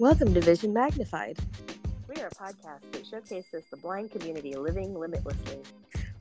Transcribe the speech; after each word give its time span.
Welcome 0.00 0.32
to 0.32 0.40
Vision 0.40 0.72
Magnified. 0.72 1.38
We 2.08 2.22
are 2.22 2.28
a 2.28 2.30
podcast 2.30 2.90
that 2.92 3.06
showcases 3.06 3.64
the 3.70 3.76
blind 3.76 4.10
community 4.10 4.54
living 4.54 4.98
limitlessly, 4.98 5.58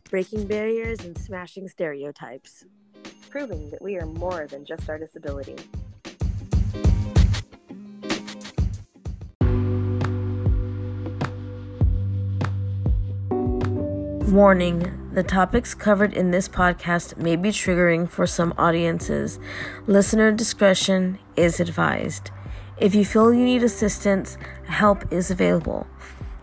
breaking 0.10 0.48
barriers 0.48 1.00
and 1.00 1.18
smashing 1.18 1.70
stereotypes, 1.70 2.66
proving 3.30 3.70
that 3.70 3.82
we 3.82 3.96
are 3.96 4.06
more 4.06 4.48
than 4.48 4.66
just 4.66 4.90
our 4.90 4.98
disability. 4.98 5.56
Warning 14.30 15.10
the 15.14 15.24
topics 15.24 15.74
covered 15.74 16.14
in 16.14 16.32
this 16.32 16.50
podcast 16.50 17.16
may 17.16 17.38
be 17.38 17.50
triggering 17.50 18.10
for 18.10 18.28
some 18.28 18.54
audiences. 18.58 19.40
Listener 19.88 20.34
discretion 20.34 21.18
is 21.38 21.62
advised. 21.62 22.32
If 22.80 22.96
you 22.96 23.04
feel 23.04 23.34
you 23.34 23.44
need 23.44 23.62
assistance, 23.62 24.38
help 24.66 25.12
is 25.12 25.30
available. 25.30 25.86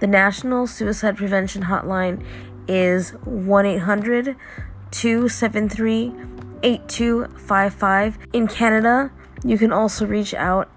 The 0.01 0.07
National 0.07 0.67
Suicide 0.67 1.17
Prevention 1.17 1.63
Hotline 1.63 2.23
is 2.69 3.13
1 3.25 3.65
800 3.65 4.37
273 4.91 6.13
8255. 6.63 8.19
In 8.35 8.47
Canada, 8.49 9.11
you 9.45 9.57
can 9.57 9.73
also 9.73 10.05
reach 10.07 10.35
out 10.35 10.69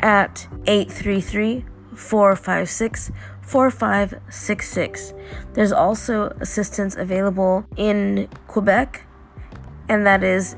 at 0.00 0.46
833 0.68 1.64
456 1.96 3.10
4566. 3.42 5.14
There's 5.54 5.72
also 5.72 6.28
assistance 6.40 6.94
available 6.94 7.66
in 7.76 8.28
Quebec, 8.46 9.02
and 9.88 10.06
that 10.06 10.22
is 10.22 10.54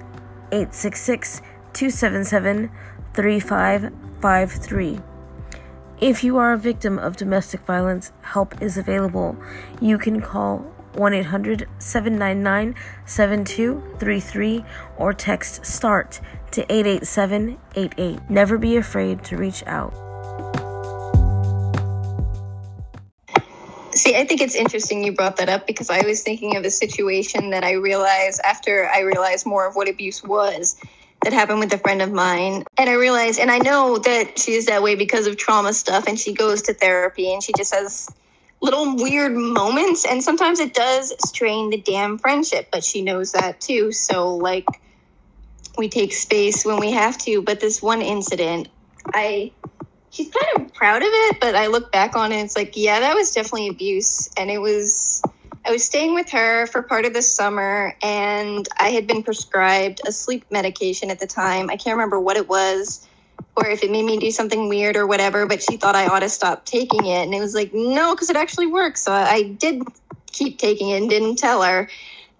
866 0.51 1.41
277 1.73 2.71
3553. 4.23 5.01
If 6.01 6.23
you 6.23 6.37
are 6.39 6.53
a 6.53 6.59
victim 6.59 6.97
of 6.97 7.17
domestic 7.17 7.63
violence, 7.63 8.13
help 8.23 8.63
is 8.63 8.79
available. 8.79 9.37
You 9.81 9.99
can 9.99 10.21
call 10.21 10.59
1 10.95 11.13
800 11.13 11.69
799 11.79 12.77
7233 13.05 14.65
or 14.97 15.13
text 15.13 15.67
START 15.67 16.21
to 16.53 16.63
88788. 16.73 18.31
Never 18.31 18.59
be 18.59 18.77
afraid 18.77 19.25
to 19.25 19.37
reach 19.37 19.65
out. 19.67 19.93
See, 23.95 24.17
I 24.17 24.25
think 24.25 24.41
it's 24.41 24.55
interesting 24.55 25.03
you 25.03 25.13
brought 25.13 25.37
that 25.39 25.49
up 25.49 25.67
because 25.67 25.91
I 25.91 26.07
was 26.07 26.23
thinking 26.23 26.57
of 26.57 26.65
a 26.65 26.71
situation 26.71 27.51
that 27.51 27.65
I 27.65 27.73
realized 27.73 28.41
after 28.45 28.89
I 28.89 29.01
realized 29.01 29.47
more 29.47 29.67
of 29.67 29.75
what 29.75 29.89
abuse 29.89 30.23
was 30.23 30.77
that 31.25 31.33
happened 31.33 31.61
with 31.61 31.73
a 31.73 31.79
friend 31.79 32.03
of 32.03 32.13
mine. 32.13 32.65
And 32.79 32.91
I 32.91 32.95
realized, 32.95 33.39
and 33.39 33.51
I 33.51 33.59
know 33.59 33.99
that 33.99 34.39
she 34.39 34.53
is 34.53 34.67
that 34.67 34.83
way 34.83 34.95
because 34.95 35.27
of 35.27 35.37
trauma 35.37 35.73
stuff 35.73 36.07
and 36.07 36.19
she 36.19 36.33
goes 36.33 36.63
to 36.63 36.75
therapy 36.75 37.33
and 37.33 37.43
she 37.43 37.53
just 37.57 37.75
has 37.75 38.09
little 38.61 38.97
weird 38.97 39.33
moments. 39.33 40.05
And 40.05 40.23
sometimes 40.23 40.61
it 40.61 40.75
does 40.75 41.13
strain 41.27 41.71
the 41.71 41.79
damn 41.79 42.19
friendship, 42.19 42.69
but 42.73 42.85
she 42.85 43.03
knows 43.03 43.33
that 43.33 43.61
too. 43.61 43.93
So, 43.93 44.37
like, 44.37 44.67
we 45.79 45.89
take 45.89 46.13
space 46.13 46.65
when 46.65 46.79
we 46.79 46.93
have 46.93 47.19
to. 47.19 47.43
But 47.43 47.61
this 47.61 47.83
one 47.83 48.03
incident, 48.03 48.69
I 49.15 49.53
she's 50.13 50.31
kind 50.31 50.67
of 50.67 50.75
proud 50.75 51.03
of 51.03 51.09
it, 51.11 51.41
but 51.41 51.57
I 51.57 51.67
look 51.67 51.91
back 51.91 52.15
on 52.15 52.33
it, 52.33 52.43
it's 52.43 52.57
like, 52.57 52.77
yeah, 52.77 53.01
that 53.01 53.15
was 53.15 53.33
definitely 53.33 53.69
abuse. 53.69 54.29
And 54.37 54.51
it 54.51 54.59
was, 54.59 55.23
I 55.65 55.71
was 55.71 55.85
staying 55.85 56.15
with 56.15 56.31
her 56.31 56.67
for 56.67 56.83
part 56.83 57.05
of 57.05 57.13
the 57.13 57.23
summer, 57.23 57.95
and 58.03 58.69
I 58.79 58.89
had 58.89 59.07
been 59.07 59.23
prescribed 59.23 60.01
a 60.07 60.13
sleep 60.13 60.45
medication 60.51 61.11
at 61.11 61.21
the 61.21 61.27
time. 61.27 61.71
I 61.71 61.77
can't 61.77 61.97
remember 61.97 62.19
what 62.19 62.37
it 62.37 62.49
was 62.49 63.07
or 63.57 63.69
if 63.69 63.83
it 63.83 63.91
made 63.91 64.05
me 64.05 64.19
do 64.19 64.31
something 64.31 64.69
weird 64.69 64.97
or 64.97 65.07
whatever, 65.07 65.47
but 65.47 65.63
she 65.63 65.77
thought 65.77 65.95
I 65.95 66.07
ought 66.07 66.21
to 66.21 66.29
stop 66.29 66.65
taking 66.65 67.07
it. 67.07 67.23
And 67.23 67.35
it 67.35 67.41
was 67.41 67.55
like, 67.55 67.73
no, 67.75 68.15
because 68.15 68.31
it 68.31 68.37
actually 68.37 68.67
works. 68.67 69.03
So 69.03 69.13
I 69.13 69.43
did 69.43 69.83
keep 70.33 70.59
taking 70.59 70.91
it 70.91 71.03
and 71.03 71.11
didn't 71.11 71.37
tell 71.37 71.63
her. 71.63 71.89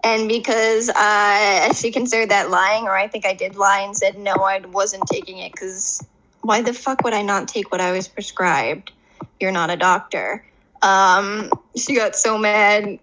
And 0.03 0.27
because 0.27 0.89
uh, 0.89 1.73
she 1.73 1.91
considered 1.91 2.29
that 2.29 2.49
lying, 2.49 2.85
or 2.85 2.95
I 2.95 3.07
think 3.07 3.25
I 3.25 3.33
did 3.33 3.55
lie 3.55 3.81
and 3.81 3.95
said, 3.95 4.17
no, 4.17 4.33
I 4.33 4.59
wasn't 4.59 5.03
taking 5.07 5.37
it 5.37 5.51
because 5.51 6.03
why 6.41 6.61
the 6.61 6.73
fuck 6.73 7.03
would 7.03 7.13
I 7.13 7.21
not 7.21 7.47
take 7.47 7.71
what 7.71 7.79
I 7.79 7.91
was 7.91 8.07
prescribed? 8.07 8.91
You're 9.39 9.51
not 9.51 9.69
a 9.69 9.77
doctor. 9.77 10.43
Um, 10.83 11.49
she 11.75 11.95
got 11.95 12.15
so 12.15 12.37
mad. 12.37 12.99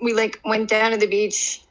We 0.00 0.12
like 0.12 0.40
went 0.44 0.68
down 0.68 0.90
to 0.90 0.96
the 0.96 1.06
beach 1.06 1.62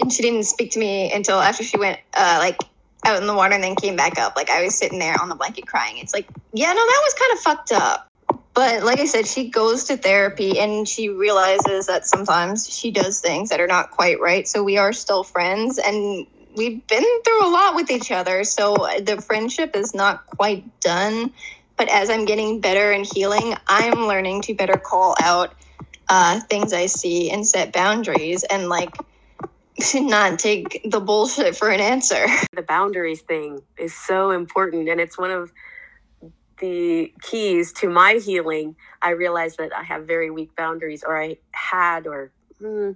and 0.00 0.12
she 0.12 0.22
didn't 0.22 0.44
speak 0.44 0.72
to 0.72 0.78
me 0.78 1.12
until 1.12 1.40
after 1.40 1.62
she 1.62 1.78
went 1.78 1.98
uh, 2.14 2.36
like 2.38 2.62
out 3.04 3.20
in 3.20 3.26
the 3.26 3.34
water 3.34 3.54
and 3.54 3.62
then 3.62 3.76
came 3.76 3.96
back 3.96 4.18
up. 4.18 4.36
Like 4.36 4.50
I 4.50 4.62
was 4.62 4.76
sitting 4.76 4.98
there 4.98 5.20
on 5.20 5.28
the 5.28 5.34
blanket 5.34 5.66
crying. 5.66 5.98
It's 5.98 6.12
like, 6.12 6.28
yeah, 6.52 6.68
no, 6.68 6.74
that 6.74 7.02
was 7.04 7.14
kind 7.14 7.32
of 7.32 7.38
fucked 7.40 7.72
up. 7.72 8.10
But 8.54 8.84
like 8.84 9.00
I 9.00 9.04
said, 9.04 9.26
she 9.26 9.48
goes 9.48 9.84
to 9.84 9.96
therapy 9.96 10.58
and 10.58 10.88
she 10.88 11.08
realizes 11.10 11.86
that 11.86 12.06
sometimes 12.06 12.68
she 12.68 12.90
does 12.90 13.20
things 13.20 13.50
that 13.50 13.60
are 13.60 13.66
not 13.66 13.90
quite 13.90 14.18
right. 14.20 14.48
So 14.48 14.64
we 14.64 14.78
are 14.78 14.92
still 14.92 15.24
friends 15.24 15.78
and 15.78 16.26
we've 16.56 16.86
been 16.86 17.04
through 17.24 17.46
a 17.46 17.50
lot 17.50 17.74
with 17.74 17.90
each 17.90 18.10
other, 18.10 18.42
so 18.44 18.88
the 19.00 19.20
friendship 19.20 19.76
is 19.76 19.94
not 19.94 20.26
quite 20.26 20.80
done. 20.80 21.32
But 21.76 21.88
as 21.88 22.08
I'm 22.08 22.24
getting 22.24 22.60
better 22.60 22.92
and 22.92 23.06
healing, 23.06 23.54
I'm 23.68 24.06
learning 24.06 24.42
to 24.42 24.54
better 24.54 24.78
call 24.78 25.14
out 25.20 25.54
uh, 26.08 26.40
things 26.40 26.72
I 26.72 26.86
see 26.86 27.30
and 27.30 27.46
set 27.46 27.72
boundaries 27.72 28.44
and 28.44 28.68
like 28.68 28.94
not 29.94 30.38
take 30.38 30.80
the 30.88 31.00
bullshit 31.00 31.56
for 31.56 31.68
an 31.68 31.80
answer. 31.80 32.26
The 32.54 32.62
boundaries 32.62 33.20
thing 33.22 33.60
is 33.78 33.94
so 33.94 34.30
important, 34.30 34.88
and 34.88 35.00
it's 35.00 35.18
one 35.18 35.30
of 35.30 35.52
the 36.58 37.12
keys 37.20 37.72
to 37.74 37.90
my 37.90 38.14
healing. 38.14 38.76
I 39.02 39.10
realized 39.10 39.58
that 39.58 39.74
I 39.74 39.82
have 39.82 40.06
very 40.06 40.30
weak 40.30 40.56
boundaries, 40.56 41.04
or 41.06 41.20
I 41.20 41.36
had, 41.52 42.06
or. 42.06 42.32
Hmm, 42.58 42.92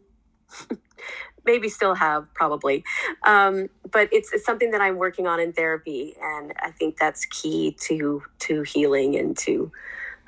maybe 1.44 1.68
still 1.68 1.94
have 1.94 2.32
probably. 2.34 2.84
Um, 3.26 3.68
but 3.90 4.08
it's, 4.12 4.32
it's 4.32 4.44
something 4.44 4.70
that 4.70 4.80
i'm 4.80 4.96
working 4.96 5.26
on 5.26 5.40
in 5.40 5.52
therapy 5.52 6.14
and 6.20 6.52
i 6.62 6.70
think 6.70 6.98
that's 6.98 7.24
key 7.26 7.76
to 7.80 8.22
to 8.38 8.62
healing 8.62 9.16
and 9.16 9.36
to 9.38 9.70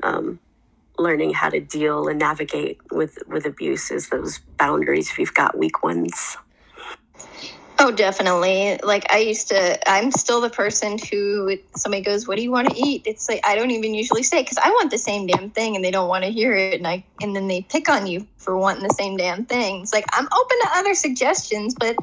um, 0.03 0.39
learning 0.99 1.33
how 1.33 1.49
to 1.49 1.61
deal 1.61 2.09
and 2.09 2.19
navigate 2.19 2.79
with 2.91 3.19
with 3.27 3.47
abuse 3.47 3.91
is 3.91 4.09
those 4.09 4.39
boundaries 4.59 5.11
if 5.11 5.19
you've 5.19 5.35
got 5.35 5.57
weak 5.59 5.83
ones 5.83 6.37
Oh, 7.85 7.91
definitely. 7.91 8.79
Like 8.85 9.13
I 9.13 9.19
used 9.19 9.49
to, 9.49 9.91
I'm 9.91 10.13
still 10.13 10.41
the 10.41 10.49
person 10.49 10.99
who 11.11 11.59
somebody 11.75 12.01
goes, 12.05 12.29
"What 12.29 12.37
do 12.37 12.43
you 12.45 12.53
want 12.53 12.71
to 12.71 12.77
eat?" 12.77 13.03
It's 13.07 13.29
like 13.29 13.41
I 13.45 13.57
don't 13.57 13.73
even 13.73 13.93
usually 13.93 14.23
say 14.23 14.41
because 14.41 14.57
I 14.59 14.71
want 14.71 14.93
the 14.93 14.99
same 14.99 15.27
damn 15.27 15.51
thing, 15.51 15.75
and 15.75 15.85
they 15.85 15.91
don't 15.91 16.09
want 16.09 16.23
to 16.23 16.31
hear 16.31 16.55
it, 16.55 16.75
and 16.75 16.87
I 16.87 17.03
and 17.21 17.35
then 17.35 17.49
they 17.49 17.63
pick 17.63 17.89
on 17.89 18.07
you 18.07 18.25
for 18.37 18.57
wanting 18.57 18.85
the 18.87 18.95
same 18.95 19.17
damn 19.17 19.45
thing. 19.47 19.81
It's 19.83 19.93
like 19.93 20.05
I'm 20.13 20.27
open 20.27 20.57
to 20.63 20.69
other 20.77 20.95
suggestions, 20.95 21.75
but 21.75 21.97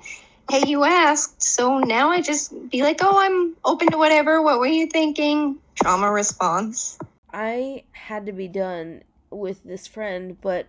hey, 0.52 0.64
you 0.68 0.84
asked, 0.84 1.42
so 1.42 1.80
now 1.80 2.10
I 2.10 2.20
just 2.20 2.70
be 2.70 2.84
like, 2.84 3.00
"Oh, 3.02 3.18
I'm 3.18 3.56
open 3.64 3.90
to 3.92 3.98
whatever. 3.98 4.42
What 4.42 4.60
were 4.60 4.68
you 4.68 4.86
thinking?" 4.86 5.60
Trauma 5.76 6.12
response. 6.12 7.00
I 7.32 7.86
had 7.94 8.26
to 8.26 8.34
be 8.34 8.50
done 8.50 9.04
with 9.30 9.64
this 9.64 9.88
friend, 9.88 10.36
but 10.42 10.68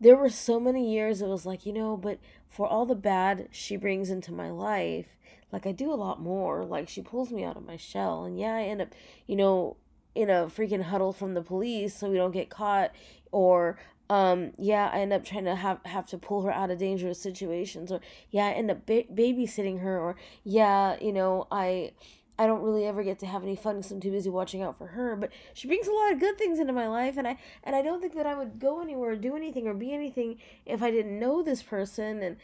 there 0.00 0.16
were 0.16 0.30
so 0.30 0.60
many 0.60 0.92
years 0.92 1.20
it 1.20 1.26
was 1.26 1.44
like, 1.44 1.66
you 1.66 1.72
know, 1.72 1.96
but 1.96 2.18
for 2.50 2.66
all 2.66 2.84
the 2.84 2.94
bad 2.94 3.48
she 3.50 3.76
brings 3.76 4.10
into 4.10 4.32
my 4.32 4.50
life, 4.50 5.06
like 5.52 5.66
I 5.66 5.72
do 5.72 5.92
a 5.92 5.94
lot 5.94 6.20
more. 6.20 6.64
Like 6.64 6.88
she 6.88 7.00
pulls 7.00 7.32
me 7.32 7.44
out 7.44 7.56
of 7.56 7.64
my 7.64 7.76
shell. 7.76 8.24
And 8.24 8.38
yeah, 8.38 8.56
I 8.56 8.62
end 8.62 8.82
up, 8.82 8.88
you 9.26 9.36
know, 9.36 9.76
in 10.14 10.28
a 10.28 10.46
freaking 10.46 10.82
huddle 10.82 11.12
from 11.12 11.34
the 11.34 11.42
police 11.42 11.96
so 11.96 12.10
we 12.10 12.16
don't 12.16 12.32
get 12.32 12.50
caught 12.50 12.90
or 13.30 13.78
um 14.08 14.50
yeah 14.58 14.90
i 14.92 14.98
end 14.98 15.12
up 15.12 15.24
trying 15.24 15.44
to 15.44 15.54
have 15.54 15.78
have 15.84 16.06
to 16.06 16.18
pull 16.18 16.42
her 16.42 16.50
out 16.50 16.70
of 16.70 16.78
dangerous 16.78 17.20
situations 17.20 17.92
or 17.92 18.00
yeah 18.30 18.46
i 18.46 18.50
end 18.50 18.70
up 18.70 18.84
ba- 18.86 19.04
babysitting 19.04 19.80
her 19.82 19.98
or 20.00 20.16
yeah 20.42 20.96
you 21.00 21.12
know 21.12 21.46
i 21.52 21.92
I 22.40 22.46
don't 22.46 22.62
really 22.62 22.86
ever 22.86 23.02
get 23.02 23.18
to 23.18 23.26
have 23.26 23.42
any 23.42 23.54
fun 23.54 23.76
because 23.76 23.90
I'm 23.90 24.00
too 24.00 24.10
busy 24.10 24.30
watching 24.30 24.62
out 24.62 24.78
for 24.78 24.86
her. 24.86 25.14
But 25.14 25.30
she 25.52 25.68
brings 25.68 25.86
a 25.86 25.92
lot 25.92 26.10
of 26.10 26.20
good 26.20 26.38
things 26.38 26.58
into 26.58 26.72
my 26.72 26.88
life, 26.88 27.18
and 27.18 27.28
I 27.28 27.36
and 27.62 27.76
I 27.76 27.82
don't 27.82 28.00
think 28.00 28.14
that 28.14 28.24
I 28.24 28.34
would 28.34 28.58
go 28.58 28.80
anywhere, 28.80 29.10
or 29.10 29.16
do 29.16 29.36
anything, 29.36 29.68
or 29.68 29.74
be 29.74 29.92
anything 29.92 30.38
if 30.64 30.82
I 30.82 30.90
didn't 30.90 31.18
know 31.18 31.42
this 31.42 31.62
person. 31.62 32.22
And 32.22 32.38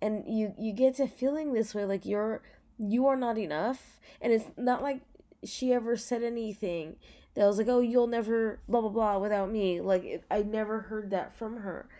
and 0.00 0.24
you 0.26 0.54
you 0.58 0.72
get 0.72 0.96
to 0.96 1.06
feeling 1.06 1.52
this 1.52 1.74
way, 1.74 1.84
like 1.84 2.06
you're 2.06 2.40
you 2.78 3.06
are 3.06 3.16
not 3.16 3.36
enough, 3.36 4.00
and 4.22 4.32
it's 4.32 4.46
not 4.56 4.80
like 4.82 5.02
she 5.44 5.70
ever 5.74 5.98
said 5.98 6.22
anything 6.22 6.96
that 7.34 7.44
was 7.44 7.58
like, 7.58 7.68
oh, 7.68 7.80
you'll 7.80 8.06
never 8.06 8.58
blah 8.68 8.80
blah 8.80 8.88
blah 8.88 9.18
without 9.18 9.50
me. 9.50 9.82
Like 9.82 10.02
it, 10.02 10.24
I 10.30 10.44
never 10.44 10.80
heard 10.80 11.10
that 11.10 11.36
from 11.36 11.58
her, 11.58 11.90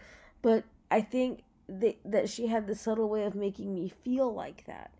but 0.40 0.64
I 0.90 1.02
think 1.02 1.42
that 1.68 1.98
that 2.06 2.30
she 2.30 2.46
had 2.46 2.66
the 2.66 2.74
subtle 2.74 3.10
way 3.10 3.24
of 3.24 3.34
making 3.34 3.74
me 3.74 3.90
feel 3.90 4.32
like 4.32 4.64
that 4.64 4.90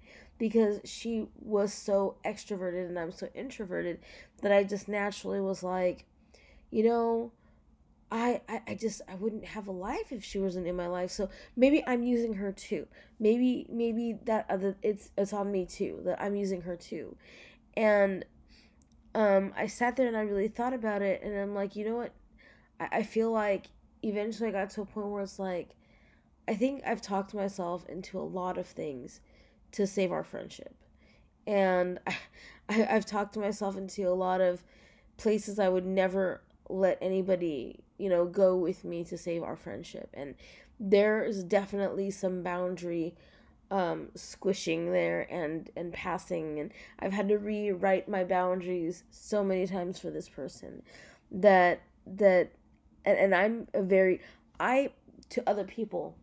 because 0.42 0.80
she 0.82 1.28
was 1.40 1.72
so 1.72 2.16
extroverted 2.24 2.88
and 2.88 2.98
I'm 2.98 3.12
so 3.12 3.28
introverted 3.32 4.00
that 4.40 4.50
I 4.50 4.64
just 4.64 4.88
naturally 4.88 5.40
was 5.40 5.62
like, 5.62 6.04
you 6.68 6.82
know, 6.82 7.30
I, 8.10 8.40
I, 8.48 8.60
I 8.66 8.74
just 8.74 9.02
I 9.08 9.14
wouldn't 9.14 9.44
have 9.44 9.68
a 9.68 9.70
life 9.70 10.10
if 10.10 10.24
she 10.24 10.40
wasn't 10.40 10.66
in 10.66 10.74
my 10.74 10.88
life. 10.88 11.12
So 11.12 11.28
maybe 11.54 11.84
I'm 11.86 12.02
using 12.02 12.34
her 12.34 12.50
too. 12.50 12.88
Maybe 13.20 13.68
maybe 13.70 14.18
that 14.24 14.46
other 14.50 14.74
it's 14.82 15.12
it's 15.16 15.32
on 15.32 15.52
me 15.52 15.64
too 15.64 16.00
that 16.06 16.20
I'm 16.20 16.34
using 16.34 16.62
her 16.62 16.74
too, 16.74 17.16
and 17.76 18.24
um, 19.14 19.52
I 19.56 19.68
sat 19.68 19.94
there 19.94 20.08
and 20.08 20.16
I 20.16 20.22
really 20.22 20.48
thought 20.48 20.74
about 20.74 21.02
it, 21.02 21.22
and 21.22 21.38
I'm 21.38 21.54
like, 21.54 21.76
you 21.76 21.84
know 21.84 21.94
what? 21.94 22.14
I, 22.80 22.88
I 22.90 23.02
feel 23.04 23.30
like 23.30 23.66
eventually 24.02 24.48
I 24.48 24.52
got 24.52 24.70
to 24.70 24.80
a 24.80 24.86
point 24.86 25.06
where 25.06 25.22
it's 25.22 25.38
like, 25.38 25.76
I 26.48 26.56
think 26.56 26.82
I've 26.84 27.00
talked 27.00 27.32
myself 27.32 27.88
into 27.88 28.18
a 28.18 28.26
lot 28.26 28.58
of 28.58 28.66
things 28.66 29.20
to 29.72 29.86
save 29.86 30.12
our 30.12 30.24
friendship. 30.24 30.74
And 31.46 31.98
I, 32.68 32.86
I've 32.90 33.06
talked 33.06 33.36
myself 33.36 33.76
into 33.76 34.08
a 34.08 34.14
lot 34.14 34.40
of 34.40 34.62
places 35.16 35.58
I 35.58 35.68
would 35.68 35.86
never 35.86 36.42
let 36.68 36.98
anybody, 37.00 37.80
you 37.98 38.08
know, 38.08 38.24
go 38.24 38.56
with 38.56 38.84
me 38.84 39.04
to 39.04 39.18
save 39.18 39.42
our 39.42 39.56
friendship. 39.56 40.08
And 40.14 40.34
there 40.80 41.24
is 41.24 41.44
definitely 41.44 42.10
some 42.10 42.42
boundary 42.42 43.14
um, 43.70 44.08
squishing 44.14 44.92
there 44.92 45.26
and 45.32 45.70
and 45.76 45.94
passing 45.94 46.60
and 46.60 46.70
I've 46.98 47.14
had 47.14 47.28
to 47.28 47.38
rewrite 47.38 48.06
my 48.06 48.22
boundaries 48.22 49.02
so 49.10 49.42
many 49.42 49.66
times 49.66 49.98
for 49.98 50.10
this 50.10 50.28
person 50.28 50.82
that 51.30 51.80
that 52.06 52.52
and, 53.06 53.18
and 53.18 53.34
I'm 53.34 53.68
a 53.72 53.82
very 53.82 54.20
I 54.60 54.90
to 55.30 55.48
other 55.48 55.64
people 55.64 56.14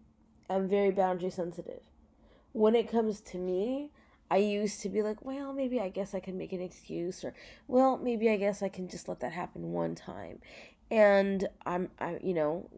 I'm 0.48 0.68
very 0.68 0.92
boundary 0.92 1.32
sensitive. 1.32 1.82
When 2.52 2.76
it 2.76 2.90
comes 2.90 3.22
to 3.22 3.38
me, 3.38 3.92
I 4.32 4.38
used 4.38 4.82
to 4.82 4.90
be 4.90 5.02
like, 5.02 5.24
well, 5.24 5.54
maybe 5.54 5.80
I 5.80 5.90
guess 5.90 6.14
I 6.14 6.20
can 6.20 6.38
make 6.38 6.54
an 6.54 6.62
excuse 6.62 7.24
or 7.24 7.34
well, 7.68 7.98
maybe 7.98 8.30
I 8.30 8.38
guess 8.38 8.62
I 8.62 8.70
can 8.70 8.88
just 8.88 9.08
let 9.08 9.20
that 9.22 9.34
happen 9.34 9.72
one 9.72 9.96
time. 9.96 10.40
And 10.92 11.48
I'm 11.66 11.90
I 12.00 12.20
you 12.22 12.34
know, 12.34 12.70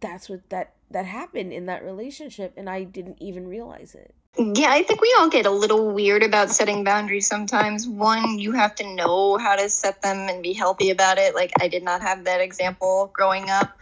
that's 0.00 0.28
what 0.28 0.48
that 0.50 0.74
that 0.90 1.06
happened 1.06 1.52
in 1.52 1.66
that 1.66 1.84
relationship 1.84 2.54
and 2.56 2.68
I 2.68 2.84
didn't 2.84 3.18
even 3.20 3.46
realize 3.46 3.94
it. 3.94 4.14
Yeah, 4.38 4.70
I 4.70 4.84
think 4.84 5.00
we 5.00 5.14
all 5.18 5.28
get 5.28 5.46
a 5.46 5.50
little 5.50 5.90
weird 5.90 6.22
about 6.22 6.50
setting 6.50 6.84
boundaries 6.84 7.26
sometimes. 7.26 7.88
One, 7.88 8.38
you 8.38 8.52
have 8.52 8.74
to 8.76 8.94
know 8.94 9.36
how 9.36 9.56
to 9.56 9.68
set 9.68 10.00
them 10.00 10.28
and 10.28 10.44
be 10.44 10.52
healthy 10.52 10.90
about 10.90 11.18
it. 11.18 11.34
Like, 11.34 11.50
I 11.60 11.66
did 11.66 11.82
not 11.82 12.02
have 12.02 12.22
that 12.24 12.40
example 12.40 13.10
growing 13.12 13.50
up. 13.50 13.76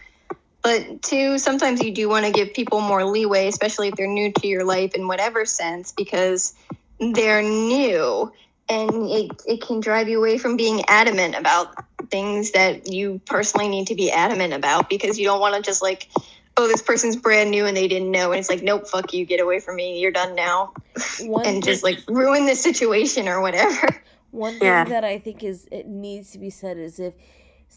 But 0.66 1.00
two, 1.00 1.38
sometimes 1.38 1.80
you 1.80 1.92
do 1.92 2.08
want 2.08 2.26
to 2.26 2.32
give 2.32 2.52
people 2.52 2.80
more 2.80 3.04
leeway, 3.04 3.46
especially 3.46 3.86
if 3.86 3.94
they're 3.94 4.08
new 4.08 4.32
to 4.32 4.48
your 4.48 4.64
life 4.64 4.96
in 4.96 5.06
whatever 5.06 5.44
sense, 5.44 5.92
because 5.92 6.54
they're 6.98 7.40
new 7.40 8.32
and 8.68 8.90
it, 9.08 9.30
it 9.46 9.62
can 9.62 9.78
drive 9.78 10.08
you 10.08 10.18
away 10.18 10.38
from 10.38 10.56
being 10.56 10.82
adamant 10.88 11.36
about 11.36 11.84
things 12.10 12.50
that 12.50 12.92
you 12.92 13.20
personally 13.26 13.68
need 13.68 13.86
to 13.86 13.94
be 13.94 14.10
adamant 14.10 14.54
about 14.54 14.90
because 14.90 15.20
you 15.20 15.24
don't 15.24 15.38
want 15.38 15.54
to 15.54 15.62
just 15.62 15.82
like 15.82 16.08
oh, 16.56 16.66
this 16.66 16.82
person's 16.82 17.14
brand 17.14 17.52
new 17.52 17.64
and 17.64 17.76
they 17.76 17.86
didn't 17.86 18.10
know. 18.10 18.32
And 18.32 18.40
it's 18.40 18.48
like, 18.48 18.62
nope, 18.62 18.88
fuck 18.88 19.12
you, 19.12 19.24
get 19.24 19.40
away 19.40 19.60
from 19.60 19.76
me. 19.76 20.00
You're 20.00 20.10
done 20.10 20.34
now. 20.34 20.72
One 21.20 21.46
and 21.46 21.62
just 21.62 21.84
like 21.84 21.98
ruin 22.08 22.46
the 22.46 22.56
situation 22.56 23.28
or 23.28 23.40
whatever. 23.40 24.02
One 24.32 24.54
thing 24.54 24.66
yeah. 24.66 24.84
that 24.84 25.04
I 25.04 25.20
think 25.20 25.44
is 25.44 25.69
it 25.70 25.86
needs 25.86 26.32
to 26.32 26.40
be 26.40 26.50
said 26.50 26.76
is 26.76 26.98
if 26.98 27.14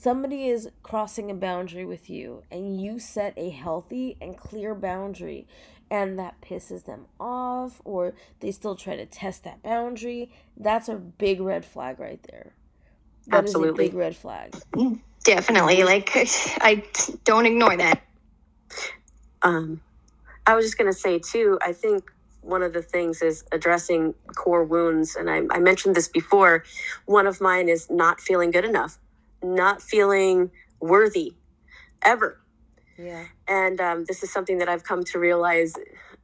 somebody 0.02 0.48
is 0.48 0.70
crossing 0.82 1.30
a 1.30 1.34
boundary 1.34 1.84
with 1.84 2.10
you 2.10 2.42
and 2.50 2.82
you 2.82 3.00
set 3.00 3.34
a 3.36 3.50
healthy 3.50 4.16
and 4.22 4.38
clear 4.38 4.74
boundary 4.74 5.46
and 5.92 6.18
that 6.18 6.40
pisses 6.40 6.86
them 6.86 7.06
off 7.20 7.82
or 7.84 8.14
they 8.40 8.50
still 8.50 8.76
try 8.76 8.96
to 8.96 9.06
test 9.06 9.44
that 9.44 9.62
boundary, 9.62 10.32
that's 10.56 10.88
a 10.88 10.96
big 10.96 11.42
red 11.42 11.66
flag 11.66 12.00
right 12.00 12.22
there. 12.32 12.54
That 13.28 13.40
Absolutely. 13.40 13.90
big 13.90 13.94
red 13.94 14.16
flag. 14.16 14.56
Definitely. 15.26 15.84
Like 15.84 16.12
I 16.16 16.84
don't 17.26 17.46
ignore 17.46 17.76
that. 17.76 18.02
Um, 19.42 19.82
I 20.48 20.56
was 20.56 20.66
just 20.66 20.78
going 20.78 20.92
to 20.92 20.98
say, 20.98 21.20
too, 21.20 21.60
I 21.62 21.74
think 21.74 22.10
one 22.42 22.64
of 22.64 22.72
the 22.72 22.82
things 22.82 23.22
is 23.22 23.44
addressing 23.52 24.14
core 24.36 24.64
wounds. 24.64 25.16
And 25.16 25.30
I, 25.30 25.42
I 25.52 25.60
mentioned 25.60 25.96
this 25.96 26.08
before. 26.08 26.64
One 27.06 27.28
of 27.28 27.42
mine 27.42 27.68
is 27.68 27.90
not 27.90 28.22
feeling 28.22 28.52
good 28.52 28.66
enough, 28.66 28.98
not 29.44 29.82
feeling 29.82 30.52
worthy 30.80 31.34
ever. 32.04 32.40
Yeah. 32.98 33.26
And 33.48 33.80
um, 33.80 34.06
this 34.06 34.24
is 34.24 34.32
something 34.32 34.58
that 34.60 34.70
I've 34.70 34.84
come 34.84 35.04
to 35.06 35.20
realize 35.20 35.74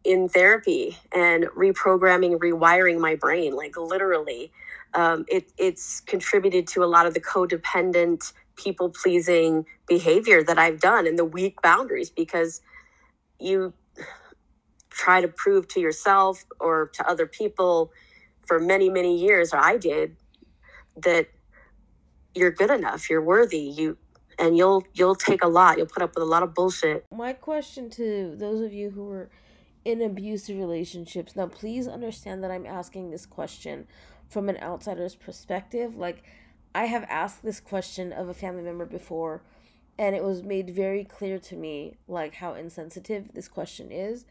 in 0.03 0.29
therapy 0.29 0.97
and 1.13 1.45
reprogramming, 1.57 2.37
rewiring 2.37 2.99
my 2.99 3.15
brain, 3.15 3.55
like 3.55 3.77
literally. 3.77 4.51
Um, 4.93 5.25
it, 5.27 5.51
it's 5.57 6.01
contributed 6.01 6.67
to 6.69 6.83
a 6.83 6.85
lot 6.85 7.05
of 7.05 7.13
the 7.13 7.21
codependent, 7.21 8.33
people 8.55 8.89
pleasing 8.89 9.65
behavior 9.87 10.43
that 10.43 10.57
I've 10.57 10.79
done 10.79 11.07
and 11.07 11.19
the 11.19 11.25
weak 11.25 11.61
boundaries 11.61 12.09
because 12.09 12.61
you 13.39 13.73
try 14.89 15.21
to 15.21 15.27
prove 15.27 15.67
to 15.69 15.79
yourself 15.79 16.45
or 16.59 16.87
to 16.93 17.07
other 17.07 17.25
people 17.25 17.91
for 18.45 18.59
many 18.59 18.89
many 18.89 19.17
years 19.17 19.53
or 19.53 19.59
i 19.59 19.77
did 19.77 20.15
that 20.95 21.27
you're 22.35 22.51
good 22.51 22.69
enough 22.69 23.09
you're 23.09 23.21
worthy 23.21 23.59
you 23.59 23.97
and 24.37 24.57
you'll 24.57 24.83
you'll 24.93 25.15
take 25.15 25.43
a 25.43 25.47
lot 25.47 25.77
you'll 25.77 25.87
put 25.87 26.03
up 26.03 26.13
with 26.15 26.21
a 26.21 26.25
lot 26.25 26.43
of 26.43 26.53
bullshit. 26.53 27.05
My 27.11 27.33
question 27.33 27.89
to 27.91 28.35
those 28.35 28.61
of 28.61 28.73
you 28.73 28.89
who 28.89 29.09
are 29.09 29.29
in 29.83 30.01
abusive 30.01 30.57
relationships 30.57 31.35
now 31.35 31.47
please 31.47 31.87
understand 31.87 32.43
that 32.43 32.51
i'm 32.51 32.65
asking 32.65 33.11
this 33.11 33.25
question 33.25 33.87
from 34.27 34.49
an 34.49 34.57
outsider's 34.57 35.15
perspective. 35.15 35.95
Like 35.95 36.23
i 36.73 36.85
have 36.85 37.05
asked 37.09 37.43
this 37.43 37.59
question 37.59 38.11
of 38.11 38.29
a 38.29 38.33
family 38.33 38.63
member 38.63 38.85
before 38.85 39.41
and 39.97 40.15
it 40.15 40.23
was 40.23 40.43
made 40.43 40.69
very 40.69 41.05
clear 41.05 41.39
to 41.39 41.55
me 41.55 41.95
like 42.07 42.35
how 42.35 42.53
insensitive 42.53 43.33
this 43.33 43.47
question 43.47 43.91
is. 43.91 44.25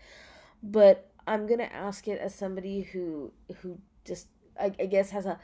But 0.63 1.11
i'm 1.27 1.47
gonna 1.47 1.71
ask 1.73 2.07
it 2.07 2.21
as 2.21 2.35
somebody 2.35 2.83
who 2.83 3.33
who 3.61 3.79
just 4.05 4.29
i, 4.61 4.67
I 4.79 4.87
guess 4.87 5.11
has 5.11 5.25
a, 5.25 5.39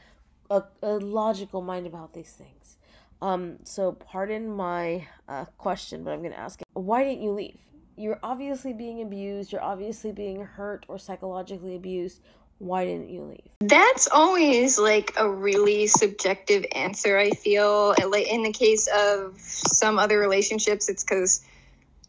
a, 0.51 0.65
a 0.83 0.95
logical 0.99 1.63
mind 1.63 1.87
about 1.87 2.13
these 2.13 2.33
things. 2.33 2.77
Um 3.23 3.59
so 3.65 3.93
pardon 3.93 4.51
my 4.51 5.07
uh, 5.29 5.45
question 5.59 6.05
but 6.05 6.13
i'm 6.13 6.23
gonna 6.23 6.35
ask 6.35 6.61
it. 6.61 6.67
Why 6.75 7.05
didn't 7.05 7.23
you 7.23 7.33
leave? 7.33 7.59
You're 7.97 8.19
obviously 8.23 8.73
being 8.73 9.03
abused. 9.03 9.53
You're 9.53 9.63
obviously 9.63 10.13
being 10.13 10.43
hurt 10.43 10.87
or 10.89 10.99
psychologically 10.99 11.77
abused. 11.77 12.21
Why 12.59 12.85
didn't 12.85 13.09
you 13.11 13.23
leave? 13.23 13.49
That's 13.61 14.09
always 14.11 14.79
like 14.79 15.13
a 15.17 15.29
really 15.29 15.87
subjective 15.87 16.65
answer 16.75 17.17
i 17.17 17.31
feel. 17.31 17.95
In 17.99 18.43
the 18.43 18.53
case 18.53 18.89
of 18.89 19.39
some 19.39 19.99
other 19.99 20.19
relationships 20.19 20.89
it's 20.89 21.05
because 21.05 21.43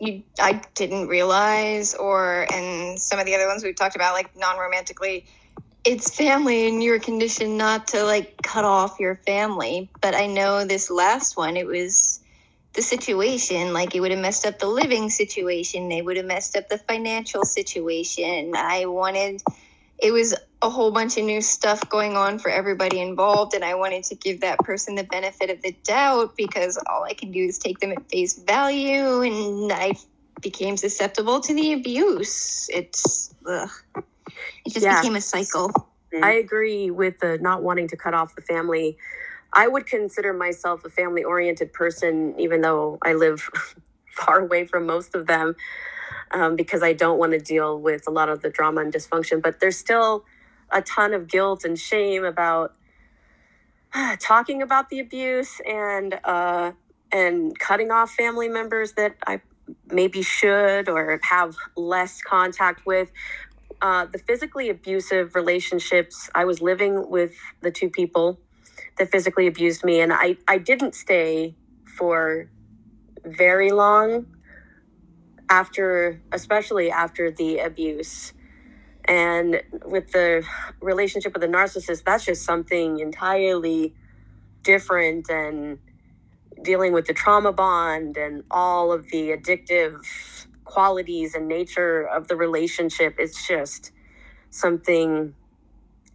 you 0.02 0.24
i 0.40 0.60
didn't 0.74 1.08
realize 1.08 1.94
or 1.94 2.48
and 2.52 3.00
some 3.00 3.20
of 3.20 3.26
the 3.26 3.36
other 3.36 3.48
ones 3.48 3.64
we've 3.64 3.76
talked 3.76 3.96
about 3.96 4.14
like 4.14 4.36
non-romantically 4.36 5.26
it's 5.84 6.16
family 6.16 6.68
and 6.68 6.84
you're 6.84 7.00
conditioned 7.00 7.58
not 7.58 7.88
to 7.88 8.04
like 8.04 8.36
cut 8.44 8.66
off 8.66 9.00
your 9.00 9.16
family. 9.26 9.90
But 10.02 10.16
i 10.16 10.28
know 10.28 10.66
this 10.66 10.90
last 10.90 11.38
one 11.38 11.58
it 11.58 11.68
was 11.68 12.20
the 12.74 12.82
situation 12.82 13.74
like 13.74 13.96
it 13.96 14.00
would 14.00 14.12
have 14.12 14.20
messed 14.20 14.46
up 14.46 14.60
the 14.60 14.68
living 14.68 15.10
situation. 15.10 15.90
They 15.90 16.02
would 16.02 16.18
have 16.18 16.26
messed 16.26 16.56
up 16.56 16.70
the 16.70 16.78
financial 16.78 17.44
situation. 17.44 18.54
I 18.56 18.86
wanted 18.86 19.42
it 19.98 20.12
was 20.12 20.34
a 20.64 20.70
whole 20.70 20.92
bunch 20.92 21.18
of 21.18 21.26
new 21.26 21.42
stuff 21.42 21.88
going 21.90 22.16
on 22.16 22.40
for 22.40 22.50
everybody 22.50 23.00
involved 23.00 23.54
and 23.54 23.64
i 23.64 23.74
wanted 23.76 24.04
to 24.04 24.16
give 24.16 24.42
that 24.42 24.58
person 24.60 24.96
the 24.96 25.04
benefit 25.04 25.50
of 25.50 25.62
the 25.64 25.76
doubt 25.84 26.36
because 26.38 26.78
all 26.88 27.04
i 27.04 27.14
can 27.14 27.32
do 27.32 27.46
is 27.46 27.58
take 27.58 27.80
them 27.80 27.92
at 27.92 28.10
face 28.10 28.38
value 28.40 29.22
and 29.22 29.72
i 29.72 29.92
became 30.42 30.78
susceptible 30.78 31.40
to 31.40 31.54
the 31.54 31.74
abuse. 31.74 32.70
It's 32.74 33.34
ugh. 33.48 33.70
It 34.66 34.74
just 34.74 34.86
yeah. 34.86 35.00
became 35.00 35.16
a 35.16 35.22
cycle 35.22 35.72
i 36.22 36.32
agree 36.32 36.92
with 36.92 37.20
the 37.20 37.38
not 37.40 37.64
wanting 37.64 37.88
to 37.88 37.96
cut 37.96 38.14
off 38.14 38.36
the 38.36 38.42
family 38.42 38.98
i 39.54 39.68
would 39.68 39.86
consider 39.86 40.34
myself 40.34 40.84
a 40.86 40.90
family 40.90 41.24
oriented 41.24 41.72
person 41.74 42.34
even 42.38 42.62
though 42.62 42.98
i 43.04 43.14
live 43.14 43.50
far 44.08 44.40
away 44.40 44.66
from 44.66 44.86
most 44.86 45.16
of 45.16 45.26
them 45.28 45.56
um, 46.32 46.56
because 46.56 46.82
I 46.84 46.94
don't 46.94 47.18
want 47.18 47.34
to 47.34 47.40
deal 47.40 47.80
with 47.80 48.08
a 48.08 48.12
lot 48.12 48.30
of 48.30 48.42
the 48.42 48.50
drama 48.50 48.82
and 48.82 48.94
dysfunction. 48.94 49.42
But 49.42 49.60
there's 49.60 49.78
still 49.78 50.26
a 50.72 50.82
ton 50.82 51.14
of 51.14 51.28
guilt 51.28 51.64
and 51.64 51.78
shame 51.78 52.24
about 52.24 52.74
uh, 53.94 54.16
talking 54.20 54.62
about 54.62 54.90
the 54.90 55.00
abuse 55.00 55.60
and 55.68 56.20
uh, 56.24 56.72
and 57.12 57.58
cutting 57.60 57.92
off 57.92 58.12
family 58.12 58.48
members 58.48 58.94
that 58.94 59.16
I 59.28 59.42
maybe 59.88 60.22
should 60.22 60.90
or 60.90 61.20
have 61.24 61.56
less 61.76 62.22
contact 62.22 62.86
with. 62.86 63.12
Uh, 63.82 64.06
the 64.06 64.20
physically 64.20 64.70
abusive 64.70 65.36
relationships, 65.36 66.30
I 66.36 66.46
was 66.46 66.62
living 66.62 67.10
with 67.10 67.34
the 67.62 67.72
two 67.72 67.90
people 67.90 68.40
that 68.98 69.10
physically 69.12 69.48
abused 69.48 69.84
me, 69.84 70.02
and 70.02 70.14
I, 70.14 70.38
I 70.48 70.60
didn't 70.60 70.94
stay 70.94 71.56
for 71.98 72.50
very 73.26 73.72
long 73.72 74.28
after 75.50 76.22
especially 76.32 76.90
after 76.90 77.30
the 77.30 77.60
abuse. 77.60 78.34
And 79.06 79.62
with 79.86 80.12
the 80.12 80.44
relationship 80.82 81.34
with 81.34 81.42
the 81.42 81.48
narcissist 81.48 82.04
that's 82.06 82.26
just 82.26 82.44
something 82.44 83.00
entirely 83.00 83.94
different 84.64 85.30
and 85.30 85.80
dealing 86.64 86.94
with 86.94 87.08
the 87.08 87.14
trauma 87.14 87.52
bond 87.52 88.18
and 88.18 88.44
all 88.52 88.92
of 88.92 89.10
the 89.10 89.30
addictive 89.32 90.00
qualities 90.72 91.36
and 91.36 91.48
nature 91.48 92.08
of 92.08 92.28
the 92.28 92.36
relationship 92.36 93.16
it's 93.18 93.48
just 93.48 93.92
something 94.50 95.34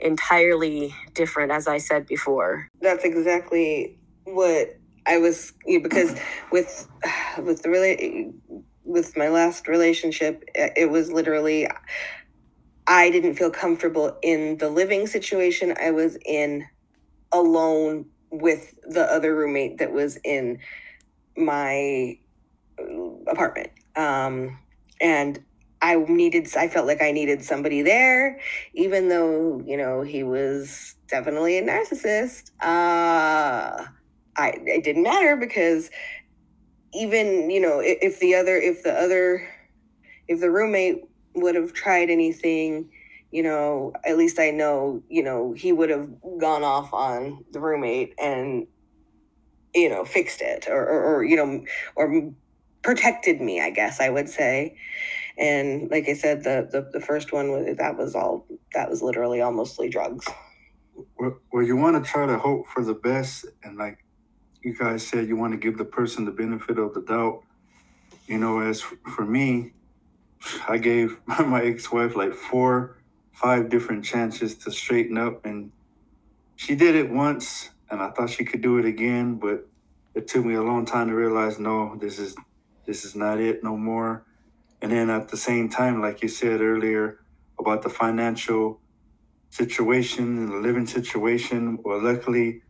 entirely 0.00 0.94
different, 1.14 1.52
as 1.52 1.66
I 1.66 1.78
said 1.78 2.06
before. 2.06 2.68
That's 2.80 3.04
exactly 3.04 3.98
what 4.24 4.78
I 5.06 5.18
was 5.18 5.52
because 5.66 6.18
with 6.50 6.88
with 7.38 7.62
the 7.62 7.70
really 7.70 8.32
with 8.84 9.16
my 9.16 9.28
last 9.28 9.68
relationship, 9.68 10.44
it 10.54 10.90
was 10.90 11.10
literally 11.10 11.68
I 12.86 13.10
didn't 13.10 13.34
feel 13.34 13.50
comfortable 13.50 14.16
in 14.22 14.58
the 14.58 14.68
living 14.68 15.06
situation 15.06 15.74
I 15.80 15.90
was 15.90 16.16
in 16.24 16.66
alone 17.32 18.06
with 18.30 18.74
the 18.82 19.10
other 19.10 19.34
roommate 19.34 19.78
that 19.78 19.92
was 19.92 20.18
in 20.24 20.58
my 21.36 22.18
uh, 22.78 22.84
apartment. 23.28 23.70
Um, 23.96 24.58
and 25.00 25.42
I 25.82 25.96
needed, 25.96 26.48
I 26.56 26.68
felt 26.68 26.86
like 26.86 27.02
I 27.02 27.12
needed 27.12 27.44
somebody 27.44 27.82
there, 27.82 28.40
even 28.74 29.08
though, 29.08 29.62
you 29.64 29.76
know, 29.76 30.02
he 30.02 30.22
was 30.22 30.96
definitely 31.08 31.58
a 31.58 31.62
narcissist. 31.62 32.50
Uh, 32.60 33.86
I, 34.36 34.52
it 34.64 34.84
didn't 34.84 35.02
matter 35.02 35.36
because 35.36 35.90
even, 36.92 37.50
you 37.50 37.60
know, 37.60 37.80
if, 37.80 37.98
if 38.00 38.20
the 38.20 38.34
other, 38.34 38.56
if 38.56 38.82
the 38.82 38.92
other, 38.92 39.48
if 40.28 40.40
the 40.40 40.50
roommate 40.50 41.04
would 41.34 41.54
have 41.54 41.72
tried 41.72 42.10
anything, 42.10 42.90
you 43.30 43.42
know, 43.42 43.92
at 44.04 44.16
least 44.16 44.38
I 44.38 44.50
know, 44.50 45.02
you 45.08 45.22
know, 45.22 45.52
he 45.52 45.72
would 45.72 45.90
have 45.90 46.08
gone 46.38 46.64
off 46.64 46.92
on 46.92 47.44
the 47.52 47.60
roommate 47.60 48.14
and, 48.18 48.66
you 49.74 49.90
know, 49.90 50.04
fixed 50.04 50.40
it 50.40 50.68
or, 50.68 50.86
or, 50.86 51.16
or 51.16 51.24
you 51.24 51.36
know, 51.36 51.64
or 51.96 52.32
protected 52.86 53.40
me, 53.40 53.60
I 53.60 53.70
guess 53.70 53.98
I 53.98 54.08
would 54.08 54.28
say. 54.28 54.76
And 55.36 55.90
like 55.90 56.08
I 56.08 56.14
said, 56.14 56.44
the, 56.44 56.68
the, 56.70 56.88
the 56.96 57.04
first 57.04 57.32
one 57.32 57.50
was, 57.50 57.76
that 57.76 57.98
was 57.98 58.14
all, 58.14 58.46
that 58.74 58.88
was 58.88 59.02
literally 59.02 59.40
all 59.40 59.50
mostly 59.50 59.88
drugs. 59.88 60.24
Well, 61.18 61.36
well 61.52 61.64
you 61.64 61.76
want 61.76 62.02
to 62.02 62.08
try 62.08 62.26
to 62.26 62.38
hope 62.38 62.68
for 62.68 62.84
the 62.84 62.94
best. 62.94 63.44
And 63.64 63.76
like 63.76 64.04
you 64.62 64.72
guys 64.72 65.04
said, 65.04 65.26
you 65.26 65.34
want 65.36 65.52
to 65.52 65.58
give 65.58 65.78
the 65.78 65.84
person 65.84 66.24
the 66.24 66.30
benefit 66.30 66.78
of 66.78 66.94
the 66.94 67.02
doubt. 67.02 67.42
You 68.28 68.38
know, 68.38 68.60
as 68.60 68.82
for 68.82 69.26
me, 69.26 69.72
I 70.68 70.78
gave 70.78 71.20
my 71.26 71.64
ex-wife 71.64 72.14
like 72.14 72.34
four, 72.34 72.98
five 73.32 73.68
different 73.68 74.04
chances 74.04 74.54
to 74.58 74.70
straighten 74.70 75.18
up, 75.18 75.44
and 75.44 75.72
she 76.54 76.76
did 76.76 76.94
it 76.94 77.10
once, 77.10 77.70
and 77.90 78.00
I 78.00 78.10
thought 78.10 78.30
she 78.30 78.44
could 78.44 78.62
do 78.62 78.78
it 78.78 78.84
again, 78.84 79.34
but 79.34 79.68
it 80.14 80.28
took 80.28 80.44
me 80.44 80.54
a 80.54 80.62
long 80.62 80.86
time 80.86 81.08
to 81.08 81.14
realize, 81.14 81.58
no, 81.58 81.96
this 81.96 82.18
is 82.18 82.34
this 82.86 83.04
is 83.04 83.14
not 83.14 83.40
it 83.40 83.62
no 83.62 83.76
more. 83.76 84.24
And 84.80 84.92
then 84.92 85.10
at 85.10 85.28
the 85.28 85.36
same 85.36 85.68
time, 85.68 86.00
like 86.00 86.22
you 86.22 86.28
said 86.28 86.60
earlier 86.60 87.20
about 87.58 87.82
the 87.82 87.88
financial 87.88 88.80
situation 89.50 90.38
and 90.38 90.52
the 90.52 90.56
living 90.56 90.86
situation, 90.86 91.78
well, 91.82 92.02
luckily 92.02 92.62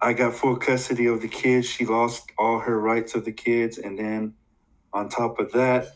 I 0.00 0.12
got 0.12 0.34
full 0.34 0.56
custody 0.56 1.06
of 1.06 1.20
the 1.20 1.28
kids. 1.28 1.66
She 1.66 1.86
lost 1.86 2.30
all 2.38 2.60
her 2.60 2.78
rights 2.78 3.14
of 3.14 3.24
the 3.24 3.32
kids, 3.32 3.78
and 3.78 3.98
then 3.98 4.34
on 4.92 5.08
top 5.08 5.38
of 5.38 5.52
that, 5.52 5.88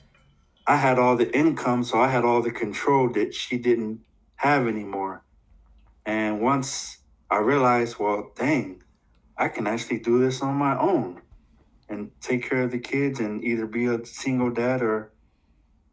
I 0.66 0.76
had 0.76 0.98
all 0.98 1.16
the 1.16 1.34
income, 1.36 1.84
so 1.84 2.00
I 2.00 2.08
had 2.08 2.24
all 2.24 2.42
the 2.42 2.50
control 2.50 3.08
that 3.10 3.34
she 3.34 3.58
didn't 3.58 4.00
have 4.36 4.66
anymore. 4.66 5.24
And 6.04 6.40
once 6.40 6.98
I 7.30 7.38
realized, 7.38 7.98
well, 7.98 8.32
dang, 8.34 8.82
I 9.36 9.48
can 9.48 9.66
actually 9.66 9.98
do 10.00 10.18
this 10.18 10.42
on 10.42 10.54
my 10.56 10.78
own 10.78 11.20
and 11.88 12.10
take 12.20 12.48
care 12.48 12.62
of 12.62 12.70
the 12.70 12.78
kids 12.78 13.20
and 13.20 13.42
either 13.44 13.66
be 13.66 13.86
a 13.86 14.04
single 14.04 14.50
dad 14.50 14.82
or 14.82 15.12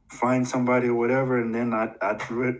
find 0.09 0.47
somebody 0.47 0.87
or 0.87 0.95
whatever. 0.95 1.39
And 1.39 1.53
then 1.53 1.73
I, 1.73 1.93
I 2.01 2.13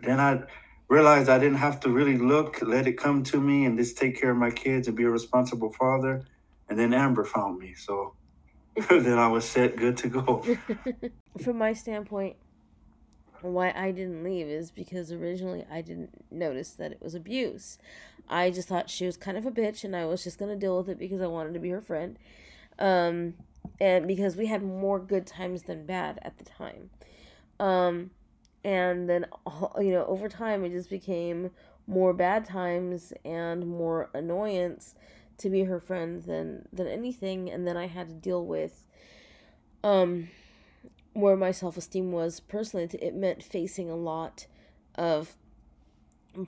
then 0.03 0.19
I 0.19 0.43
realized 0.87 1.29
I 1.29 1.39
didn't 1.39 1.57
have 1.57 1.79
to 1.81 1.89
really 1.89 2.17
look, 2.17 2.61
let 2.61 2.87
it 2.87 2.93
come 2.93 3.23
to 3.23 3.39
me, 3.39 3.65
and 3.65 3.77
just 3.77 3.97
take 3.97 4.19
care 4.19 4.31
of 4.31 4.37
my 4.37 4.51
kids 4.51 4.87
and 4.87 4.95
be 4.95 5.03
a 5.03 5.09
responsible 5.09 5.71
father. 5.73 6.25
And 6.69 6.79
then 6.79 6.93
Amber 6.93 7.25
found 7.25 7.59
me, 7.59 7.73
so 7.75 8.15
then 8.89 9.17
I 9.17 9.27
was 9.27 9.45
set, 9.45 9.75
good 9.75 9.97
to 9.97 10.09
go. 10.09 10.45
From 11.43 11.57
my 11.57 11.73
standpoint, 11.73 12.35
why 13.41 13.71
I 13.75 13.91
didn't 13.91 14.23
leave 14.23 14.47
is 14.47 14.71
because 14.71 15.11
originally 15.11 15.65
I 15.71 15.81
didn't 15.81 16.31
notice 16.31 16.71
that 16.71 16.91
it 16.91 17.01
was 17.01 17.15
abuse. 17.15 17.77
I 18.27 18.49
just 18.49 18.67
thought 18.67 18.89
she 18.89 19.05
was 19.05 19.17
kind 19.17 19.37
of 19.37 19.45
a 19.45 19.51
bitch 19.51 19.83
and 19.83 19.95
I 19.95 20.05
was 20.05 20.23
just 20.23 20.39
going 20.39 20.49
to 20.51 20.57
deal 20.57 20.77
with 20.77 20.89
it 20.89 20.97
because 20.97 21.21
I 21.21 21.27
wanted 21.27 21.53
to 21.53 21.59
be 21.59 21.69
her 21.69 21.81
friend. 21.81 22.17
Um, 22.79 23.36
and 23.79 24.08
because 24.08 24.36
we 24.36 24.48
had 24.48 24.63
more 24.63 25.00
good 25.00 25.27
times 25.27 25.63
than 25.63 25.86
bad 25.86 26.20
at 26.22 26.38
the 26.38 26.46
time. 26.46 26.89
Um, 27.60 28.12
and 28.63 29.10
then, 29.10 29.25
you 29.79 29.91
know, 29.91 30.05
over 30.05 30.29
time 30.29 30.63
it 30.65 30.70
just 30.70 30.89
became 30.89 31.51
more 31.88 32.13
bad 32.13 32.46
times 32.46 33.13
and 33.24 33.67
more 33.67 34.10
annoyance 34.13 34.96
to 35.38 35.50
be 35.50 35.63
her 35.65 35.79
friend 35.79 36.24
than 36.24 36.67
than 36.72 36.88
anything. 36.88 37.50
And 37.50 37.67
then 37.67 37.77
I 37.77 37.88
had 37.88 38.08
to 38.10 38.15
deal 38.15 38.46
with 38.46 38.88
um 39.84 40.29
where 41.13 41.36
my 41.36 41.51
self-esteem 41.51 42.12
was 42.12 42.39
personally. 42.39 42.89
It 43.01 43.15
meant 43.15 43.44
facing 43.44 43.89
a 43.89 43.96
lot 43.96 44.48
of 44.96 45.36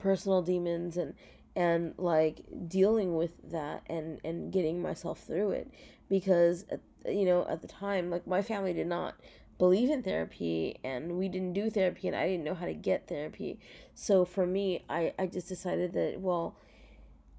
personal 0.00 0.42
demons 0.42 0.96
and 0.96 1.14
and 1.56 1.94
like 1.96 2.42
dealing 2.66 3.16
with 3.16 3.50
that 3.50 3.82
and 3.86 4.20
and 4.24 4.52
getting 4.52 4.82
myself 4.82 5.20
through 5.20 5.50
it 5.50 5.70
because 6.08 6.64
you 7.06 7.24
know 7.24 7.46
at 7.48 7.62
the 7.62 7.68
time 7.68 8.10
like 8.10 8.26
my 8.26 8.42
family 8.42 8.72
did 8.72 8.86
not 8.86 9.14
believe 9.58 9.90
in 9.90 10.02
therapy 10.02 10.78
and 10.84 11.18
we 11.18 11.28
didn't 11.28 11.52
do 11.52 11.68
therapy 11.68 12.06
and 12.06 12.16
I 12.16 12.28
didn't 12.28 12.44
know 12.44 12.54
how 12.54 12.66
to 12.66 12.74
get 12.74 13.08
therapy 13.08 13.58
so 13.94 14.24
for 14.24 14.46
me 14.46 14.84
I 14.88 15.12
I 15.18 15.26
just 15.26 15.48
decided 15.48 15.92
that 15.94 16.20
well 16.20 16.56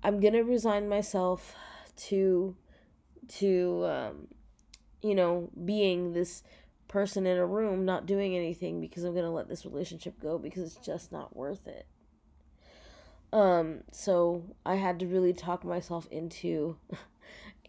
I'm 0.04 0.20
gonna 0.20 0.44
resign 0.44 0.88
myself 0.90 1.56
to 2.08 2.56
to 3.28 3.86
um, 3.86 4.28
you 5.02 5.16
know 5.16 5.50
being 5.66 6.14
this 6.14 6.44
person 6.88 7.26
in 7.26 7.38
a 7.38 7.46
room 7.46 7.86
not 7.86 8.06
doing 8.06 8.36
anything 8.36 8.82
because 8.82 9.04
I'm 9.04 9.14
gonna 9.14 9.32
let 9.32 9.48
this 9.48 9.66
relationship 9.66 10.20
go 10.20 10.38
because 10.38 10.76
it's 10.76 10.86
just 10.86 11.12
not 11.12 11.36
worth 11.36 11.68
it. 11.68 11.86
Um, 13.32 13.82
so 13.92 14.44
I 14.66 14.76
had 14.76 15.00
to 15.00 15.06
really 15.06 15.34
talk 15.34 15.64
myself 15.64 16.08
into 16.10 16.78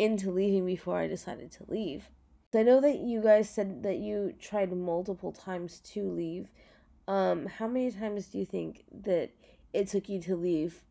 into 0.00 0.30
leaving 0.30 0.64
before 0.64 0.96
I 0.96 1.06
decided 1.06 1.52
to 1.52 1.64
leave. 1.68 2.08
So 2.52 2.60
I 2.60 2.62
know 2.62 2.80
that 2.80 3.00
you 3.00 3.20
guys 3.20 3.50
said 3.50 3.82
that 3.82 3.98
you 3.98 4.34
tried 4.40 4.72
multiple 4.72 5.30
times 5.30 5.78
to 5.92 6.10
leave. 6.10 6.48
Um, 7.06 7.44
how 7.44 7.68
many 7.68 7.90
times 7.92 8.26
do 8.26 8.38
you 8.38 8.46
think 8.46 8.84
that 9.04 9.28
it 9.74 9.88
took 9.88 10.08
you 10.08 10.18
to 10.22 10.36
leave 10.36 10.82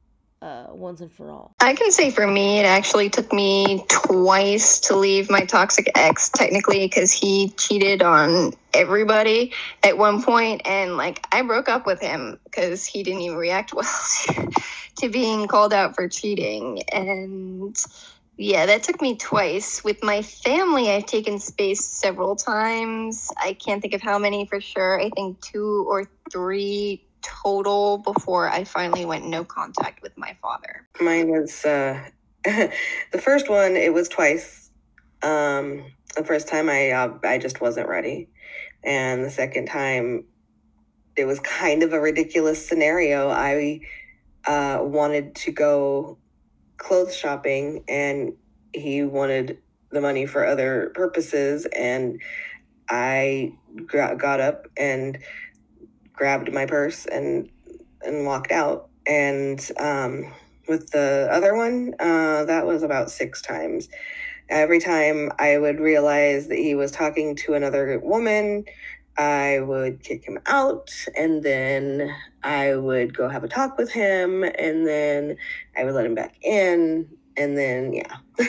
uh, 0.44 0.68
once 0.70 1.02
and 1.02 1.12
for 1.12 1.32
all? 1.32 1.56
I 1.60 1.74
can 1.74 1.92
say 1.92 2.12
for 2.12 2.28
me, 2.28 2.60
it 2.60 2.68
actually 2.68 3.10
took 3.10 3.34
me 3.34 3.84
twice 3.90 4.80
to 4.82 4.96
leave 4.96 5.28
my 5.32 5.44
toxic 5.44 5.92
ex, 5.96 6.30
technically, 6.30 6.86
because 6.86 7.12
he 7.12 7.50
cheated 7.58 8.04
on 8.04 8.54
everybody 8.76 9.52
at 9.82 9.98
one 9.98 10.22
point, 10.22 10.62
and 10.66 10.98
like 10.98 11.26
I 11.32 11.42
broke 11.42 11.68
up 11.68 11.88
with 11.88 12.00
him 12.00 12.40
because 12.44 12.86
he 12.86 13.02
didn't 13.02 13.22
even 13.22 13.38
react 13.38 13.74
well 13.74 13.90
to, 14.28 14.52
to 14.98 15.10
being 15.10 15.48
called 15.48 15.74
out 15.74 15.96
for 15.96 16.08
cheating, 16.08 16.84
and 16.94 17.76
yeah, 18.40 18.66
that 18.66 18.84
took 18.84 19.02
me 19.02 19.16
twice. 19.16 19.84
With 19.84 20.02
my 20.02 20.22
family, 20.22 20.90
I've 20.90 21.06
taken 21.06 21.40
space 21.40 21.84
several 21.84 22.36
times. 22.36 23.32
I 23.38 23.54
can't 23.54 23.82
think 23.82 23.94
of 23.94 24.02
how 24.02 24.18
many 24.18 24.46
for 24.46 24.62
sure. 24.62 25.00
I 25.00 25.10
think 25.10 25.42
two 25.42 25.86
or 25.90 26.10
three 26.32 27.06
total 27.22 27.98
before 27.98 28.50
I 28.50 28.64
finally 28.64 29.06
went 29.06 29.26
no 29.26 29.44
contact 29.44 30.02
with 30.02 30.18
my 30.18 30.38
father? 30.42 30.88
Mine 31.02 31.30
was 31.30 31.66
uh, 31.66 32.02
the 32.46 33.22
first 33.22 33.50
one. 33.50 33.76
It 33.76 33.94
was 33.94 34.08
twice. 34.08 34.72
Um, 35.22 35.84
the 36.16 36.24
first 36.24 36.48
time 36.48 36.70
I 36.70 36.92
uh, 36.92 37.18
I 37.24 37.38
just 37.38 37.62
wasn't 37.62 37.90
ready, 37.90 38.30
and 38.84 39.24
the 39.24 39.30
second 39.30 39.66
time 39.68 40.26
it 41.18 41.26
was 41.26 41.40
kind 41.42 41.84
of 41.84 41.92
a 41.92 42.00
ridiculous 42.00 42.66
scenario. 42.66 43.30
I 43.30 43.82
uh, 44.46 44.80
wanted 44.82 45.36
to 45.36 45.52
go 45.52 46.18
clothes 46.80 47.16
shopping, 47.16 47.84
and 47.88 48.34
he 48.74 49.04
wanted 49.04 49.60
the 49.92 50.02
money 50.02 50.26
for 50.26 50.46
other 50.46 50.92
purposes, 50.96 51.68
and 51.76 52.20
I 52.90 53.54
got 53.86 54.40
up 54.40 54.68
and 54.76 55.20
grabbed 56.14 56.52
my 56.52 56.66
purse 56.66 57.06
and 57.06 57.50
and 58.02 58.26
walked 58.26 58.52
out. 58.52 58.90
And 59.06 59.60
um, 59.78 60.34
with 60.68 60.92
the 60.92 61.28
other 61.32 61.56
one, 61.56 61.96
uh, 62.00 62.46
that 62.46 62.66
was 62.66 62.84
about 62.84 63.12
six 63.12 63.42
times. 63.42 63.90
Every 64.50 64.80
time 64.80 65.32
I 65.38 65.58
would 65.58 65.80
realize 65.80 66.48
that 66.48 66.58
he 66.58 66.74
was 66.76 66.92
talking 66.92 67.36
to 67.38 67.54
another 67.54 68.00
woman, 68.00 68.66
I 69.20 69.60
would 69.60 70.02
kick 70.02 70.24
him 70.24 70.40
out, 70.46 70.92
and 71.18 71.44
then 71.44 72.16
I 72.42 72.76
would 72.76 73.16
go 73.16 73.28
have 73.28 73.44
a 73.44 73.50
talk 73.50 73.78
with 73.78 73.92
him, 73.92 74.44
and 74.44 74.88
then 74.88 75.36
I 75.78 75.84
would 75.84 75.94
let 75.94 76.06
him 76.06 76.16
back 76.16 76.38
in, 76.42 77.10
and 77.36 77.58
then 77.58 77.94
yeah. 77.94 78.46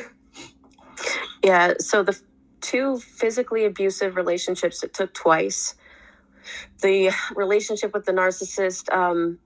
yeah. 1.42 1.74
So 1.80 2.04
the 2.04 2.18
two 2.60 3.00
physically 3.00 3.64
abusive 3.64 4.14
relationships 4.14 4.84
it 4.84 4.94
took 4.94 5.12
twice 5.12 5.74
the 6.82 7.10
relationship 7.34 7.92
with 7.92 8.04
the 8.06 8.12
narcissist 8.12 8.92
um, 8.94 9.38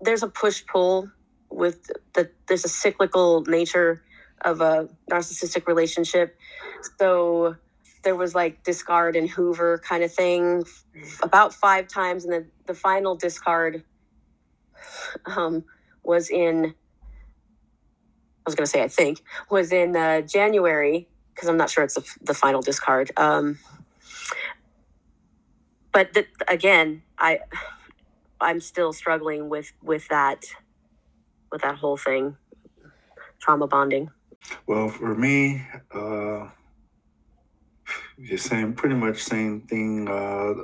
there's 0.00 0.22
a 0.22 0.28
push 0.28 0.64
pull 0.66 1.10
with 1.50 1.90
the 2.14 2.30
there's 2.48 2.64
a 2.64 2.68
cyclical 2.68 3.42
nature 3.42 4.02
of 4.42 4.60
a 4.60 4.88
narcissistic 5.10 5.66
relationship. 5.66 6.38
So 6.98 7.56
there 8.06 8.14
was 8.14 8.36
like 8.36 8.62
discard 8.62 9.16
and 9.16 9.28
Hoover 9.28 9.78
kind 9.78 10.04
of 10.04 10.12
thing 10.12 10.64
about 11.24 11.52
five 11.52 11.88
times, 11.88 12.22
and 12.22 12.32
then 12.32 12.50
the 12.66 12.72
final 12.72 13.16
discard 13.16 13.82
um, 15.26 15.64
was 16.04 16.30
in. 16.30 16.66
I 16.66 18.46
was 18.46 18.54
going 18.54 18.64
to 18.64 18.70
say 18.70 18.84
I 18.84 18.86
think 18.86 19.22
was 19.50 19.72
in 19.72 19.96
uh, 19.96 20.20
January 20.20 21.08
because 21.34 21.48
I'm 21.48 21.56
not 21.56 21.68
sure 21.68 21.82
it's 21.82 21.96
the, 21.96 22.04
the 22.22 22.32
final 22.32 22.62
discard. 22.62 23.10
Um, 23.16 23.58
but 25.90 26.16
again, 26.46 27.02
I 27.18 27.40
I'm 28.40 28.60
still 28.60 28.92
struggling 28.92 29.48
with 29.48 29.72
with 29.82 30.06
that 30.08 30.44
with 31.50 31.62
that 31.62 31.74
whole 31.74 31.96
thing, 31.96 32.36
trauma 33.40 33.66
bonding. 33.66 34.10
Well, 34.68 34.88
for 34.90 35.12
me, 35.12 35.66
uh, 35.92 36.50
the 38.18 38.36
same, 38.36 38.74
pretty 38.74 38.94
much 38.94 39.22
same 39.22 39.62
thing. 39.62 40.08
Uh, 40.08 40.54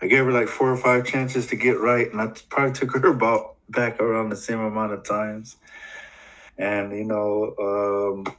I 0.00 0.06
gave 0.06 0.24
her 0.24 0.32
like 0.32 0.48
four 0.48 0.70
or 0.70 0.76
five 0.76 1.06
chances 1.06 1.46
to 1.48 1.56
get 1.56 1.80
right, 1.80 2.10
and 2.10 2.20
I 2.20 2.28
probably 2.48 2.72
took 2.72 2.92
her 2.92 3.06
about 3.10 3.56
back 3.68 4.00
around 4.00 4.30
the 4.30 4.36
same 4.36 4.60
amount 4.60 4.92
of 4.92 5.04
times. 5.04 5.56
And 6.58 6.92
you 6.96 7.04
know, 7.04 7.54
um, 7.58 8.34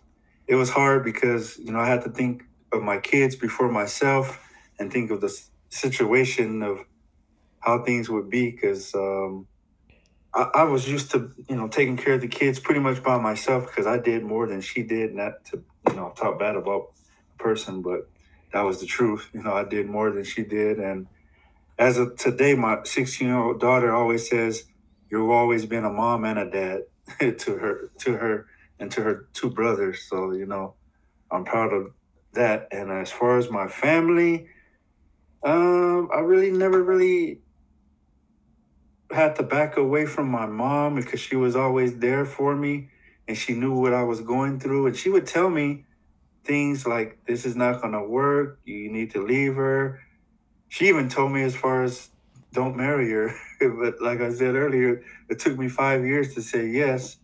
it 0.47 0.55
was 0.55 0.69
hard 0.69 1.03
because 1.03 1.57
you 1.59 1.71
know 1.71 1.79
I 1.79 1.87
had 1.87 2.03
to 2.03 2.09
think 2.09 2.43
of 2.71 2.81
my 2.81 2.97
kids 2.97 3.35
before 3.35 3.71
myself, 3.71 4.39
and 4.79 4.91
think 4.91 5.11
of 5.11 5.21
the 5.21 5.35
situation 5.69 6.63
of 6.63 6.79
how 7.59 7.83
things 7.83 8.09
would 8.09 8.29
be 8.29 8.51
because 8.51 8.93
um, 8.95 9.47
I, 10.33 10.49
I, 10.55 10.63
was 10.63 10.89
used 10.89 11.11
to 11.11 11.31
you 11.49 11.55
know 11.55 11.67
taking 11.67 11.97
care 11.97 12.13
of 12.13 12.21
the 12.21 12.27
kids 12.27 12.59
pretty 12.59 12.79
much 12.79 13.03
by 13.03 13.17
myself 13.17 13.67
because 13.67 13.85
I 13.85 13.97
did 13.97 14.23
more 14.23 14.47
than 14.47 14.61
she 14.61 14.83
did, 14.83 15.13
not 15.13 15.43
to 15.45 15.63
you 15.89 15.95
know 15.95 16.13
talk 16.15 16.39
bad 16.39 16.55
about 16.55 16.93
a 17.37 17.43
person, 17.43 17.81
but 17.81 18.09
that 18.53 18.61
was 18.61 18.79
the 18.79 18.87
truth. 18.87 19.29
You 19.33 19.43
know, 19.43 19.53
I 19.53 19.63
did 19.63 19.87
more 19.87 20.11
than 20.11 20.23
she 20.23 20.43
did, 20.43 20.79
and 20.79 21.07
as 21.77 21.97
of 21.97 22.15
today, 22.15 22.55
my 22.55 22.79
16 22.83 23.27
year 23.27 23.37
old 23.37 23.59
daughter 23.59 23.93
always 23.93 24.29
says, 24.29 24.65
"You've 25.09 25.29
always 25.29 25.65
been 25.65 25.85
a 25.85 25.91
mom 25.91 26.25
and 26.25 26.39
a 26.39 26.49
dad 26.49 26.81
to 27.39 27.55
her, 27.57 27.91
to 27.99 28.13
her, 28.13 28.47
and 28.79 28.91
to 28.91 29.01
her 29.01 29.27
two 29.33 29.49
brothers." 29.49 30.07
So 30.09 30.31
you 30.31 30.45
know, 30.45 30.75
I'm 31.31 31.45
proud 31.45 31.73
of 31.73 31.91
that. 32.33 32.67
And 32.71 32.91
as 32.91 33.11
far 33.11 33.37
as 33.37 33.49
my 33.49 33.67
family, 33.67 34.47
um, 35.43 36.09
I 36.13 36.19
really 36.19 36.51
never 36.51 36.81
really 36.81 37.41
had 39.11 39.35
to 39.37 39.43
back 39.43 39.77
away 39.77 40.05
from 40.05 40.29
my 40.29 40.45
mom 40.45 40.95
because 40.95 41.19
she 41.19 41.35
was 41.35 41.55
always 41.55 41.97
there 41.97 42.25
for 42.25 42.55
me 42.55 42.89
and 43.27 43.37
she 43.37 43.53
knew 43.53 43.73
what 43.73 43.93
I 43.93 44.03
was 44.03 44.21
going 44.21 44.59
through. 44.59 44.87
And 44.87 44.95
she 44.95 45.09
would 45.09 45.25
tell 45.25 45.49
me 45.49 45.85
things 46.47 46.87
like, 46.87 47.19
this 47.27 47.45
is 47.45 47.55
not 47.55 47.81
going 47.81 47.93
to 47.93 48.03
work. 48.03 48.59
You 48.65 48.89
need 48.91 49.11
to 49.11 49.23
leave 49.23 49.55
her. 49.55 50.01
She 50.69 50.87
even 50.87 51.09
told 51.09 51.31
me 51.31 51.43
as 51.43 51.55
far 51.55 51.83
as 51.83 52.09
don't 52.53 52.75
marry 52.75 53.11
her. 53.11 53.35
but 53.59 54.01
like 54.01 54.21
I 54.21 54.31
said 54.31 54.55
earlier, 54.55 55.03
it 55.29 55.39
took 55.39 55.57
me 55.57 55.67
five 55.67 56.05
years 56.05 56.33
to 56.35 56.41
say 56.41 56.67
yes. 56.67 57.17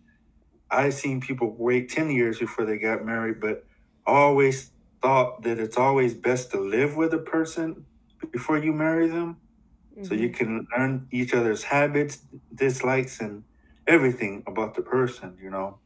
I've 0.69 0.93
seen 0.93 1.21
people 1.21 1.55
wait 1.57 1.89
10 1.89 2.11
years 2.11 2.39
before 2.39 2.65
they 2.65 2.77
got 2.77 3.05
married, 3.05 3.39
but 3.39 3.65
always 4.05 4.71
thought 5.01 5.43
that 5.43 5.59
it's 5.59 5.77
always 5.77 6.13
best 6.13 6.51
to 6.51 6.59
live 6.59 6.95
with 6.95 7.13
a 7.13 7.19
person 7.19 7.85
before 8.31 8.57
you 8.57 8.73
marry 8.73 9.07
them 9.07 9.37
mm-hmm. 9.91 10.03
so 10.03 10.13
you 10.13 10.29
mm-hmm. 10.29 10.37
can 10.37 10.67
learn 10.75 11.07
each 11.11 11.33
other's 11.33 11.63
habits, 11.63 12.19
dislikes, 12.53 13.19
and 13.19 13.43
everything 13.87 14.43
about 14.47 14.75
the 14.75 14.81
person, 14.81 15.37
you 15.41 15.49
know. 15.49 15.77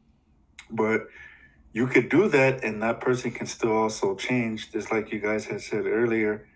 But 0.70 1.02
you 1.72 1.86
could 1.86 2.08
do 2.08 2.28
that, 2.28 2.64
and 2.64 2.82
that 2.82 3.00
person 3.00 3.30
can 3.32 3.46
still 3.46 3.72
also 3.76 4.16
change, 4.16 4.72
just 4.72 4.92
like 4.92 5.12
you 5.12 5.20
guys 5.20 5.46
had 5.46 5.60
said 5.62 5.86
earlier. 5.86 6.48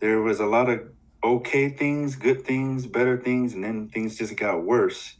There 0.00 0.20
was 0.22 0.40
a 0.40 0.46
lot 0.46 0.68
of 0.68 0.80
okay 1.24 1.70
things, 1.70 2.16
good 2.16 2.44
things, 2.44 2.86
better 2.86 3.18
things, 3.18 3.54
and 3.54 3.64
then 3.64 3.88
things 3.88 4.18
just 4.18 4.36
got 4.36 4.64
worse. 4.64 5.16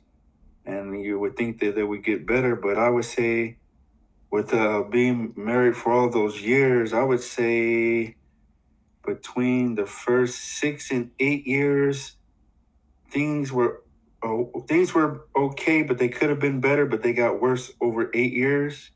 And 0.66 1.00
you 1.02 1.18
would 1.20 1.36
think 1.36 1.60
that 1.60 1.74
they 1.76 1.82
would 1.84 2.04
get 2.04 2.26
better, 2.26 2.56
but 2.56 2.78
I 2.78 2.90
would 2.90 3.04
say, 3.04 3.58
with 4.30 4.54
uh, 4.54 4.82
being 4.82 5.34
married 5.36 5.76
for 5.76 5.92
all 5.92 6.10
those 6.10 6.42
years, 6.42 6.92
I 6.92 7.04
would 7.04 7.22
say 7.22 8.16
between 9.06 9.76
the 9.76 9.86
first 9.86 10.36
six 10.38 10.90
and 10.90 11.12
eight 11.20 11.46
years, 11.46 12.16
things 13.10 13.52
were 13.52 13.82
oh, 14.22 14.64
things 14.68 14.94
were 14.94 15.26
okay, 15.36 15.82
but 15.82 15.98
they 15.98 16.08
could 16.08 16.30
have 16.30 16.40
been 16.40 16.60
better, 16.60 16.86
but 16.86 17.02
they 17.02 17.12
got 17.12 17.40
worse 17.40 17.72
over 17.80 18.10
eight 18.14 18.32
years. 18.32 18.90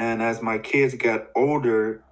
And 0.00 0.22
as 0.22 0.40
my 0.40 0.56
kids 0.56 0.94
got 0.94 1.26
older, 1.36 2.02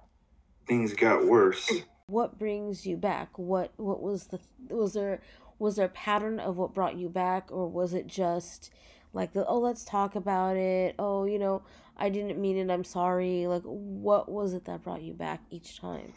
things 0.67 0.93
got 0.93 1.25
worse. 1.25 1.67
What 2.05 2.37
brings 2.37 2.85
you 2.85 2.97
back? 2.97 3.39
What 3.39 3.73
what 3.77 3.99
was 3.99 4.27
the 4.27 4.39
was 4.69 4.93
there 4.93 5.23
was 5.57 5.77
there 5.77 5.87
a 5.87 5.89
pattern 5.89 6.39
of 6.39 6.55
what 6.55 6.75
brought 6.75 6.97
you 6.97 7.09
back, 7.09 7.51
or 7.51 7.67
was 7.67 7.95
it 7.95 8.05
just 8.05 8.71
like 9.11 9.33
the 9.33 9.43
oh 9.43 9.57
let's 9.57 9.83
talk 9.83 10.13
about 10.13 10.55
it? 10.55 10.93
Oh 10.99 11.25
you 11.25 11.39
know 11.39 11.63
I 11.97 12.09
didn't 12.09 12.39
mean 12.39 12.57
it. 12.57 12.71
I'm 12.71 12.83
sorry. 12.83 13.47
Like 13.47 13.63
what 13.63 14.29
was 14.29 14.53
it 14.53 14.65
that 14.65 14.83
brought 14.83 15.01
you 15.01 15.13
back 15.13 15.41
each 15.49 15.81
time? 15.81 16.13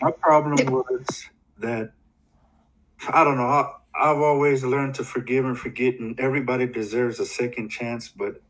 my 0.00 0.12
problem 0.12 0.56
was 0.72 1.28
that 1.58 1.92
I 3.06 3.22
don't 3.22 3.36
know. 3.36 3.48
I, 3.48 3.70
I've 3.94 4.16
always 4.16 4.64
learned 4.64 4.94
to 4.94 5.04
forgive 5.04 5.44
and 5.44 5.58
forget, 5.58 6.00
and 6.00 6.18
everybody 6.18 6.66
deserves 6.66 7.20
a 7.20 7.26
second 7.26 7.68
chance. 7.68 8.08
But 8.08 8.40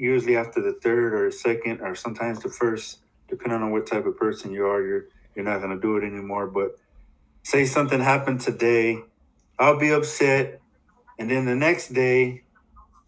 usually 0.00 0.36
after 0.36 0.60
the 0.60 0.72
third 0.72 1.14
or 1.14 1.30
second, 1.30 1.80
or 1.80 1.94
sometimes 1.94 2.40
the 2.40 2.48
first, 2.48 3.00
depending 3.28 3.62
on 3.62 3.70
what 3.70 3.86
type 3.86 4.06
of 4.06 4.16
person 4.16 4.52
you 4.52 4.66
are, 4.66 4.82
you're 4.82 5.04
you're 5.34 5.44
not 5.44 5.60
gonna 5.60 5.80
do 5.80 5.96
it 5.96 6.04
anymore. 6.04 6.46
But 6.46 6.76
say 7.42 7.64
something 7.64 8.00
happened 8.00 8.40
today, 8.40 9.02
I'll 9.58 9.78
be 9.78 9.90
upset, 9.90 10.60
and 11.18 11.30
then 11.30 11.44
the 11.44 11.54
next 11.54 11.92
day, 11.92 12.42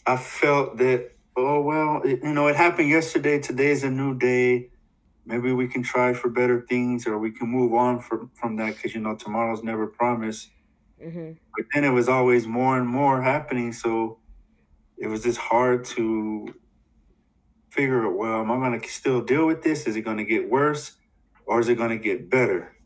I 0.06 0.16
felt 0.16 0.78
that 0.78 1.12
oh 1.36 1.62
well, 1.62 2.02
it, 2.04 2.20
you 2.22 2.34
know, 2.34 2.46
it 2.46 2.56
happened 2.56 2.88
yesterday. 2.88 3.38
Today's 3.38 3.82
a 3.82 3.90
new 3.90 4.16
day 4.16 4.68
maybe 5.24 5.52
we 5.52 5.68
can 5.68 5.82
try 5.82 6.12
for 6.12 6.28
better 6.28 6.60
things 6.68 7.06
or 7.06 7.18
we 7.18 7.30
can 7.30 7.48
move 7.48 7.72
on 7.72 8.00
from 8.00 8.30
from 8.34 8.56
that 8.56 8.74
because 8.74 8.94
you 8.94 9.00
know 9.00 9.14
tomorrow's 9.14 9.62
never 9.62 9.86
promised 9.86 10.50
mm-hmm. 11.02 11.32
but 11.56 11.66
then 11.72 11.84
it 11.84 11.90
was 11.90 12.08
always 12.08 12.46
more 12.46 12.76
and 12.76 12.86
more 12.86 13.22
happening 13.22 13.72
so 13.72 14.18
it 14.98 15.06
was 15.06 15.22
just 15.22 15.38
hard 15.38 15.84
to 15.84 16.52
figure 17.72 18.06
out 18.06 18.16
well 18.16 18.40
am 18.40 18.52
i 18.52 18.56
going 18.56 18.78
to 18.78 18.88
still 18.88 19.20
deal 19.20 19.46
with 19.46 19.62
this 19.62 19.86
is 19.86 19.96
it 19.96 20.02
going 20.02 20.18
to 20.18 20.24
get 20.24 20.48
worse 20.48 20.92
or 21.46 21.60
is 21.60 21.68
it 21.68 21.76
going 21.76 21.90
to 21.90 21.98
get 21.98 22.30
better 22.30 22.76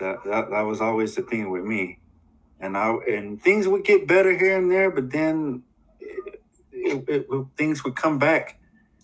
that, 0.00 0.22
that 0.24 0.50
that 0.50 0.62
was 0.62 0.80
always 0.80 1.14
the 1.14 1.22
thing 1.22 1.50
with 1.50 1.64
me 1.64 1.98
and 2.60 2.76
i 2.76 2.92
and 3.08 3.40
things 3.40 3.68
would 3.68 3.84
get 3.84 4.06
better 4.06 4.36
here 4.36 4.58
and 4.58 4.70
there 4.70 4.90
but 4.90 5.10
then 5.10 5.62
it, 6.00 7.04
it, 7.08 7.26
it, 7.30 7.46
things 7.56 7.84
would 7.84 7.96
come 7.96 8.18
back 8.18 8.58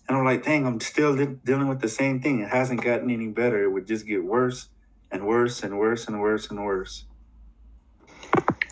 and 0.07 0.17
I'm 0.17 0.23
like, 0.23 0.43
dang, 0.43 0.67
I'm 0.67 0.79
still 0.79 1.15
de- 1.15 1.25
dealing 1.25 1.67
with 1.67 1.81
the 1.81 1.89
same 1.89 2.21
thing. 2.21 2.41
It 2.41 2.49
hasn't 2.49 2.83
gotten 2.83 3.09
any 3.09 3.27
better. 3.29 3.63
It 3.63 3.69
would 3.69 3.87
just 3.87 4.05
get 4.05 4.23
worse 4.23 4.69
and 5.11 5.25
worse 5.25 5.63
and 5.63 5.79
worse 5.79 6.07
and 6.07 6.21
worse 6.21 6.49
and 6.49 6.63
worse. 6.63 7.05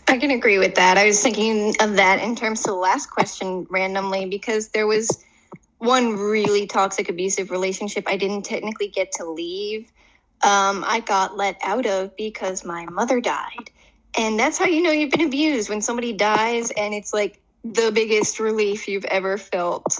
I 0.07 0.19
can 0.19 0.29
agree 0.29 0.59
with 0.59 0.75
that. 0.75 0.97
I 0.97 1.05
was 1.05 1.21
thinking 1.23 1.75
of 1.79 1.95
that 1.95 2.21
in 2.21 2.35
terms 2.35 2.59
of 2.61 2.65
the 2.65 2.73
last 2.75 3.07
question 3.07 3.65
randomly 3.71 4.27
because 4.27 4.67
there 4.69 4.85
was 4.85 5.23
one 5.83 6.15
really 6.17 6.67
toxic, 6.67 7.09
abusive 7.09 7.51
relationship 7.51 8.05
I 8.07 8.17
didn't 8.17 8.43
technically 8.43 8.87
get 8.87 9.11
to 9.13 9.25
leave. 9.25 9.91
Um, 10.43 10.83
I 10.87 11.01
got 11.05 11.37
let 11.37 11.57
out 11.63 11.85
of 11.85 12.15
because 12.17 12.65
my 12.65 12.85
mother 12.85 13.21
died. 13.21 13.71
And 14.17 14.39
that's 14.39 14.57
how 14.57 14.65
you 14.65 14.81
know 14.83 14.91
you've 14.91 15.11
been 15.11 15.27
abused 15.27 15.69
when 15.69 15.81
somebody 15.81 16.13
dies 16.13 16.71
and 16.71 16.93
it's 16.93 17.13
like 17.13 17.41
the 17.63 17.91
biggest 17.93 18.39
relief 18.39 18.87
you've 18.87 19.05
ever 19.05 19.37
felt 19.37 19.97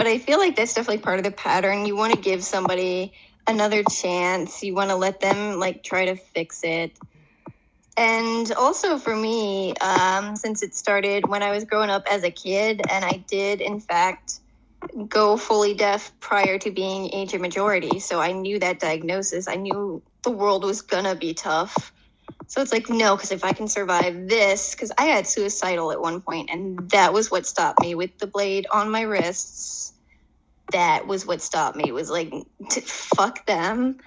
but 0.00 0.06
I 0.06 0.16
feel 0.16 0.38
like 0.38 0.56
that's 0.56 0.72
definitely 0.72 1.02
part 1.02 1.18
of 1.18 1.24
the 1.24 1.30
pattern. 1.30 1.84
You 1.84 1.94
want 1.94 2.14
to 2.14 2.18
give 2.18 2.42
somebody 2.42 3.12
another 3.46 3.82
chance. 3.84 4.62
You 4.62 4.74
want 4.74 4.88
to 4.88 4.96
let 4.96 5.20
them 5.20 5.58
like 5.58 5.82
try 5.82 6.06
to 6.06 6.16
fix 6.16 6.64
it. 6.64 6.98
And 7.98 8.50
also 8.52 8.96
for 8.96 9.14
me, 9.14 9.74
um, 9.76 10.36
since 10.36 10.62
it 10.62 10.74
started 10.74 11.28
when 11.28 11.42
I 11.42 11.50
was 11.50 11.64
growing 11.64 11.90
up 11.90 12.04
as 12.10 12.24
a 12.24 12.30
kid, 12.30 12.80
and 12.90 13.04
I 13.04 13.22
did 13.28 13.60
in 13.60 13.78
fact 13.78 14.40
go 15.08 15.36
fully 15.36 15.74
deaf 15.74 16.12
prior 16.20 16.58
to 16.58 16.70
being 16.70 17.12
age 17.12 17.34
of 17.34 17.40
majority. 17.40 17.98
So 18.00 18.20
I 18.20 18.32
knew 18.32 18.58
that 18.58 18.80
diagnosis. 18.80 19.48
I 19.48 19.56
knew 19.56 20.02
the 20.22 20.30
world 20.30 20.64
was 20.64 20.82
gonna 20.82 21.14
be 21.14 21.34
tough. 21.34 21.92
So 22.46 22.60
it's 22.60 22.72
like, 22.72 22.90
no, 22.90 23.16
because 23.16 23.32
if 23.32 23.44
I 23.44 23.52
can 23.52 23.68
survive 23.68 24.28
this, 24.28 24.74
because 24.74 24.90
I 24.98 25.04
had 25.04 25.26
suicidal 25.26 25.92
at 25.92 26.00
one 26.00 26.20
point, 26.20 26.50
and 26.50 26.90
that 26.90 27.12
was 27.12 27.30
what 27.30 27.46
stopped 27.46 27.80
me 27.80 27.94
with 27.94 28.18
the 28.18 28.26
blade 28.26 28.66
on 28.72 28.90
my 28.90 29.02
wrists 29.02 29.94
that 30.72 31.04
was 31.04 31.26
what 31.26 31.42
stopped 31.42 31.76
me 31.76 31.90
was 31.90 32.10
like 32.10 32.32
fuck 32.84 33.44
them 33.46 33.98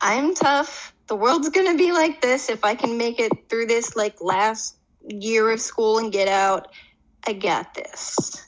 i'm 0.00 0.34
tough 0.34 0.94
the 1.08 1.14
world's 1.14 1.50
gonna 1.50 1.76
be 1.76 1.92
like 1.92 2.22
this 2.22 2.48
if 2.48 2.64
i 2.64 2.74
can 2.74 2.96
make 2.96 3.20
it 3.20 3.30
through 3.50 3.66
this 3.66 3.94
like 3.96 4.16
last 4.22 4.76
year 5.08 5.50
of 5.50 5.60
school 5.60 5.98
and 5.98 6.12
get 6.12 6.28
out. 6.28 6.68
I 7.26 7.32
got 7.32 7.74
this. 7.74 8.45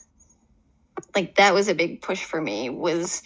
Like 1.15 1.35
that 1.35 1.53
was 1.53 1.67
a 1.67 1.75
big 1.75 2.01
push 2.01 2.23
for 2.23 2.41
me 2.41 2.69
was 2.69 3.23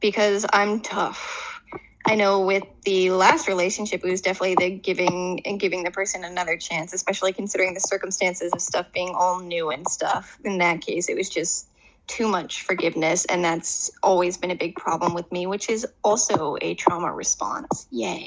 because 0.00 0.46
I'm 0.52 0.80
tough. 0.80 1.60
I 2.08 2.14
know 2.14 2.46
with 2.46 2.62
the 2.84 3.10
last 3.10 3.48
relationship, 3.48 4.04
it 4.04 4.10
was 4.10 4.20
definitely 4.20 4.54
the 4.54 4.70
giving 4.78 5.40
and 5.44 5.58
giving 5.58 5.82
the 5.82 5.90
person 5.90 6.24
another 6.24 6.56
chance, 6.56 6.92
especially 6.92 7.32
considering 7.32 7.74
the 7.74 7.80
circumstances 7.80 8.52
of 8.52 8.60
stuff 8.60 8.86
being 8.92 9.12
all 9.16 9.40
new 9.40 9.70
and 9.70 9.88
stuff. 9.88 10.38
In 10.44 10.58
that 10.58 10.82
case, 10.82 11.08
it 11.08 11.16
was 11.16 11.28
just 11.28 11.68
too 12.06 12.28
much 12.28 12.62
forgiveness. 12.62 13.24
And 13.24 13.44
that's 13.44 13.90
always 14.04 14.36
been 14.36 14.52
a 14.52 14.56
big 14.56 14.76
problem 14.76 15.14
with 15.14 15.30
me, 15.32 15.46
which 15.46 15.68
is 15.68 15.84
also 16.04 16.56
a 16.60 16.74
trauma 16.74 17.12
response. 17.12 17.88
Yay. 17.90 18.24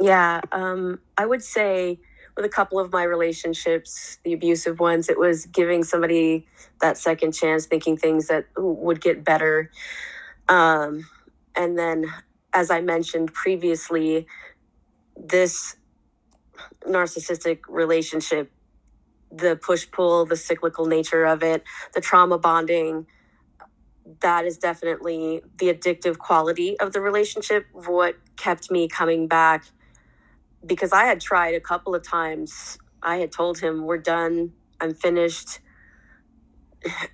Yeah. 0.00 0.40
Um, 0.52 1.00
I 1.16 1.26
would 1.26 1.42
say 1.42 1.98
with 2.38 2.44
a 2.44 2.48
couple 2.48 2.78
of 2.78 2.92
my 2.92 3.02
relationships, 3.02 4.20
the 4.22 4.32
abusive 4.32 4.78
ones, 4.78 5.08
it 5.08 5.18
was 5.18 5.46
giving 5.46 5.82
somebody 5.82 6.46
that 6.80 6.96
second 6.96 7.32
chance, 7.32 7.66
thinking 7.66 7.96
things 7.96 8.28
that 8.28 8.46
would 8.56 9.00
get 9.00 9.24
better. 9.24 9.72
Um, 10.48 11.08
and 11.56 11.76
then 11.76 12.06
as 12.52 12.70
I 12.70 12.80
mentioned 12.80 13.34
previously, 13.34 14.28
this 15.16 15.74
narcissistic 16.86 17.58
relationship, 17.68 18.52
the 19.32 19.56
push 19.56 19.90
pull, 19.90 20.24
the 20.24 20.36
cyclical 20.36 20.86
nature 20.86 21.24
of 21.24 21.42
it, 21.42 21.64
the 21.92 22.00
trauma 22.00 22.38
bonding, 22.38 23.08
that 24.20 24.46
is 24.46 24.58
definitely 24.58 25.42
the 25.58 25.74
addictive 25.74 26.18
quality 26.18 26.78
of 26.78 26.92
the 26.92 27.00
relationship, 27.00 27.66
what 27.72 28.14
kept 28.36 28.70
me 28.70 28.86
coming 28.86 29.26
back. 29.26 29.64
Because 30.64 30.92
I 30.92 31.04
had 31.04 31.20
tried 31.20 31.54
a 31.54 31.60
couple 31.60 31.94
of 31.94 32.02
times. 32.02 32.78
I 33.02 33.16
had 33.18 33.32
told 33.32 33.58
him, 33.58 33.84
We're 33.84 33.98
done, 33.98 34.52
I'm 34.80 34.94
finished. 34.94 35.60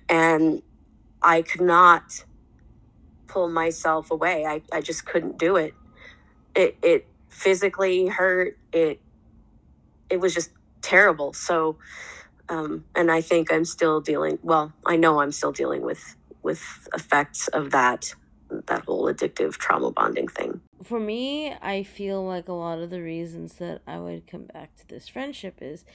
And 0.09 0.61
I 1.21 1.41
could 1.41 1.61
not 1.61 2.23
pull 3.27 3.49
myself 3.49 4.11
away. 4.11 4.45
I, 4.45 4.61
I 4.71 4.81
just 4.81 5.05
couldn't 5.05 5.37
do 5.37 5.55
it. 5.57 5.73
It 6.55 6.77
it 6.81 7.07
physically 7.29 8.07
hurt. 8.07 8.57
It 8.71 9.01
it 10.09 10.19
was 10.19 10.33
just 10.33 10.51
terrible. 10.81 11.33
So 11.33 11.77
um, 12.47 12.85
and 12.95 13.11
I 13.11 13.21
think 13.21 13.51
I'm 13.51 13.65
still 13.65 14.01
dealing 14.01 14.39
well, 14.43 14.73
I 14.85 14.95
know 14.95 15.21
I'm 15.21 15.31
still 15.31 15.51
dealing 15.51 15.81
with 15.81 16.15
with 16.43 16.87
effects 16.93 17.47
of 17.49 17.71
that 17.71 18.13
that 18.67 18.85
whole 18.85 19.05
addictive 19.05 19.53
trauma 19.53 19.91
bonding 19.91 20.27
thing. 20.27 20.61
For 20.83 20.99
me, 20.99 21.53
I 21.61 21.83
feel 21.83 22.25
like 22.25 22.47
a 22.47 22.53
lot 22.53 22.79
of 22.79 22.89
the 22.89 23.01
reasons 23.01 23.55
that 23.55 23.81
I 23.87 23.99
would 23.99 24.27
come 24.27 24.45
back 24.45 24.75
to 24.77 24.87
this 24.87 25.07
friendship 25.07 25.59
is 25.61 25.85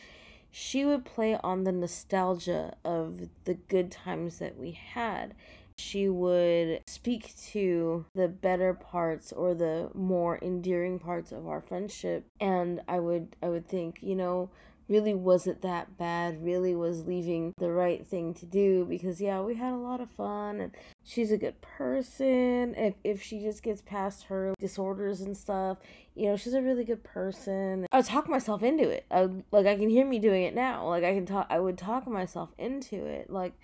she 0.51 0.85
would 0.85 1.05
play 1.05 1.39
on 1.43 1.65
the 1.65 1.73
nostalgia 1.73 2.75
of 2.85 3.29
the 3.45 3.55
good 3.55 3.91
times 3.91 4.39
that 4.39 4.57
we 4.57 4.73
had 4.73 5.35
she 5.81 6.09
would 6.09 6.83
speak 6.87 7.35
to 7.39 8.05
the 8.15 8.29
better 8.29 8.75
parts 8.75 9.33
or 9.33 9.55
the 9.55 9.89
more 9.95 10.39
endearing 10.43 10.99
parts 10.99 11.33
of 11.33 11.49
our 11.49 11.61
friendship 11.61 12.27
and 12.39 12.83
i 12.87 12.99
would 12.99 13.35
i 13.43 13.49
would 13.49 13.67
think 13.67 13.99
you 14.03 14.15
know 14.15 14.51
really 14.91 15.15
wasn't 15.15 15.63
that 15.63 15.97
bad 15.97 16.45
really 16.45 16.75
was 16.75 17.07
leaving 17.07 17.55
the 17.59 17.71
right 17.71 18.05
thing 18.05 18.35
to 18.35 18.45
do 18.45 18.85
because 18.85 19.21
yeah 19.21 19.41
we 19.41 19.55
had 19.55 19.73
a 19.73 19.77
lot 19.77 20.01
of 20.01 20.11
fun 20.11 20.61
and 20.61 20.77
she's 21.05 21.31
a 21.31 21.39
good 21.39 21.59
person. 21.63 22.75
If, 22.77 22.95
if 23.05 23.23
she 23.23 23.41
just 23.41 23.63
gets 23.63 23.81
past 23.81 24.25
her 24.25 24.53
disorders 24.59 25.21
and 25.21 25.37
stuff 25.37 25.79
you 26.17 26.27
know 26.27 26.37
she's 26.37 26.55
a 26.55 26.61
really 26.61 26.85
good 26.85 27.05
person. 27.05 27.87
I 27.93 28.03
talk 28.03 28.29
myself 28.29 28.63
into 28.65 28.91
it. 28.91 29.07
I 29.11 29.29
like 29.53 29.67
i 29.67 29.77
can 29.77 29.89
hear 29.89 30.05
me 30.05 30.19
doing 30.19 30.43
it 30.43 30.55
now. 30.55 30.89
Like 30.89 31.05
i 31.05 31.15
can 31.15 31.25
talk 31.25 31.47
i 31.49 31.61
would 31.61 31.79
talk 31.79 32.07
myself 32.09 32.51
into 32.59 33.07
it. 33.07 33.31
Like 33.31 33.55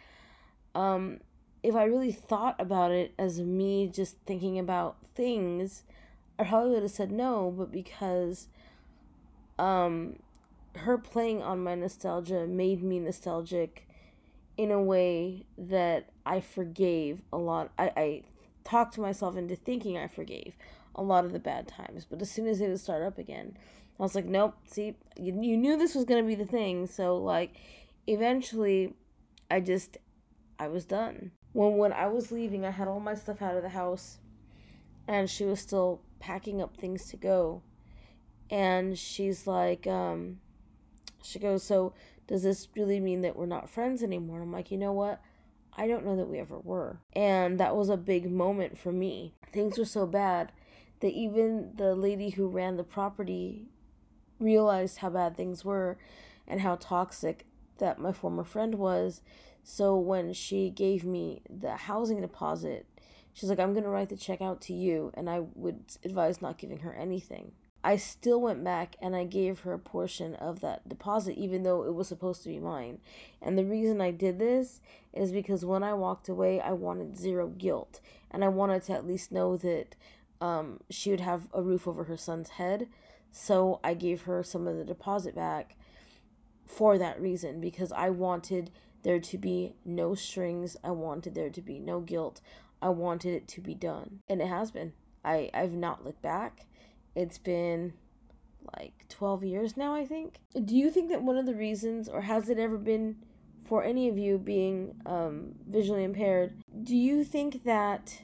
um 0.76 1.18
if 1.64 1.74
I 1.74 1.84
really 1.84 2.12
thought 2.12 2.54
about 2.60 2.92
it 2.92 3.12
as 3.18 3.40
me 3.40 3.88
just 3.88 4.16
thinking 4.24 4.56
about 4.56 4.98
things, 5.16 5.82
I 6.38 6.44
probably 6.44 6.70
would 6.74 6.82
have 6.82 6.92
said 6.92 7.10
no, 7.10 7.52
but 7.56 7.72
because 7.72 8.46
um 9.58 10.20
her 10.78 10.98
playing 10.98 11.42
on 11.42 11.62
my 11.62 11.74
nostalgia 11.74 12.46
made 12.46 12.82
me 12.82 12.98
nostalgic 12.98 13.88
in 14.56 14.70
a 14.70 14.82
way 14.82 15.44
that 15.58 16.10
I 16.24 16.40
forgave 16.40 17.22
a 17.32 17.36
lot. 17.36 17.72
I, 17.78 17.92
I 17.96 18.22
talked 18.64 18.98
myself 18.98 19.36
into 19.36 19.56
thinking 19.56 19.98
I 19.98 20.06
forgave 20.06 20.54
a 20.94 21.02
lot 21.02 21.24
of 21.24 21.32
the 21.32 21.38
bad 21.38 21.68
times, 21.68 22.06
but 22.08 22.22
as 22.22 22.30
soon 22.30 22.46
as 22.46 22.60
it 22.60 22.68
would 22.68 22.80
start 22.80 23.02
up 23.02 23.18
again, 23.18 23.56
I 23.98 24.02
was 24.02 24.14
like, 24.14 24.24
nope, 24.24 24.54
see, 24.66 24.96
you, 25.18 25.40
you 25.42 25.56
knew 25.56 25.76
this 25.76 25.94
was 25.94 26.04
going 26.04 26.22
to 26.22 26.26
be 26.26 26.34
the 26.34 26.50
thing. 26.50 26.86
So, 26.86 27.16
like, 27.16 27.54
eventually, 28.06 28.94
I 29.50 29.60
just, 29.60 29.98
I 30.58 30.68
was 30.68 30.84
done 30.84 31.32
when 31.56 31.78
when 31.78 31.92
I 31.94 32.06
was 32.06 32.30
leaving, 32.30 32.66
I 32.66 32.70
had 32.70 32.86
all 32.86 33.00
my 33.00 33.14
stuff 33.14 33.40
out 33.40 33.56
of 33.56 33.62
the 33.62 33.70
house, 33.70 34.18
and 35.08 35.28
she 35.30 35.46
was 35.46 35.58
still 35.58 36.02
packing 36.20 36.60
up 36.60 36.76
things 36.76 37.06
to 37.06 37.16
go, 37.16 37.62
and 38.50 38.98
she's 38.98 39.46
like, 39.46 39.86
um, 39.86 40.40
she 41.26 41.38
goes, 41.38 41.62
so 41.62 41.92
does 42.26 42.42
this 42.42 42.68
really 42.76 43.00
mean 43.00 43.22
that 43.22 43.36
we're 43.36 43.46
not 43.46 43.70
friends 43.70 44.02
anymore? 44.02 44.42
I'm 44.42 44.52
like, 44.52 44.70
you 44.70 44.78
know 44.78 44.92
what? 44.92 45.20
I 45.76 45.86
don't 45.86 46.06
know 46.06 46.16
that 46.16 46.28
we 46.28 46.38
ever 46.38 46.58
were, 46.58 47.00
and 47.12 47.60
that 47.60 47.76
was 47.76 47.90
a 47.90 47.98
big 47.98 48.30
moment 48.30 48.78
for 48.78 48.92
me. 48.92 49.34
Things 49.52 49.78
were 49.78 49.84
so 49.84 50.06
bad 50.06 50.52
that 51.00 51.12
even 51.12 51.72
the 51.76 51.94
lady 51.94 52.30
who 52.30 52.48
ran 52.48 52.76
the 52.76 52.84
property 52.84 53.66
realized 54.38 54.98
how 54.98 55.10
bad 55.10 55.36
things 55.36 55.64
were 55.64 55.98
and 56.48 56.62
how 56.62 56.76
toxic 56.76 57.44
that 57.78 57.98
my 57.98 58.12
former 58.12 58.44
friend 58.44 58.76
was 58.76 59.20
so 59.68 59.96
when 59.96 60.32
she 60.32 60.70
gave 60.70 61.04
me 61.04 61.42
the 61.50 61.72
housing 61.72 62.20
deposit, 62.20 62.86
she's 63.32 63.48
like, 63.48 63.58
I'm 63.58 63.72
going 63.72 63.82
to 63.82 63.90
write 63.90 64.10
the 64.10 64.16
check 64.16 64.40
out 64.40 64.60
to 64.62 64.72
you. 64.72 65.10
And 65.14 65.28
I 65.28 65.40
would 65.56 65.80
advise 66.04 66.40
not 66.40 66.56
giving 66.56 66.78
her 66.78 66.94
anything. 66.94 67.50
I 67.86 67.94
still 67.98 68.40
went 68.40 68.64
back 68.64 68.96
and 69.00 69.14
I 69.14 69.22
gave 69.22 69.60
her 69.60 69.72
a 69.72 69.78
portion 69.78 70.34
of 70.34 70.58
that 70.58 70.88
deposit, 70.88 71.38
even 71.38 71.62
though 71.62 71.84
it 71.84 71.94
was 71.94 72.08
supposed 72.08 72.42
to 72.42 72.48
be 72.48 72.58
mine. 72.58 72.98
And 73.40 73.56
the 73.56 73.64
reason 73.64 74.00
I 74.00 74.10
did 74.10 74.40
this 74.40 74.80
is 75.12 75.30
because 75.30 75.64
when 75.64 75.84
I 75.84 75.94
walked 75.94 76.28
away, 76.28 76.60
I 76.60 76.72
wanted 76.72 77.16
zero 77.16 77.46
guilt. 77.46 78.00
And 78.28 78.42
I 78.42 78.48
wanted 78.48 78.82
to 78.86 78.92
at 78.94 79.06
least 79.06 79.30
know 79.30 79.56
that 79.58 79.94
um, 80.40 80.80
she 80.90 81.10
would 81.10 81.20
have 81.20 81.46
a 81.54 81.62
roof 81.62 81.86
over 81.86 82.02
her 82.04 82.16
son's 82.16 82.48
head. 82.48 82.88
So 83.30 83.78
I 83.84 83.94
gave 83.94 84.22
her 84.22 84.42
some 84.42 84.66
of 84.66 84.76
the 84.76 84.84
deposit 84.84 85.36
back 85.36 85.76
for 86.66 86.98
that 86.98 87.20
reason 87.20 87.60
because 87.60 87.92
I 87.92 88.10
wanted 88.10 88.72
there 89.04 89.20
to 89.20 89.38
be 89.38 89.74
no 89.84 90.16
strings. 90.16 90.76
I 90.82 90.90
wanted 90.90 91.36
there 91.36 91.50
to 91.50 91.62
be 91.62 91.78
no 91.78 92.00
guilt. 92.00 92.40
I 92.82 92.88
wanted 92.88 93.32
it 93.32 93.46
to 93.46 93.60
be 93.60 93.76
done. 93.76 94.22
And 94.28 94.42
it 94.42 94.48
has 94.48 94.72
been. 94.72 94.92
I, 95.24 95.50
I've 95.54 95.74
not 95.74 96.04
looked 96.04 96.22
back. 96.22 96.66
It's 97.16 97.38
been 97.38 97.94
like 98.76 99.06
12 99.08 99.42
years 99.42 99.76
now, 99.76 99.94
I 99.94 100.04
think. 100.04 100.36
Do 100.64 100.76
you 100.76 100.90
think 100.90 101.08
that 101.08 101.22
one 101.22 101.38
of 101.38 101.46
the 101.46 101.54
reasons, 101.54 102.08
or 102.10 102.20
has 102.20 102.50
it 102.50 102.58
ever 102.58 102.76
been 102.76 103.16
for 103.64 103.82
any 103.82 104.08
of 104.08 104.18
you 104.18 104.38
being 104.38 104.94
um, 105.06 105.54
visually 105.66 106.04
impaired, 106.04 106.62
do 106.84 106.94
you 106.94 107.24
think 107.24 107.64
that 107.64 108.20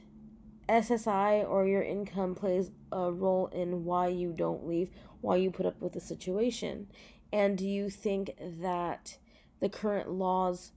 SSI 0.69 1.43
or 1.49 1.65
your 1.65 1.81
income 1.81 2.35
plays 2.35 2.69
a 2.91 3.11
role 3.11 3.47
in 3.47 3.83
why 3.83 4.07
you 4.07 4.31
don't 4.31 4.67
leave, 4.67 4.89
why 5.21 5.37
you 5.37 5.49
put 5.49 5.65
up 5.65 5.81
with 5.81 5.93
the 5.93 5.99
situation? 5.99 6.87
And 7.31 7.57
do 7.57 7.67
you 7.67 7.89
think 7.89 8.35
that 8.39 9.17
the 9.59 9.69
current 9.69 10.11
laws 10.11 10.71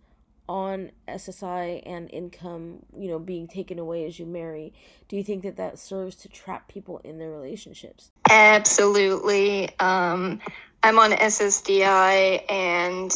on 0.48 0.90
SSI 1.08 1.82
and 1.86 2.10
income, 2.10 2.80
you 2.96 3.08
know, 3.08 3.18
being 3.18 3.48
taken 3.48 3.78
away 3.78 4.06
as 4.06 4.18
you 4.18 4.26
marry, 4.26 4.72
do 5.08 5.16
you 5.16 5.24
think 5.24 5.42
that 5.42 5.56
that 5.56 5.78
serves 5.78 6.16
to 6.16 6.28
trap 6.28 6.68
people 6.68 7.00
in 7.04 7.18
their 7.18 7.30
relationships? 7.30 8.10
Absolutely. 8.30 9.68
Um, 9.80 10.40
I'm 10.82 10.98
on 10.98 11.12
SSDI 11.12 12.50
and 12.50 13.12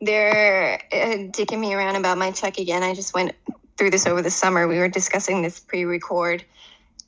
they're 0.00 0.80
uh, 0.92 1.30
dicking 1.30 1.60
me 1.60 1.74
around 1.74 1.96
about 1.96 2.18
my 2.18 2.30
check 2.30 2.58
again. 2.58 2.82
I 2.82 2.94
just 2.94 3.14
went 3.14 3.32
through 3.76 3.90
this 3.90 4.06
over 4.06 4.22
the 4.22 4.30
summer. 4.30 4.68
We 4.68 4.78
were 4.78 4.88
discussing 4.88 5.42
this 5.42 5.60
pre 5.60 5.84
record, 5.84 6.44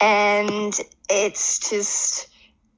and 0.01 0.79
it's 1.09 1.71
just 1.71 2.29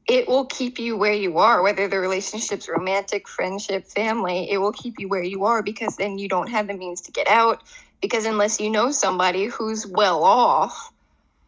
it 0.08 0.28
will 0.28 0.46
keep 0.46 0.78
you 0.78 0.96
where 0.96 1.14
you 1.14 1.38
are, 1.38 1.62
whether 1.62 1.88
the 1.88 1.98
relationship's 2.00 2.68
romantic, 2.68 3.28
friendship, 3.28 3.86
family, 3.86 4.50
it 4.50 4.58
will 4.58 4.72
keep 4.72 4.96
you 4.98 5.08
where 5.08 5.24
you 5.24 5.44
are 5.46 5.62
because 5.62 5.96
then 5.96 6.18
you 6.18 6.28
don't 6.28 6.50
have 6.50 6.68
the 6.68 6.74
means 6.74 7.02
to 7.02 7.12
get 7.12 7.28
out. 7.28 7.62
Because 8.02 8.26
unless 8.26 8.60
you 8.60 8.70
know 8.70 8.92
somebody 8.92 9.46
who's 9.46 9.86
well 9.86 10.24
off 10.24 10.92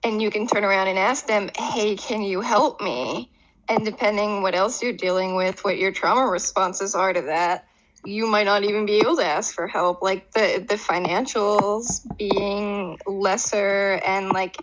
and 0.04 0.22
you 0.22 0.30
can 0.30 0.46
turn 0.46 0.64
around 0.64 0.88
and 0.88 0.98
ask 0.98 1.26
them, 1.26 1.50
hey, 1.58 1.96
can 1.96 2.22
you 2.22 2.40
help 2.40 2.80
me? 2.80 3.30
And 3.68 3.84
depending 3.84 4.42
what 4.42 4.54
else 4.54 4.82
you're 4.82 4.94
dealing 4.94 5.36
with, 5.36 5.64
what 5.64 5.78
your 5.78 5.92
trauma 5.92 6.26
responses 6.30 6.94
are 6.94 7.12
to 7.12 7.22
that, 7.22 7.66
you 8.04 8.26
might 8.26 8.44
not 8.46 8.64
even 8.64 8.86
be 8.86 9.00
able 9.00 9.16
to 9.18 9.26
ask 9.26 9.54
for 9.54 9.68
help. 9.68 10.02
Like 10.02 10.32
the, 10.32 10.64
the 10.68 10.76
financials 10.76 12.06
being 12.18 12.98
lesser 13.06 14.00
and 14.06 14.32
like 14.32 14.56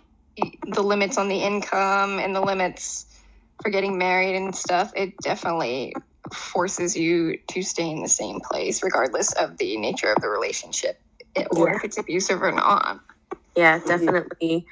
the 0.66 0.82
limits 0.82 1.18
on 1.18 1.28
the 1.28 1.38
income 1.42 2.18
and 2.18 2.36
the 2.36 2.42
limits 2.42 3.06
for 3.62 3.70
getting 3.70 3.98
married 3.98 4.36
and 4.36 4.54
stuff, 4.54 4.92
it 4.96 5.16
definitely 5.22 5.94
forces 6.32 6.96
you 6.96 7.38
to 7.48 7.62
stay 7.62 7.88
in 7.90 8.02
the 8.02 8.08
same 8.08 8.40
place, 8.40 8.82
regardless 8.82 9.32
of 9.34 9.56
the 9.58 9.76
nature 9.78 10.12
of 10.12 10.22
the 10.22 10.28
relationship 10.28 11.00
or 11.50 11.68
Yeah. 11.68 11.76
if 11.76 11.84
it's 11.84 11.98
abusive 11.98 12.42
or 12.42 12.52
not. 12.52 13.00
Yeah, 13.56 13.76
it 13.76 13.86
definitely 13.86 14.66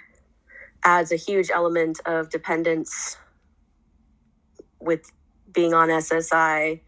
adds 0.85 1.13
a 1.13 1.17
huge 1.17 1.51
element 1.51 2.01
of 2.07 2.31
dependence 2.31 3.17
with 4.81 5.11
being 5.53 5.75
on 5.75 5.89
SSI 5.91 6.81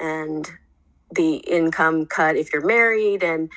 and 0.00 0.50
the 1.14 1.36
income 1.36 2.06
cut 2.06 2.36
if 2.36 2.52
you're 2.52 2.64
married 2.66 3.22
and 3.22 3.50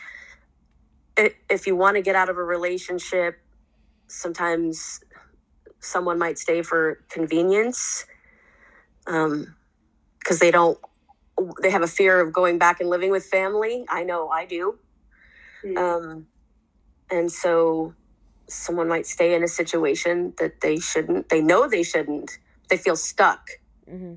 if 1.50 1.68
you 1.68 1.76
want 1.76 1.96
to 1.98 2.02
get 2.02 2.16
out 2.16 2.30
of 2.30 2.38
a 2.38 2.44
relationship 2.44 3.40
sometimes 4.08 5.02
someone 5.82 6.18
might 6.18 6.40
stay 6.40 6.62
for 6.62 7.04
convenience 7.10 8.06
because 9.06 10.40
they 10.40 10.52
don't 10.52 10.80
they 11.62 11.72
have 11.72 11.82
a 11.82 11.88
fear 11.88 12.22
of 12.22 12.32
going 12.32 12.58
back 12.58 12.80
and 12.80 12.90
living 12.90 13.12
with 13.12 13.26
family. 13.26 13.84
I 13.90 14.04
know 14.04 14.30
i 14.30 14.46
do. 14.46 14.78
Mm. 15.66 15.78
um, 15.78 16.28
and 17.12 17.32
so 17.32 17.94
someone 18.48 18.88
might 18.88 19.06
stay 19.06 19.36
in 19.36 19.44
a 19.44 19.48
situation 19.48 20.34
that 20.40 20.62
they 20.62 20.80
shouldn't 20.80 21.30
they 21.30 21.42
know 21.42 21.68
they 21.68 21.84
shouldn't 21.84 22.32
they 22.70 22.78
feel 22.78 22.96
stuck. 22.96 23.50
Hmm. 23.90 24.16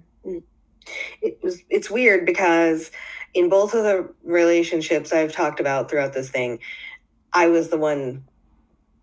It 1.20 1.38
was 1.42 1.62
it's 1.70 1.90
weird 1.90 2.26
because 2.26 2.90
in 3.32 3.48
both 3.48 3.74
of 3.74 3.84
the 3.84 4.08
relationships 4.22 5.12
I've 5.12 5.32
talked 5.32 5.60
about 5.60 5.90
throughout 5.90 6.12
this 6.12 6.30
thing, 6.30 6.60
I 7.32 7.48
was 7.48 7.68
the 7.68 7.78
one 7.78 8.24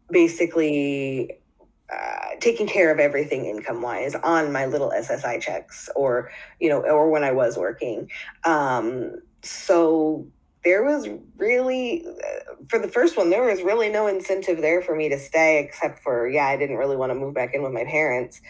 basically 0.10 1.41
uh, 1.92 2.36
taking 2.40 2.68
care 2.68 2.92
of 2.92 3.00
everything 3.00 3.46
income 3.46 3.82
wise 3.82 4.16
on 4.16 4.52
my 4.52 4.66
little 4.66 4.92
SSI 4.92 5.42
checks 5.42 5.90
or 5.96 6.32
you 6.60 6.70
know 6.70 6.82
or 6.82 7.10
when 7.10 7.24
I 7.24 7.32
was 7.32 7.58
working. 7.58 8.10
Um, 8.46 9.22
so 9.44 10.26
there 10.64 10.84
was 10.84 11.10
really 11.38 12.06
uh, 12.08 12.56
for 12.70 12.80
the 12.80 12.88
first 12.88 13.18
one 13.18 13.30
there 13.30 13.44
was 13.44 13.62
really 13.62 13.90
no 13.90 14.08
incentive 14.08 14.62
there 14.62 14.82
for 14.82 14.96
me 14.96 15.10
to 15.10 15.20
stay 15.20 15.60
except 15.60 16.00
for 16.00 16.30
yeah 16.30 16.46
I 16.46 16.56
didn't 16.56 16.78
really 16.78 16.96
want 16.96 17.10
to 17.12 17.16
move 17.16 17.34
back 17.34 17.54
in 17.54 17.62
with 17.62 17.74
my 17.74 17.84
parents. 17.84 18.42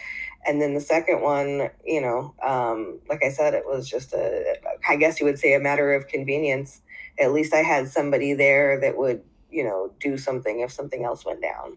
And 0.46 0.60
then 0.60 0.74
the 0.74 0.80
second 0.80 1.20
one 1.22 1.70
you 1.84 2.00
know 2.00 2.34
um, 2.42 3.00
like 3.08 3.24
i 3.24 3.30
said 3.30 3.54
it 3.54 3.64
was 3.66 3.88
just 3.88 4.12
a 4.12 4.56
i 4.88 4.96
guess 4.96 5.18
you 5.18 5.26
would 5.26 5.38
say 5.38 5.54
a 5.54 5.60
matter 5.60 5.92
of 5.94 6.06
convenience. 6.06 6.80
At 7.18 7.32
least 7.32 7.54
i 7.54 7.62
had 7.62 7.88
somebody 7.88 8.34
there 8.34 8.78
that 8.80 8.96
would 8.96 9.22
you 9.50 9.64
know 9.64 9.92
do 9.98 10.16
something 10.16 10.60
if 10.60 10.70
something 10.72 11.04
else 11.04 11.24
went 11.24 11.42
down 11.42 11.76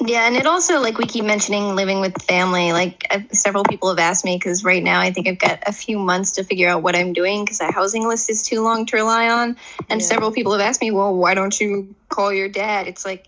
Yeah, 0.00 0.26
and 0.26 0.36
it 0.36 0.46
also 0.46 0.80
like 0.80 0.96
we 0.98 1.06
keep 1.06 1.24
mentioning 1.24 1.74
living 1.74 2.00
with 2.00 2.20
family. 2.22 2.72
Like 2.72 3.06
uh, 3.10 3.20
several 3.32 3.64
people 3.64 3.88
have 3.88 3.98
asked 3.98 4.24
me 4.24 4.36
because 4.36 4.64
right 4.64 4.82
now 4.82 5.00
I 5.00 5.10
think 5.10 5.26
I've 5.26 5.38
got 5.38 5.60
a 5.66 5.72
few 5.72 5.98
months 5.98 6.32
to 6.32 6.44
figure 6.44 6.68
out 6.68 6.82
what 6.82 6.94
I'm 6.94 7.12
doing 7.12 7.44
because 7.44 7.60
our 7.60 7.72
housing 7.72 8.06
list 8.06 8.30
is 8.30 8.42
too 8.42 8.62
long 8.62 8.86
to 8.86 8.96
rely 8.96 9.28
on. 9.28 9.56
And 9.90 10.00
Yeah. 10.00 10.06
several 10.06 10.30
people 10.30 10.52
have 10.52 10.60
asked 10.60 10.80
me, 10.80 10.92
"Well, 10.92 11.14
why 11.16 11.34
don't 11.34 11.58
you 11.60 11.94
call 12.10 12.32
your 12.32 12.48
dad?" 12.48 12.86
It's 12.86 13.04
like 13.04 13.26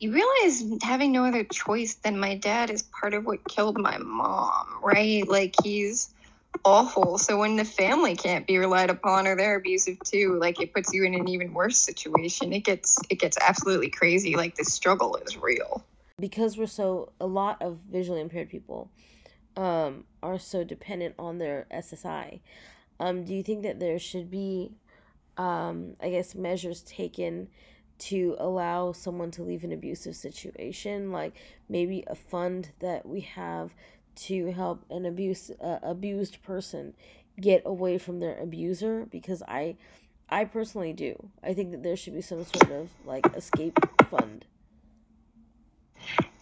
you 0.00 0.12
realize 0.12 0.64
having 0.82 1.12
no 1.12 1.24
other 1.24 1.44
choice 1.44 1.94
than 1.96 2.18
my 2.18 2.34
dad 2.36 2.70
is 2.70 2.82
part 2.82 3.14
of 3.14 3.24
what 3.24 3.46
killed 3.48 3.78
my 3.78 3.98
mom, 3.98 4.66
right? 4.82 5.26
Like 5.28 5.54
he's 5.62 6.10
awful. 6.64 7.18
So 7.18 7.38
when 7.38 7.56
the 7.56 7.64
family 7.64 8.14
can't 8.16 8.46
be 8.46 8.58
relied 8.58 8.90
upon 8.90 9.26
or 9.26 9.36
they're 9.36 9.56
abusive 9.56 9.98
too, 10.04 10.38
like 10.38 10.60
it 10.60 10.72
puts 10.72 10.92
you 10.92 11.04
in 11.04 11.14
an 11.14 11.28
even 11.28 11.52
worse 11.54 11.78
situation. 11.78 12.52
It 12.52 12.60
gets 12.64 12.98
it 13.10 13.16
gets 13.20 13.36
absolutely 13.40 13.90
crazy. 13.90 14.36
Like 14.36 14.54
the 14.56 14.64
struggle 14.64 15.16
is 15.16 15.36
real. 15.36 15.84
because 16.20 16.56
we're 16.58 16.66
so 16.66 17.12
a 17.20 17.26
lot 17.26 17.60
of 17.62 17.78
visually 17.90 18.20
impaired 18.20 18.48
people 18.48 18.90
um 19.56 20.04
are 20.22 20.38
so 20.38 20.64
dependent 20.64 21.14
on 21.18 21.38
their 21.38 21.66
SSI. 21.72 22.40
Um 23.00 23.24
do 23.24 23.34
you 23.34 23.42
think 23.42 23.62
that 23.62 23.78
there 23.80 23.98
should 23.98 24.30
be 24.30 24.72
um 25.36 25.96
I 26.00 26.10
guess 26.10 26.34
measures 26.34 26.82
taken 26.82 27.48
to 27.98 28.36
allow 28.38 28.92
someone 28.92 29.30
to 29.32 29.42
leave 29.42 29.64
an 29.64 29.72
abusive 29.72 30.14
situation 30.14 31.10
like 31.10 31.34
maybe 31.68 32.04
a 32.06 32.14
fund 32.14 32.70
that 32.78 33.04
we 33.06 33.20
have 33.22 33.74
to 34.26 34.52
help 34.52 34.84
an 34.90 35.06
abuse 35.06 35.50
uh, 35.62 35.78
abused 35.82 36.42
person 36.42 36.94
get 37.40 37.62
away 37.64 37.98
from 37.98 38.20
their 38.20 38.38
abuser 38.38 39.06
because 39.10 39.42
I 39.46 39.76
I 40.28 40.44
personally 40.44 40.92
do. 40.92 41.30
I 41.42 41.54
think 41.54 41.70
that 41.70 41.82
there 41.82 41.96
should 41.96 42.14
be 42.14 42.20
some 42.20 42.44
sort 42.44 42.70
of 42.70 42.90
like 43.04 43.26
escape 43.34 43.78
fund. 44.10 44.44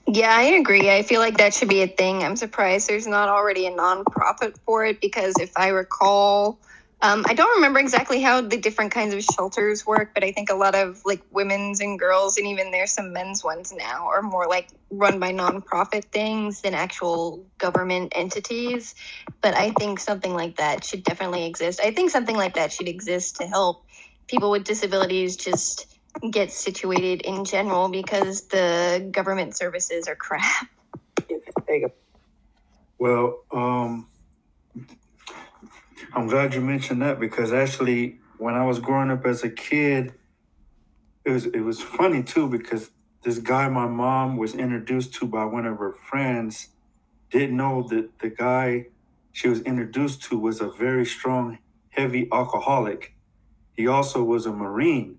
Yeah, 0.08 0.34
I 0.34 0.42
agree. 0.42 0.90
I 0.90 1.02
feel 1.02 1.20
like 1.20 1.36
that 1.38 1.52
should 1.52 1.68
be 1.68 1.82
a 1.82 1.88
thing. 1.88 2.22
I'm 2.22 2.36
surprised 2.36 2.88
there's 2.88 3.08
not 3.08 3.28
already 3.28 3.66
a 3.66 3.72
nonprofit 3.72 4.56
for 4.64 4.84
it 4.84 5.00
because 5.00 5.34
if 5.40 5.50
I 5.56 5.68
recall, 5.68 6.60
um, 7.02 7.24
I 7.28 7.35
don't 7.35 7.56
remember 7.56 7.78
exactly 7.78 8.22
how 8.22 8.40
the 8.40 8.56
different 8.56 8.90
kinds 8.90 9.12
of 9.12 9.22
shelters 9.22 9.87
work, 9.87 10.14
but 10.14 10.24
I 10.24 10.32
think 10.32 10.48
a 10.48 10.54
lot 10.54 10.74
of 10.74 11.02
like 11.04 11.22
women's 11.30 11.80
and 11.80 11.98
girls, 11.98 12.38
and 12.38 12.46
even 12.46 12.70
there's 12.70 12.92
some 12.92 13.12
men's 13.12 13.44
ones 13.44 13.72
now, 13.76 14.09
are 14.09 14.22
more 14.22 14.46
like 14.46 14.68
run 14.90 15.20
by 15.20 15.32
nonprofit 15.32 16.04
things 16.06 16.62
than 16.62 16.72
actual 16.72 17.44
government 17.59 18.12
entities. 18.16 18.94
But 19.42 19.54
I 19.54 19.72
think 19.72 20.00
something 20.00 20.32
like 20.32 20.56
that 20.56 20.85
should 20.85 21.02
definitely 21.02 21.44
exist. 21.44 21.80
I 21.85 21.90
think 21.90 22.11
something 22.11 22.37
like 22.37 22.54
that 22.54 22.72
should 22.72 22.88
exist 22.88 23.37
to 23.37 23.46
help 23.46 23.85
people 24.26 24.50
with 24.50 24.64
disabilities 24.64 25.37
just 25.37 25.98
get 26.30 26.50
situated 26.50 27.20
in 27.22 27.44
general 27.44 27.90
because 27.90 28.48
the 28.48 29.06
government 29.11 29.54
services 29.54 30.09
are 30.09 30.16
crap. 30.16 30.66
Well, 32.98 33.40
um, 33.52 34.09
I'm 36.16 36.29
glad 36.29 36.55
you 36.55 36.62
mentioned 36.62 37.02
that 37.02 37.20
because 37.20 37.52
actually, 37.52 38.20
when 38.38 38.55
I 38.55 38.64
was 38.64 38.79
growing 38.79 39.11
up 39.11 39.26
as 39.26 39.44
a 39.44 39.50
kid, 39.50 40.14
it 41.26 41.31
was 41.31 41.44
it 41.44 41.61
was 41.61 41.83
funny 41.83 42.22
too 42.22 42.48
because 42.48 42.90
this 43.22 43.38
guy 43.38 43.68
my 43.68 43.87
mom 43.87 44.38
was 44.38 44.55
introduced 44.55 45.12
to 45.16 45.26
by 45.26 45.44
one 45.44 45.66
of 45.66 45.76
her 45.76 45.92
friends 45.92 46.68
didn't 47.31 47.55
know 47.55 47.87
that 47.90 48.18
the 48.20 48.31
guy 48.31 48.87
she 49.33 49.48
was 49.48 49.61
introduced 49.61 50.22
to 50.22 50.38
was 50.38 50.62
a 50.62 50.70
very 50.70 51.05
strong, 51.05 51.59
heavy 51.90 52.29
alcoholic. 52.33 53.14
He 53.74 53.87
also 53.87 54.24
was 54.24 54.46
a 54.46 54.52
Marine. 54.52 55.18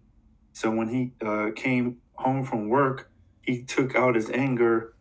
So 0.53 0.71
when 0.71 0.87
he 0.89 1.13
uh, 1.23 1.51
came 1.55 1.97
home 2.15 2.43
from 2.43 2.69
work, 2.69 3.11
he 3.43 3.61
took 3.61 3.95
out 3.95 4.15
his 4.15 4.31
anger 4.31 4.95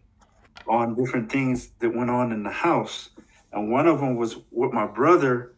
on 0.68 0.94
different 0.94 1.32
things 1.32 1.70
that 1.78 1.94
went 1.94 2.10
on 2.10 2.32
in 2.32 2.42
the 2.42 2.50
house. 2.50 3.08
And 3.50 3.72
one 3.72 3.86
of 3.86 4.00
them 4.00 4.16
was 4.16 4.36
with 4.50 4.74
my 4.74 4.86
brother. 4.86 5.54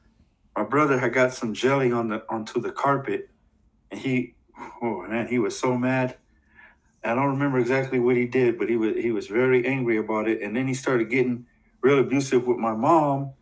My 0.59 0.64
brother 0.64 0.99
had 0.99 1.12
got 1.12 1.33
some 1.33 1.55
jelly 1.55 1.92
on 1.92 2.09
the 2.09 2.25
onto 2.29 2.61
the 2.61 2.73
carpet, 2.73 3.31
and 3.92 4.01
he, 4.01 4.35
oh 4.83 5.07
man, 5.07 5.29
he 5.29 5.38
was 5.38 5.57
so 5.57 5.79
mad. 5.79 6.16
I 7.05 7.14
don't 7.14 7.31
remember 7.31 7.61
exactly 7.61 8.01
what 8.01 8.16
he 8.16 8.27
did, 8.27 8.59
but 8.59 8.68
he 8.68 8.75
was 8.75 8.97
he 8.97 9.12
was 9.12 9.29
very 9.29 9.64
angry 9.64 9.99
about 9.99 10.27
it. 10.27 10.42
And 10.42 10.57
then 10.57 10.66
he 10.66 10.75
started 10.75 11.11
getting 11.11 11.47
real 11.81 12.01
abusive 12.01 12.49
with 12.49 12.59
my 12.59 12.75
mom. 12.75 13.35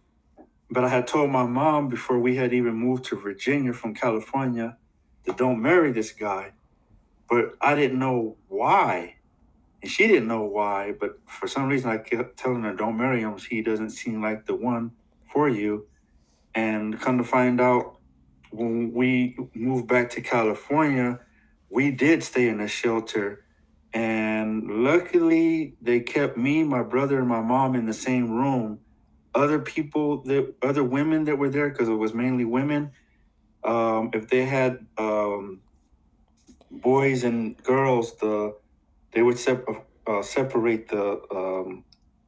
But 0.71 0.85
I 0.85 0.91
had 0.91 1.07
told 1.07 1.31
my 1.31 1.47
mom 1.47 1.89
before 1.89 2.19
we 2.19 2.37
had 2.37 2.53
even 2.53 2.75
moved 2.75 3.05
to 3.07 3.17
Virginia 3.17 3.73
from 3.73 3.95
California 3.95 4.77
that 5.25 5.39
don't 5.39 5.63
marry 5.63 5.93
this 5.93 6.13
guy. 6.13 6.53
But 7.31 7.55
I 7.63 7.75
didn't 7.75 7.99
know 7.99 8.37
why. 8.49 9.15
And 9.81 9.91
she 9.91 10.07
didn't 10.07 10.29
know 10.29 10.43
why, 10.43 10.93
but 10.93 11.19
for 11.25 11.49
some 11.49 11.69
reason 11.69 11.89
I 11.91 11.97
kept 11.97 12.37
telling 12.37 12.65
her, 12.65 12.75
don't 12.75 12.99
marry 12.99 13.21
him. 13.21 13.39
He 13.39 13.63
doesn't 13.63 13.91
seem 13.91 14.21
like 14.21 14.45
the 14.45 14.55
one 14.55 14.91
for 15.33 15.49
you. 15.49 15.87
And 16.57 17.01
come 17.01 17.19
to 17.19 17.25
find 17.25 17.61
out, 17.61 17.99
when 18.53 18.95
we 18.95 19.39
moved 19.55 19.89
back 19.89 20.11
to 20.13 20.23
California, 20.23 21.21
we 21.71 21.93
did 21.93 22.25
stay 22.25 22.49
in 22.49 22.61
a 22.61 22.69
shelter. 22.69 23.45
And 23.95 24.85
luckily, 24.85 25.77
they 25.83 26.01
kept 26.01 26.39
me, 26.39 26.65
my 26.65 26.85
brother, 26.85 27.21
and 27.21 27.29
my 27.29 27.43
mom 27.43 27.77
in 27.77 27.87
the 27.87 27.95
same 27.95 28.33
room. 28.33 28.81
Other 29.35 29.61
people, 29.61 30.23
that 30.25 30.55
other 30.63 30.85
women 30.85 31.25
that 31.27 31.39
were 31.39 31.51
there, 31.51 31.71
because 31.71 31.89
it 31.89 31.95
was 31.95 32.15
mainly 32.15 32.47
women, 32.47 32.93
um, 33.65 34.11
if 34.15 34.29
they 34.29 34.45
had 34.45 34.87
um, 34.99 35.63
boys 36.71 37.25
and 37.25 37.63
girls, 37.63 38.17
the 38.19 38.57
they 39.13 39.23
would 39.23 39.39
sep- 39.39 39.67
uh, 40.07 40.23
separate 40.23 40.89
the 40.89 41.21
um, 41.35 41.85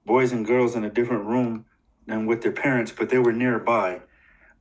boys 0.07 0.33
and 0.33 0.47
girls 0.47 0.77
in 0.77 0.85
a 0.85 0.91
different 0.91 1.27
room 1.27 1.67
than 2.07 2.27
with 2.27 2.43
their 2.43 2.53
parents, 2.53 2.93
but 2.93 3.11
they 3.11 3.19
were 3.19 3.33
nearby. 3.33 4.01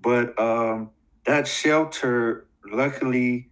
But 0.01 0.37
um, 0.39 0.91
that 1.25 1.47
shelter 1.47 2.47
luckily 2.71 3.49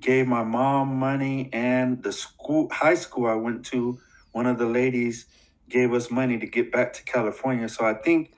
gave 0.00 0.26
my 0.26 0.42
mom 0.42 0.96
money 0.96 1.48
and 1.52 2.02
the 2.02 2.12
school 2.12 2.68
high 2.70 2.94
school 2.94 3.26
I 3.26 3.34
went 3.34 3.64
to, 3.66 3.98
one 4.32 4.46
of 4.46 4.58
the 4.58 4.66
ladies 4.66 5.26
gave 5.68 5.92
us 5.92 6.10
money 6.10 6.38
to 6.38 6.46
get 6.46 6.70
back 6.72 6.92
to 6.94 7.04
California. 7.04 7.68
So 7.68 7.84
I 7.84 7.94
think 7.94 8.32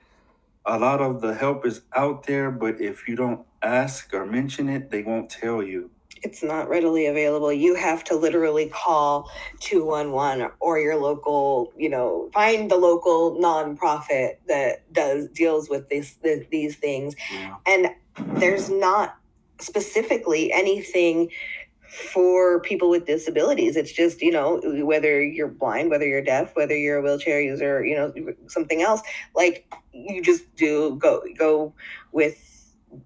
a 0.65 0.77
lot 0.77 1.01
of 1.01 1.21
the 1.21 1.33
help 1.33 1.65
is 1.65 1.81
out 1.95 2.27
there, 2.27 2.51
but 2.51 2.79
if 2.79 3.07
you 3.07 3.15
don't 3.15 3.45
ask 3.61 4.13
or 4.13 4.25
mention 4.25 4.69
it, 4.69 4.91
they 4.91 5.03
won't 5.03 5.29
tell 5.29 5.63
you. 5.63 5.91
It's 6.23 6.43
not 6.43 6.69
readily 6.69 7.05
available. 7.05 7.51
You 7.51 7.75
have 7.75 8.03
to 8.05 8.15
literally 8.15 8.69
call 8.69 9.29
211 9.59 10.51
or 10.59 10.79
your 10.79 10.95
local, 10.95 11.73
you 11.77 11.89
know, 11.89 12.29
find 12.33 12.69
the 12.69 12.77
local 12.77 13.35
nonprofit 13.35 14.37
that 14.47 14.91
does 14.93 15.29
deals 15.29 15.69
with 15.69 15.89
this, 15.89 16.15
this 16.23 16.45
these 16.49 16.75
things. 16.75 17.15
Yeah. 17.31 17.55
And 17.65 17.89
there's 18.39 18.69
not 18.69 19.17
specifically 19.59 20.51
anything 20.51 21.29
for 21.87 22.59
people 22.61 22.89
with 22.89 23.05
disabilities. 23.05 23.75
It's 23.75 23.91
just, 23.91 24.21
you 24.21 24.31
know, 24.31 24.59
whether 24.83 25.23
you're 25.23 25.47
blind, 25.47 25.89
whether 25.89 26.05
you're 26.05 26.21
deaf, 26.21 26.55
whether 26.55 26.75
you're 26.75 26.97
a 26.97 27.01
wheelchair 27.01 27.41
user, 27.41 27.85
you 27.85 27.95
know, 27.95 28.13
something 28.47 28.81
else, 28.81 29.01
like 29.35 29.73
you 29.93 30.21
just 30.21 30.53
do 30.55 30.97
go 30.97 31.23
go 31.37 31.73
with 32.11 32.56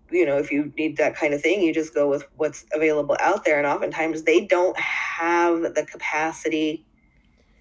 you 0.10 0.26
know, 0.26 0.38
if 0.38 0.52
you 0.52 0.72
need 0.78 0.98
that 0.98 1.16
kind 1.16 1.34
of 1.34 1.42
thing, 1.42 1.62
you 1.62 1.74
just 1.74 1.94
go 1.94 2.08
with 2.08 2.26
what's 2.38 2.66
available 2.74 3.18
out 3.20 3.46
there. 3.46 3.58
And 3.58 3.68
oftentimes 3.68 4.24
they 4.24 4.46
don't 4.46 4.78
have 4.80 5.76
the 5.76 5.86
capacity 5.86 6.86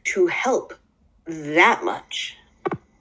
to 0.05 0.27
help 0.27 0.75
that 1.27 1.85
much. 1.85 2.37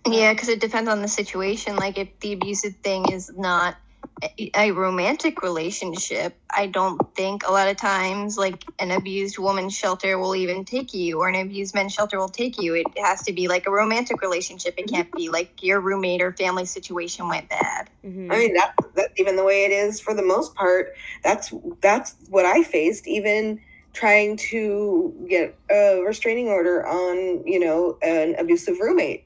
Yeah, 0.07 0.33
because 0.33 0.49
it 0.49 0.59
depends 0.59 0.89
on 0.89 1.01
the 1.01 1.07
situation. 1.07 1.75
Like 1.75 1.97
if 1.97 2.07
the 2.19 2.33
abusive 2.33 2.75
thing 2.83 3.11
is 3.11 3.31
not 3.35 3.75
a- 4.21 4.51
a 4.55 4.71
romantic 4.71 5.41
relationship, 5.41 6.35
I 6.49 6.67
don't 6.67 6.99
think 7.15 7.47
a 7.47 7.51
lot 7.51 7.67
of 7.67 7.77
times 7.77 8.37
like 8.37 8.63
an 8.79 8.91
abused 8.91 9.37
woman's 9.37 9.75
shelter 9.75 10.17
will 10.17 10.35
even 10.35 10.65
take 10.65 10.93
you 10.93 11.19
or 11.19 11.29
an 11.29 11.35
abused 11.35 11.73
men's 11.73 11.93
shelter 11.93 12.17
will 12.19 12.29
take 12.29 12.61
you. 12.61 12.75
It 12.75 12.87
has 12.97 13.21
to 13.23 13.33
be 13.33 13.47
like 13.47 13.65
a 13.67 13.71
romantic 13.71 14.21
relationship. 14.21 14.75
It 14.77 14.89
can't 14.89 15.11
be 15.13 15.29
like 15.29 15.63
your 15.63 15.79
roommate 15.79 16.21
or 16.21 16.33
family 16.33 16.65
situation 16.65 17.27
went 17.27 17.49
bad. 17.49 17.89
Mhm. 18.05 18.31
I 18.31 18.37
mean, 18.37 18.53
that, 18.55 18.73
that's 18.95 19.19
even 19.19 19.35
the 19.35 19.43
way 19.43 19.65
it 19.65 19.71
is 19.71 19.99
for 19.99 20.13
the 20.13 20.23
most 20.23 20.53
part. 20.55 20.93
That's 21.23 21.53
that's 21.81 22.15
what 22.29 22.45
I 22.45 22.63
faced, 22.63 23.07
even 23.07 23.59
trying 23.93 24.37
to 24.37 25.13
get 25.29 25.57
a 25.71 26.01
restraining 26.01 26.47
order 26.47 26.85
on, 26.85 27.45
you 27.45 27.59
know, 27.59 27.97
an 28.01 28.35
abusive 28.37 28.79
roommate. 28.79 29.25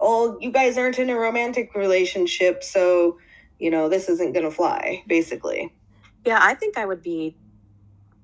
Oh, 0.00 0.36
you 0.40 0.50
guys 0.50 0.76
aren't 0.78 0.98
in 0.98 1.10
a 1.10 1.16
romantic 1.16 1.74
relationship, 1.74 2.62
so 2.62 3.18
you 3.64 3.70
know 3.70 3.88
this 3.88 4.10
isn't 4.10 4.34
gonna 4.34 4.50
fly. 4.50 5.02
Basically, 5.06 5.72
Yeah, 6.26 6.38
I 6.40 6.54
think 6.54 6.76
I 6.76 6.84
would 6.84 7.02
be 7.02 7.34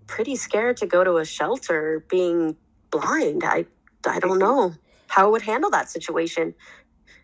pretty 0.06 0.36
scared 0.36 0.76
to 0.78 0.86
go 0.86 1.02
to 1.02 1.16
a 1.16 1.24
shelter 1.24 2.04
being 2.10 2.56
blind. 2.90 3.42
I 3.42 3.64
I 4.06 4.18
don't 4.20 4.38
know 4.38 4.74
how 5.08 5.26
I 5.26 5.30
would 5.30 5.42
handle 5.42 5.70
that 5.70 5.88
situation 5.88 6.54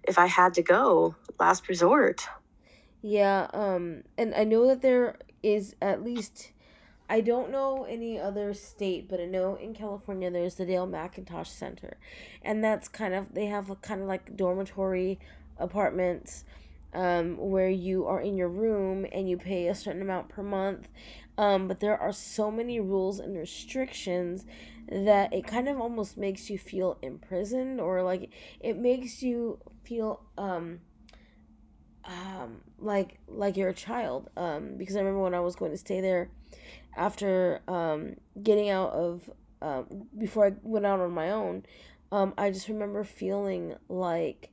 if 0.08 0.18
I 0.18 0.26
had 0.26 0.54
to 0.54 0.62
go 0.62 1.14
last 1.38 1.68
resort. 1.68 2.26
Yeah, 3.02 3.48
um, 3.52 4.04
and 4.16 4.34
I 4.34 4.44
know 4.44 4.66
that 4.68 4.80
there 4.80 5.18
is 5.42 5.76
at 5.82 6.02
least, 6.02 6.52
I 7.08 7.20
don't 7.20 7.50
know 7.50 7.84
any 7.84 8.18
other 8.18 8.54
state, 8.54 9.08
but 9.08 9.20
I 9.20 9.26
know 9.26 9.56
in 9.56 9.74
California 9.74 10.30
there's 10.30 10.54
the 10.54 10.64
Dayle 10.64 10.88
McIntosh 10.88 11.48
Center, 11.48 11.98
and 12.42 12.64
that's 12.64 12.88
kind 12.88 13.14
of 13.14 13.34
they 13.34 13.46
have 13.46 13.68
a 13.68 13.76
kind 13.76 14.00
of 14.00 14.08
like 14.08 14.36
dormitory 14.36 15.18
apartments, 15.58 16.44
um, 16.96 17.36
where 17.36 17.68
you 17.68 18.06
are 18.06 18.20
in 18.20 18.36
your 18.36 18.48
room 18.48 19.06
and 19.12 19.28
you 19.28 19.36
pay 19.36 19.68
a 19.68 19.74
certain 19.74 20.00
amount 20.00 20.30
per 20.30 20.42
month, 20.42 20.88
um, 21.36 21.68
but 21.68 21.80
there 21.80 21.96
are 21.96 22.12
so 22.12 22.50
many 22.50 22.80
rules 22.80 23.20
and 23.20 23.36
restrictions 23.36 24.46
that 24.88 25.32
it 25.32 25.46
kind 25.46 25.68
of 25.68 25.78
almost 25.78 26.16
makes 26.16 26.48
you 26.48 26.56
feel 26.58 26.96
imprisoned 27.02 27.80
or 27.80 28.02
like 28.02 28.30
it 28.60 28.76
makes 28.76 29.22
you 29.22 29.58
feel 29.84 30.22
um 30.38 30.78
um 32.04 32.60
like 32.78 33.18
like 33.26 33.56
you're 33.56 33.68
a 33.68 33.74
child. 33.74 34.30
Um 34.36 34.76
because 34.76 34.94
i 34.96 35.00
remember 35.00 35.20
when 35.20 35.34
i 35.34 35.40
was 35.40 35.56
going 35.56 35.72
to 35.72 35.76
stay 35.76 36.00
there 36.00 36.30
after 36.96 37.60
um 37.66 38.14
getting 38.40 38.70
out 38.70 38.92
of 38.92 39.28
um 39.60 40.06
before 40.16 40.46
i 40.46 40.52
went 40.62 40.86
out 40.86 41.00
on 41.00 41.10
my 41.10 41.30
own 41.30 41.64
um 42.12 42.32
i 42.38 42.50
just 42.50 42.68
remember 42.68 43.02
feeling 43.02 43.74
like 43.88 44.50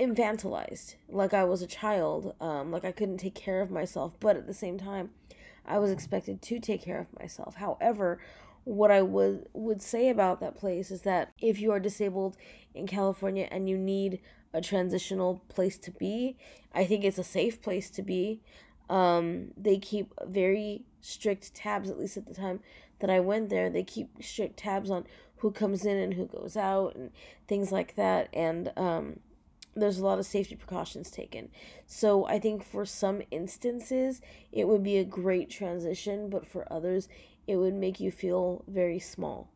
infantilized 0.00 0.94
like 1.08 1.34
i 1.34 1.44
was 1.44 1.62
a 1.62 1.66
child 1.66 2.34
um 2.40 2.72
like 2.72 2.84
i 2.84 2.92
couldn't 2.92 3.18
take 3.18 3.34
care 3.34 3.60
of 3.60 3.70
myself 3.70 4.14
but 4.18 4.36
at 4.36 4.46
the 4.46 4.54
same 4.54 4.78
time 4.78 5.10
i 5.66 5.78
was 5.78 5.90
expected 5.90 6.40
to 6.40 6.58
take 6.58 6.82
care 6.82 6.98
of 6.98 7.20
myself 7.20 7.56
however 7.56 8.18
what 8.64 8.90
i 8.90 9.02
would 9.02 9.46
would 9.52 9.82
say 9.82 10.08
about 10.08 10.40
that 10.40 10.56
place 10.56 10.90
is 10.90 11.02
that 11.02 11.32
if 11.40 11.60
you 11.60 11.70
are 11.70 11.80
disabled 11.80 12.36
in 12.74 12.86
california 12.86 13.46
and 13.50 13.68
you 13.68 13.76
need 13.76 14.20
a 14.52 14.60
transitional 14.60 15.42
place 15.48 15.78
to 15.78 15.90
be. 15.90 16.36
I 16.74 16.84
think 16.84 17.04
it's 17.04 17.18
a 17.18 17.24
safe 17.24 17.62
place 17.62 17.90
to 17.90 18.02
be. 18.02 18.40
Um, 18.88 19.52
they 19.56 19.78
keep 19.78 20.12
very 20.26 20.84
strict 21.00 21.54
tabs, 21.54 21.88
at 21.88 21.98
least 21.98 22.16
at 22.16 22.26
the 22.26 22.34
time 22.34 22.60
that 22.98 23.10
I 23.10 23.20
went 23.20 23.48
there. 23.48 23.70
They 23.70 23.84
keep 23.84 24.22
strict 24.22 24.58
tabs 24.58 24.90
on 24.90 25.06
who 25.36 25.52
comes 25.52 25.84
in 25.84 25.96
and 25.96 26.14
who 26.14 26.26
goes 26.26 26.56
out 26.56 26.96
and 26.96 27.10
things 27.46 27.70
like 27.72 27.94
that. 27.96 28.28
And 28.32 28.72
um, 28.76 29.20
there's 29.74 29.98
a 29.98 30.04
lot 30.04 30.18
of 30.18 30.26
safety 30.26 30.56
precautions 30.56 31.10
taken. 31.10 31.48
So 31.86 32.26
I 32.26 32.38
think 32.38 32.64
for 32.64 32.84
some 32.84 33.22
instances, 33.30 34.20
it 34.52 34.66
would 34.68 34.82
be 34.82 34.98
a 34.98 35.04
great 35.04 35.50
transition, 35.50 36.28
but 36.30 36.46
for 36.46 36.70
others, 36.72 37.08
it 37.46 37.56
would 37.56 37.74
make 37.74 38.00
you 38.00 38.10
feel 38.10 38.64
very 38.68 38.98
small. 38.98 39.50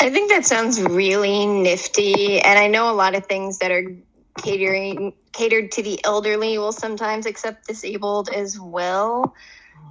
I 0.00 0.10
think 0.10 0.30
that 0.30 0.44
sounds 0.44 0.80
really 0.82 1.46
nifty. 1.46 2.40
And 2.40 2.58
I 2.58 2.66
know 2.66 2.90
a 2.90 2.94
lot 2.94 3.14
of 3.14 3.26
things 3.26 3.58
that 3.58 3.70
are 3.70 3.96
catering 4.42 5.14
catered 5.32 5.72
to 5.72 5.82
the 5.82 6.00
elderly 6.04 6.58
will 6.58 6.72
sometimes 6.72 7.26
accept 7.26 7.66
disabled 7.66 8.28
as 8.30 8.58
well. 8.58 9.34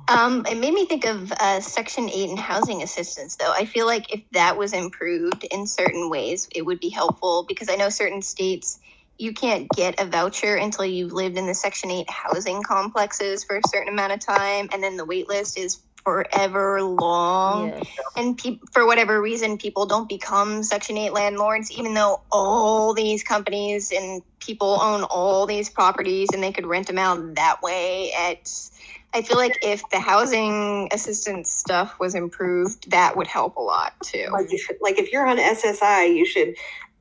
Um, 0.07 0.45
it 0.45 0.57
made 0.57 0.73
me 0.73 0.85
think 0.85 1.05
of 1.05 1.31
uh, 1.33 1.61
Section 1.61 2.09
8 2.09 2.29
and 2.29 2.39
housing 2.39 2.83
assistance, 2.83 3.37
though. 3.37 3.51
I 3.51 3.65
feel 3.65 3.85
like 3.85 4.13
if 4.13 4.21
that 4.33 4.57
was 4.57 4.73
improved 4.73 5.45
in 5.45 5.65
certain 5.65 6.09
ways, 6.09 6.47
it 6.53 6.65
would 6.65 6.79
be 6.79 6.89
helpful 6.89 7.45
because 7.47 7.69
I 7.69 7.75
know 7.75 7.89
certain 7.89 8.21
states 8.21 8.79
you 9.17 9.33
can't 9.33 9.69
get 9.75 9.99
a 10.01 10.05
voucher 10.05 10.55
until 10.55 10.85
you've 10.85 11.13
lived 11.13 11.37
in 11.37 11.47
the 11.47 11.55
Section 11.55 11.89
8 11.91 12.09
housing 12.09 12.61
complexes 12.63 13.43
for 13.43 13.57
a 13.57 13.67
certain 13.69 13.93
amount 13.93 14.13
of 14.13 14.19
time, 14.19 14.69
and 14.73 14.83
then 14.83 14.97
the 14.97 15.05
wait 15.05 15.29
list 15.29 15.57
is 15.57 15.81
forever 16.03 16.81
long 16.83 17.73
and 18.17 18.37
pe- 18.37 18.59
for 18.73 18.85
whatever 18.85 19.21
reason 19.21 19.57
people 19.57 19.85
don't 19.85 20.09
become 20.09 20.61
section 20.61 20.97
8 20.97 21.13
landlords 21.13 21.71
even 21.71 21.93
though 21.93 22.21
all 22.31 22.93
these 22.93 23.23
companies 23.23 23.91
and 23.91 24.21
people 24.41 24.81
own 24.81 25.03
all 25.03 25.45
these 25.45 25.69
properties 25.69 26.29
and 26.33 26.43
they 26.43 26.51
could 26.51 26.65
rent 26.65 26.87
them 26.87 26.97
out 26.97 27.35
that 27.35 27.61
way 27.63 28.11
it's 28.15 28.72
i 29.13 29.21
feel 29.21 29.37
like 29.37 29.57
if 29.61 29.87
the 29.89 29.99
housing 29.99 30.89
assistance 30.91 31.51
stuff 31.51 31.99
was 31.99 32.15
improved 32.15 32.89
that 32.91 33.15
would 33.15 33.27
help 33.27 33.55
a 33.57 33.61
lot 33.61 33.93
too 34.03 34.27
like, 34.31 34.51
you 34.51 34.57
should, 34.57 34.77
like 34.81 34.97
if 34.99 35.11
you're 35.11 35.25
on 35.27 35.37
SSI, 35.37 36.15
you 36.15 36.25
should. 36.25 36.55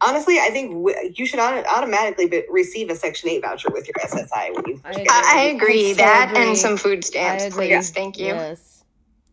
Honestly, 0.05 0.39
I 0.41 0.51
think 0.51 0.73
w- 0.73 1.13
you 1.15 1.25
should 1.27 1.39
auto- 1.39 1.63
automatically 1.69 2.27
be- 2.27 2.43
receive 2.51 2.91
a 2.91 2.97
Section 2.97 3.29
Eight 3.29 3.41
voucher 3.43 3.69
with 3.73 3.87
your 3.87 3.95
SSI 4.05 4.53
when 4.55 4.65
you. 4.67 4.81
I 4.85 4.91
agree. 4.91 5.07
i, 5.09 5.33
I 5.37 5.41
agree 5.55 5.89
I 5.91 5.93
so 5.93 5.97
that 5.99 6.31
agree. 6.33 6.49
and 6.49 6.59
some 6.59 6.77
food 6.77 7.05
stamps 7.05 7.45
agree. 7.45 7.69
please 7.69 7.91
thank 7.91 8.19
you 8.19 8.27
Yes, 8.27 8.83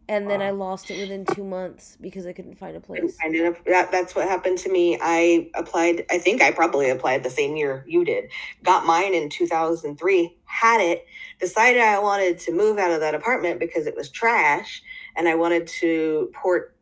and 0.08 0.28
then 0.28 0.42
I 0.42 0.50
lost 0.50 0.90
it 0.90 0.98
within 0.98 1.24
two 1.24 1.44
months 1.44 1.96
because 2.00 2.26
I 2.26 2.32
couldn't 2.32 2.56
find 2.58 2.76
a 2.76 2.80
place. 2.80 3.16
I 3.22 3.26
ended 3.26 3.46
up 3.46 3.64
that 3.66 3.90
that's 3.92 4.14
what 4.14 4.28
happened 4.28 4.58
to 4.58 4.70
me. 4.72 4.98
I 5.00 5.50
applied. 5.54 6.04
I 6.10 6.18
think 6.18 6.42
I 6.42 6.50
probably 6.50 6.90
applied 6.90 7.22
the 7.22 7.30
same 7.30 7.56
year 7.56 7.84
you 7.86 8.04
did. 8.04 8.30
Got 8.64 8.86
mine 8.86 9.14
in 9.14 9.28
two 9.28 9.46
thousand 9.46 9.98
three. 9.98 10.36
Had 10.44 10.80
it. 10.80 11.06
Decided 11.38 11.80
I 11.80 11.98
wanted 12.00 12.38
to 12.40 12.52
move 12.52 12.76
out 12.78 12.90
of 12.90 13.00
that 13.00 13.14
apartment 13.14 13.60
because 13.60 13.86
it 13.86 13.96
was 13.96 14.10
trash, 14.10 14.82
and 15.16 15.28
I 15.28 15.36
wanted 15.36 15.66
to 15.80 16.30
port 16.34 16.76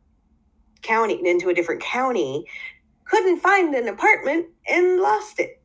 county 0.81 1.21
into 1.25 1.49
a 1.49 1.53
different 1.53 1.81
county. 1.81 2.45
Couldn't 3.05 3.39
find 3.41 3.73
an 3.75 3.87
apartment 3.87 4.47
and 4.67 4.99
lost 4.99 5.39
it. 5.39 5.58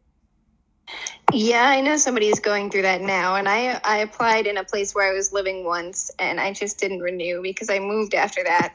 Yeah, 1.33 1.67
I 1.69 1.81
know 1.81 1.97
somebody 1.97 2.29
is 2.29 2.39
going 2.39 2.71
through 2.71 2.83
that 2.83 3.01
now, 3.01 3.37
and 3.37 3.49
I 3.49 3.81
I 3.85 3.99
applied 3.99 4.47
in 4.47 4.57
a 4.57 4.65
place 4.65 4.95
where 4.95 5.11
I 5.11 5.15
was 5.15 5.33
living 5.33 5.65
once, 5.65 6.11
and 6.19 6.41
I 6.41 6.53
just 6.53 6.79
didn't 6.79 7.01
renew 7.01 7.43
because 7.43 7.71
I 7.71 7.79
moved 7.79 8.15
after 8.15 8.45
that. 8.45 8.75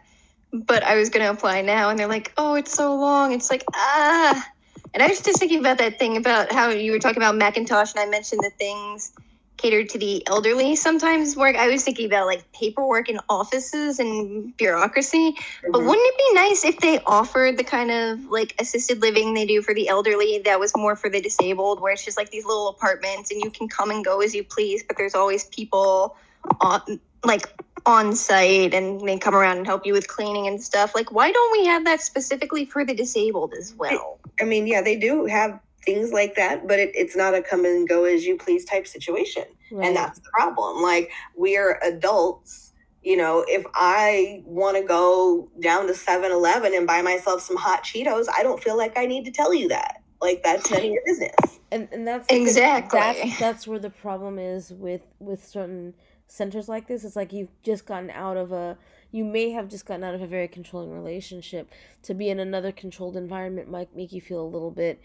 But 0.51 0.83
I 0.83 0.95
was 0.95 1.09
going 1.09 1.23
to 1.23 1.31
apply 1.31 1.61
now, 1.61 1.89
and 1.89 1.99
they're 1.99 2.07
like, 2.07 2.33
"Oh, 2.37 2.55
it's 2.55 2.73
so 2.73 2.95
long." 2.95 3.31
It's 3.31 3.49
like 3.49 3.63
ah, 3.73 4.45
and 4.93 5.03
I 5.03 5.07
was 5.07 5.21
just 5.21 5.39
thinking 5.39 5.59
about 5.59 5.77
that 5.77 5.99
thing 5.99 6.17
about 6.17 6.51
how 6.51 6.69
you 6.69 6.91
were 6.91 6.99
talking 6.99 7.21
about 7.21 7.35
McIntosh, 7.35 7.93
and 7.95 7.99
I 7.99 8.07
mentioned 8.07 8.41
the 8.43 8.51
things 8.57 9.13
catered 9.59 9.89
to 9.89 9.97
the 9.97 10.25
elderly 10.27 10.75
sometimes 10.75 11.35
work. 11.35 11.55
I 11.55 11.67
was 11.67 11.83
thinking 11.83 12.05
about 12.05 12.25
like 12.25 12.49
paperwork 12.53 13.09
in 13.09 13.19
offices 13.27 13.99
and 13.99 14.55
bureaucracy. 14.57 15.33
Mm-hmm. 15.33 15.71
But 15.71 15.81
wouldn't 15.81 16.07
it 16.07 16.17
be 16.17 16.33
nice 16.35 16.63
if 16.65 16.79
they 16.79 16.99
offered 17.05 17.57
the 17.57 17.63
kind 17.63 17.91
of 17.91 18.25
like 18.25 18.55
assisted 18.59 19.01
living 19.01 19.33
they 19.33 19.45
do 19.45 19.61
for 19.61 19.73
the 19.73 19.89
elderly 19.89 20.41
that 20.45 20.59
was 20.59 20.75
more 20.75 20.95
for 20.95 21.09
the 21.09 21.21
disabled, 21.21 21.81
where 21.81 21.91
it's 21.91 22.05
just 22.05 22.17
like 22.17 22.31
these 22.31 22.45
little 22.45 22.69
apartments 22.69 23.31
and 23.31 23.41
you 23.41 23.49
can 23.49 23.67
come 23.67 23.91
and 23.91 24.05
go 24.05 24.21
as 24.21 24.33
you 24.33 24.43
please, 24.43 24.83
but 24.83 24.97
there's 24.97 25.15
always 25.15 25.45
people 25.45 26.15
on 26.61 26.99
like 27.25 27.49
on 27.85 28.15
site 28.15 28.73
and 28.73 29.01
they 29.07 29.17
come 29.17 29.35
around 29.35 29.57
and 29.57 29.65
help 29.65 29.85
you 29.85 29.93
with 29.93 30.07
cleaning 30.07 30.47
and 30.47 30.61
stuff. 30.61 30.95
Like 30.95 31.11
why 31.11 31.31
don't 31.31 31.51
we 31.51 31.65
have 31.65 31.83
that 31.85 32.01
specifically 32.01 32.65
for 32.65 32.85
the 32.85 32.93
disabled 32.93 33.53
as 33.53 33.73
well? 33.73 34.19
I 34.39 34.45
mean, 34.45 34.67
yeah, 34.67 34.81
they 34.81 34.95
do 34.95 35.25
have 35.25 35.59
things 35.85 36.11
like 36.11 36.35
that 36.35 36.67
but 36.67 36.79
it, 36.79 36.91
it's 36.93 37.15
not 37.15 37.33
a 37.33 37.41
come 37.41 37.65
and 37.65 37.87
go 37.87 38.05
as 38.05 38.25
you 38.25 38.37
please 38.37 38.65
type 38.65 38.87
situation. 38.87 39.45
Right. 39.71 39.87
and 39.87 39.95
that's 39.95 40.19
the 40.19 40.29
problem. 40.31 40.81
Like 40.81 41.11
we're 41.35 41.79
adults 41.83 42.73
you 43.01 43.15
know 43.15 43.45
if 43.47 43.65
i 43.75 44.43
want 44.45 44.75
to 44.75 44.83
go 44.83 45.49
down 45.61 45.87
to 45.87 45.93
7-eleven 45.93 46.73
and 46.73 46.85
buy 46.85 47.01
myself 47.01 47.39
some 47.39 47.55
hot 47.55 47.81
cheetos 47.85 48.25
i 48.37 48.43
don't 48.43 48.61
feel 48.61 48.77
like 48.77 48.91
i 48.97 49.05
need 49.05 49.23
to 49.23 49.31
tell 49.31 49.53
you 49.53 49.69
that. 49.69 50.01
Like 50.21 50.43
that's 50.43 50.69
none 50.69 50.81
of 50.81 50.85
your 50.85 51.01
business. 51.05 51.59
And, 51.71 51.87
and 51.91 52.07
that's 52.07 52.25
exactly. 52.29 52.99
that's, 52.99 53.39
that's 53.39 53.67
where 53.67 53.79
the 53.79 53.89
problem 53.89 54.37
is 54.37 54.71
with 54.71 55.01
with 55.19 55.45
certain 55.45 55.93
centers 56.27 56.67
like 56.67 56.87
this. 56.87 57.03
It's 57.03 57.15
like 57.15 57.31
you've 57.31 57.51
just 57.63 57.85
gotten 57.85 58.09
out 58.09 58.37
of 58.37 58.51
a 58.51 58.77
you 59.11 59.23
may 59.23 59.51
have 59.51 59.67
just 59.69 59.85
gotten 59.85 60.03
out 60.03 60.13
of 60.13 60.21
a 60.21 60.27
very 60.27 60.47
controlling 60.47 60.91
relationship. 60.91 61.71
To 62.03 62.13
be 62.13 62.29
in 62.29 62.39
another 62.39 62.71
controlled 62.71 63.15
environment 63.15 63.69
might 63.69 63.95
make 63.95 64.11
you 64.11 64.21
feel 64.21 64.41
a 64.41 64.47
little 64.47 64.71
bit 64.71 65.01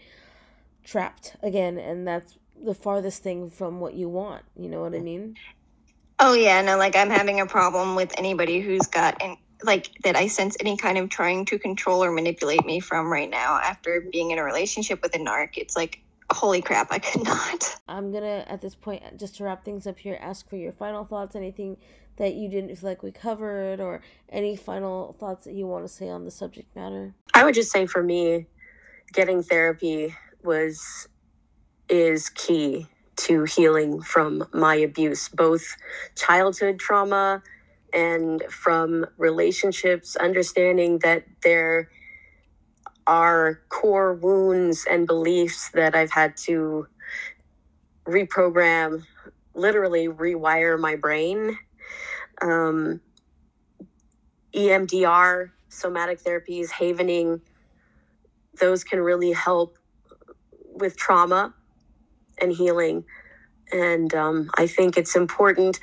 trapped 0.85 1.35
again 1.43 1.77
and 1.77 2.07
that's 2.07 2.37
the 2.63 2.73
farthest 2.73 3.21
thing 3.21 3.49
from 3.49 3.79
what 3.79 3.93
you 3.95 4.07
want 4.07 4.43
you 4.55 4.69
know 4.69 4.81
what 4.81 4.93
i 4.93 4.99
mean? 4.99 5.35
Oh 6.19 6.33
yeah 6.33 6.61
no 6.61 6.77
like 6.77 6.95
i'm 6.95 7.09
having 7.09 7.41
a 7.41 7.45
problem 7.45 7.95
with 7.95 8.17
anybody 8.17 8.61
who's 8.61 8.87
got 8.87 9.21
an, 9.21 9.35
like 9.63 9.89
that 10.03 10.15
i 10.15 10.27
sense 10.27 10.55
any 10.61 10.77
kind 10.77 10.97
of 10.97 11.09
trying 11.09 11.43
to 11.45 11.59
control 11.59 12.03
or 12.03 12.11
manipulate 12.11 12.65
me 12.65 12.79
from 12.79 13.11
right 13.11 13.29
now 13.29 13.59
after 13.61 14.07
being 14.11 14.31
in 14.31 14.37
a 14.37 14.43
relationship 14.43 15.01
with 15.01 15.13
a 15.15 15.19
narc. 15.19 15.57
It's 15.57 15.75
like 15.75 16.01
holy 16.31 16.61
crap 16.61 16.91
i 16.91 16.99
could 16.99 17.23
not. 17.25 17.75
I'm 17.87 18.13
gonna 18.13 18.45
at 18.47 18.61
this 18.61 18.75
point 18.75 19.03
just 19.17 19.35
to 19.37 19.43
wrap 19.43 19.65
things 19.65 19.85
up 19.85 19.99
here 19.99 20.17
ask 20.21 20.47
for 20.49 20.55
your 20.55 20.71
final 20.71 21.03
thoughts 21.03 21.35
anything 21.35 21.77
that 22.17 22.35
you 22.35 22.49
didn't 22.49 22.75
feel 22.75 22.89
like 22.89 23.03
we 23.03 23.11
covered 23.11 23.79
or 23.79 24.01
any 24.29 24.55
final 24.55 25.13
thoughts 25.19 25.45
that 25.45 25.53
you 25.53 25.67
want 25.67 25.85
to 25.85 25.91
say 25.91 26.09
on 26.09 26.23
the 26.23 26.31
subject 26.31 26.73
matter? 26.75 27.13
I 27.33 27.43
would 27.43 27.55
just 27.55 27.71
say 27.71 27.85
for 27.85 28.01
me 28.01 28.47
getting 29.13 29.43
therapy 29.43 30.15
was 30.45 31.07
is 31.89 32.29
key 32.29 32.87
to 33.17 33.43
healing 33.43 34.01
from 34.01 34.47
my 34.53 34.75
abuse, 34.75 35.29
both 35.29 35.75
childhood 36.15 36.79
trauma 36.79 37.41
and 37.93 38.43
from 38.49 39.05
relationships, 39.17 40.15
understanding 40.15 40.99
that 40.99 41.23
there 41.43 41.89
are 43.07 43.61
core 43.69 44.13
wounds 44.13 44.85
and 44.89 45.07
beliefs 45.07 45.69
that 45.73 45.95
I've 45.95 46.11
had 46.11 46.35
to 46.37 46.87
reprogram, 48.05 49.03
literally 49.53 50.07
rewire 50.07 50.79
my 50.79 50.95
brain. 50.95 51.57
Um, 52.41 53.01
EMDR, 54.53 55.51
somatic 55.69 56.21
therapies, 56.21 56.69
havening, 56.69 57.41
those 58.59 58.83
can 58.83 58.99
really 58.99 59.31
help 59.31 59.77
with 60.75 60.97
trauma 60.97 61.53
and 62.39 62.51
healing. 62.51 63.05
And 63.71 64.13
um, 64.13 64.49
I 64.57 64.67
think 64.67 64.97
it's 64.97 65.15
important 65.15 65.79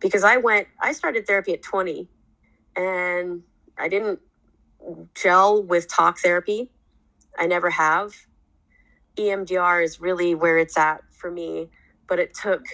because 0.00 0.24
I 0.24 0.36
went, 0.36 0.68
I 0.80 0.92
started 0.92 1.26
therapy 1.26 1.52
at 1.52 1.62
20 1.62 2.08
and 2.76 3.42
I 3.78 3.88
didn't 3.88 4.20
gel 5.14 5.62
with 5.62 5.88
talk 5.88 6.18
therapy. 6.18 6.70
I 7.38 7.46
never 7.46 7.70
have. 7.70 8.14
EMDR 9.16 9.82
is 9.82 10.00
really 10.00 10.34
where 10.34 10.58
it's 10.58 10.76
at 10.76 11.02
for 11.10 11.30
me, 11.30 11.68
but 12.06 12.18
it 12.18 12.34
took 12.34 12.64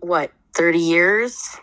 what, 0.00 0.32
30 0.54 0.78
years 0.78 1.56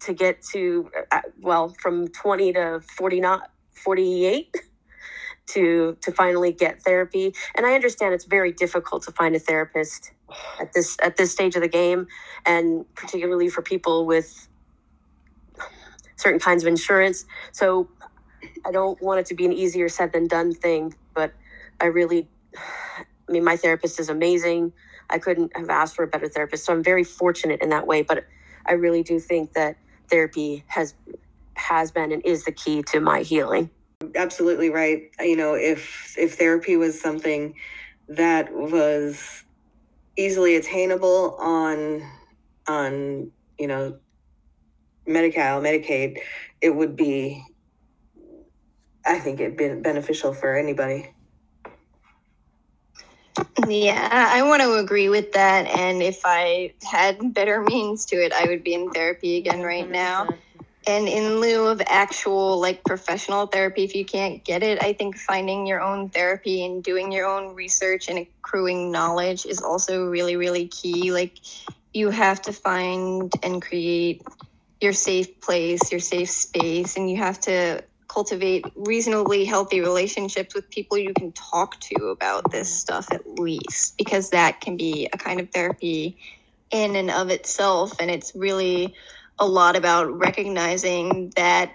to 0.00 0.12
get 0.12 0.42
to, 0.42 0.90
uh, 1.12 1.20
well, 1.40 1.68
from 1.80 2.08
20 2.08 2.52
to 2.54 2.80
49, 2.96 3.40
48 3.72 4.56
to 5.46 5.96
to 6.00 6.12
finally 6.12 6.52
get 6.52 6.82
therapy. 6.82 7.34
And 7.54 7.66
i 7.66 7.74
understand 7.74 8.14
it's 8.14 8.24
very 8.24 8.52
difficult 8.52 9.02
to 9.04 9.12
find 9.12 9.34
a 9.34 9.38
therapist 9.38 10.12
at 10.60 10.72
this 10.72 10.96
at 11.02 11.16
this 11.16 11.32
stage 11.32 11.56
of 11.56 11.62
the 11.62 11.68
game 11.68 12.06
and 12.46 12.84
particularly 12.94 13.48
for 13.48 13.62
people 13.62 14.06
with 14.06 14.48
certain 16.16 16.40
kinds 16.40 16.62
of 16.62 16.68
insurance. 16.68 17.24
So 17.52 17.88
i 18.66 18.72
don't 18.72 19.00
want 19.02 19.20
it 19.20 19.26
to 19.26 19.34
be 19.34 19.44
an 19.44 19.52
easier 19.52 19.88
said 19.88 20.12
than 20.12 20.26
done 20.26 20.54
thing 20.54 20.94
but 21.14 21.32
i 21.80 21.86
really 21.86 22.28
i 23.28 23.32
mean 23.32 23.44
my 23.44 23.56
therapist 23.56 24.00
is 24.00 24.08
amazing. 24.08 24.72
I 25.10 25.18
couldn't 25.18 25.56
have 25.56 25.68
asked 25.70 25.96
for 25.96 26.04
a 26.04 26.08
better 26.08 26.28
therapist 26.28 26.64
so 26.64 26.72
i'm 26.72 26.82
very 26.82 27.04
fortunate 27.04 27.60
in 27.62 27.70
that 27.70 27.86
way. 27.86 28.02
But 28.02 28.24
i 28.66 28.72
really 28.72 29.02
do 29.02 29.18
think 29.20 29.52
that 29.54 29.76
therapy 30.08 30.64
has 30.68 30.94
has 31.56 31.90
been 31.92 32.12
and 32.12 32.22
is 32.24 32.44
the 32.44 32.52
key 32.52 32.82
to 32.82 33.00
my 33.00 33.22
healing 33.22 33.70
absolutely 34.14 34.70
right. 34.70 35.10
You 35.20 35.36
know, 35.36 35.54
if 35.54 36.14
if 36.18 36.34
therapy 36.34 36.76
was 36.76 37.00
something 37.00 37.54
that 38.08 38.52
was 38.52 39.44
easily 40.16 40.56
attainable 40.56 41.36
on 41.38 42.02
on 42.66 43.30
you 43.58 43.66
know 43.66 43.98
Medi-Cal, 45.06 45.60
Medicaid, 45.60 46.18
it 46.60 46.74
would 46.74 46.96
be. 46.96 47.44
I 49.06 49.18
think 49.18 49.38
it'd 49.38 49.58
be 49.58 49.68
beneficial 49.68 50.32
for 50.32 50.56
anybody. 50.56 51.14
Yeah, 53.66 54.08
I 54.32 54.42
want 54.42 54.62
to 54.62 54.74
agree 54.76 55.08
with 55.08 55.32
that. 55.32 55.66
And 55.66 56.02
if 56.02 56.22
I 56.24 56.72
had 56.82 57.34
better 57.34 57.62
means 57.68 58.06
to 58.06 58.16
it, 58.16 58.32
I 58.32 58.46
would 58.46 58.64
be 58.64 58.74
in 58.74 58.90
therapy 58.90 59.36
again 59.36 59.62
right 59.62 59.90
now. 59.90 60.28
And 60.86 61.08
in 61.08 61.40
lieu 61.40 61.66
of 61.66 61.80
actual 61.86 62.60
like 62.60 62.84
professional 62.84 63.46
therapy, 63.46 63.84
if 63.84 63.94
you 63.94 64.04
can't 64.04 64.44
get 64.44 64.62
it, 64.62 64.82
I 64.82 64.92
think 64.92 65.16
finding 65.16 65.66
your 65.66 65.80
own 65.80 66.10
therapy 66.10 66.64
and 66.64 66.82
doing 66.82 67.10
your 67.10 67.26
own 67.26 67.54
research 67.54 68.08
and 68.08 68.18
accruing 68.18 68.90
knowledge 68.90 69.46
is 69.46 69.60
also 69.60 70.06
really, 70.06 70.36
really 70.36 70.68
key. 70.68 71.10
Like 71.10 71.38
you 71.94 72.10
have 72.10 72.42
to 72.42 72.52
find 72.52 73.32
and 73.42 73.62
create 73.62 74.22
your 74.80 74.92
safe 74.92 75.40
place, 75.40 75.90
your 75.90 76.00
safe 76.00 76.28
space, 76.28 76.96
and 76.96 77.10
you 77.10 77.16
have 77.16 77.40
to 77.40 77.82
cultivate 78.08 78.66
reasonably 78.76 79.44
healthy 79.44 79.80
relationships 79.80 80.54
with 80.54 80.68
people 80.70 80.98
you 80.98 81.14
can 81.14 81.32
talk 81.32 81.80
to 81.80 82.08
about 82.08 82.50
this 82.52 82.72
stuff 82.72 83.10
at 83.10 83.26
least, 83.38 83.96
because 83.96 84.30
that 84.30 84.60
can 84.60 84.76
be 84.76 85.08
a 85.12 85.18
kind 85.18 85.40
of 85.40 85.50
therapy 85.50 86.18
in 86.70 86.94
and 86.94 87.10
of 87.10 87.30
itself. 87.30 87.92
And 87.98 88.10
it's 88.10 88.32
really 88.34 88.94
a 89.38 89.46
lot 89.46 89.76
about 89.76 90.12
recognizing 90.16 91.32
that 91.36 91.72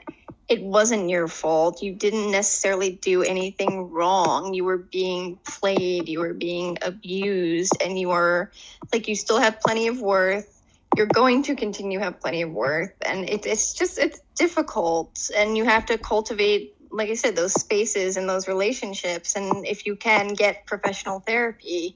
it 0.48 0.64
wasn't 0.64 1.10
your 1.10 1.28
fault. 1.28 1.84
You 1.84 1.94
didn't 1.94 2.32
necessarily 2.32 2.94
do 2.94 3.22
anything 3.22 3.92
wrong. 3.92 4.54
You 4.54 4.64
were 4.66 4.78
being 4.78 5.38
played, 5.46 6.10
you 6.10 6.20
were 6.20 6.34
being 6.34 6.78
abused, 6.82 7.78
and 7.84 8.00
you 8.00 8.10
are 8.10 8.52
like, 8.92 9.08
you 9.08 9.16
still 9.16 9.40
have 9.40 9.60
plenty 9.62 9.88
of 9.88 10.02
worth. 10.02 10.56
You're 10.98 11.06
going 11.06 11.44
to 11.44 11.56
continue 11.56 12.00
to 12.00 12.04
have 12.06 12.20
plenty 12.20 12.42
of 12.42 12.52
worth. 12.52 12.92
And 13.06 13.30
it, 13.30 13.46
it's 13.46 13.74
just, 13.74 14.00
it's 14.00 14.20
difficult. 14.36 15.30
And 15.38 15.56
you 15.56 15.66
have 15.66 15.86
to 15.86 16.00
cultivate, 16.00 16.76
like 16.90 17.10
I 17.10 17.14
said, 17.14 17.36
those 17.36 17.54
spaces 17.54 18.18
and 18.18 18.28
those 18.28 18.48
relationships. 18.48 19.36
And 19.36 19.68
if 19.68 19.86
you 19.86 19.96
can 19.96 20.34
get 20.34 20.66
professional 20.66 21.20
therapy, 21.20 21.96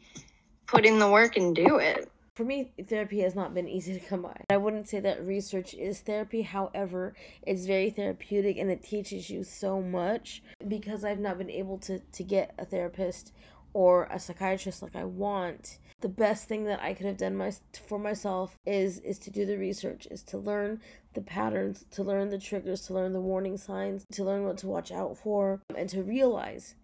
put 0.68 0.86
in 0.86 1.00
the 1.00 1.10
work 1.10 1.38
and 1.38 1.56
do 1.56 1.78
it. 1.78 2.12
For 2.36 2.44
me, 2.44 2.72
therapy 2.88 3.20
has 3.22 3.36
not 3.36 3.54
been 3.54 3.68
easy 3.68 3.94
to 4.00 4.00
come 4.00 4.24
by. 4.24 4.42
I 4.50 4.58
wouldn't 4.58 4.88
say 4.88 5.00
that 5.00 5.26
research 5.26 5.74
is 5.74 6.00
therapy, 6.00 6.42
however, 6.42 7.14
it's 7.46 7.66
very 7.66 7.90
therapeutic 7.90 8.58
and 8.58 8.72
it 8.72 8.84
teaches 8.84 9.30
you 9.30 9.44
so 9.44 9.82
much 9.82 10.42
because 10.68 11.04
I've 11.04 11.20
not 11.20 11.38
been 11.38 11.50
able 11.50 11.78
to, 11.80 12.00
to 12.00 12.24
get 12.24 12.54
a 12.58 12.66
therapist 12.66 13.34
or 13.74 14.08
a 14.12 14.20
psychiatrist 14.20 14.82
like 14.82 14.96
I 14.96 15.04
want, 15.04 15.80
the 16.02 16.10
best 16.10 16.48
thing 16.48 16.66
that 16.66 16.82
I 16.82 16.94
could 16.94 17.06
have 17.06 17.18
done 17.18 17.36
my, 17.36 17.52
for 17.88 17.98
myself 17.98 18.58
is 18.66 19.00
is 19.00 19.18
to 19.20 19.32
do 19.32 19.46
the 19.46 19.58
research, 19.58 20.08
is 20.12 20.22
to 20.24 20.38
learn 20.38 20.82
the 21.14 21.22
patterns, 21.22 21.86
to 21.92 22.04
learn 22.04 22.30
the 22.30 22.38
triggers, 22.38 22.82
to 22.88 22.94
learn 22.94 23.14
the 23.14 23.22
warning 23.22 23.58
signs, 23.58 24.06
to 24.12 24.24
learn 24.24 24.44
what 24.44 24.58
to 24.60 24.68
watch 24.68 24.92
out 24.92 25.18
for, 25.18 25.62
and 25.76 25.90
to 25.90 26.04
realize 26.04 26.76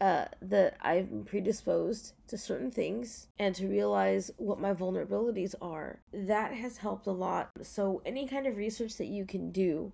uh, 0.00 0.26
that 0.42 0.76
I'm 0.80 1.24
predisposed 1.26 2.12
to 2.28 2.38
certain 2.38 2.70
things 2.70 3.26
and 3.38 3.54
to 3.56 3.66
realize 3.66 4.30
what 4.36 4.60
my 4.60 4.72
vulnerabilities 4.72 5.54
are. 5.60 6.00
That 6.12 6.52
has 6.52 6.76
helped 6.76 7.06
a 7.06 7.12
lot. 7.12 7.50
So, 7.62 8.02
any 8.06 8.28
kind 8.28 8.46
of 8.46 8.56
research 8.56 8.96
that 8.96 9.06
you 9.06 9.24
can 9.24 9.50
do 9.50 9.92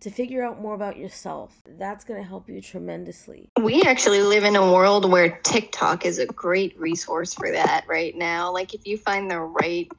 to 0.00 0.10
figure 0.10 0.44
out 0.44 0.60
more 0.60 0.74
about 0.74 0.96
yourself, 0.96 1.62
that's 1.78 2.04
going 2.04 2.22
to 2.22 2.28
help 2.28 2.48
you 2.48 2.60
tremendously. 2.60 3.48
We 3.60 3.82
actually 3.82 4.22
live 4.22 4.44
in 4.44 4.56
a 4.56 4.72
world 4.72 5.10
where 5.10 5.38
TikTok 5.42 6.04
is 6.04 6.18
a 6.18 6.26
great 6.26 6.78
resource 6.78 7.34
for 7.34 7.50
that 7.50 7.84
right 7.88 8.16
now. 8.16 8.52
Like, 8.52 8.74
if 8.74 8.86
you 8.86 8.98
find 8.98 9.30
the 9.30 9.40
right 9.40 9.90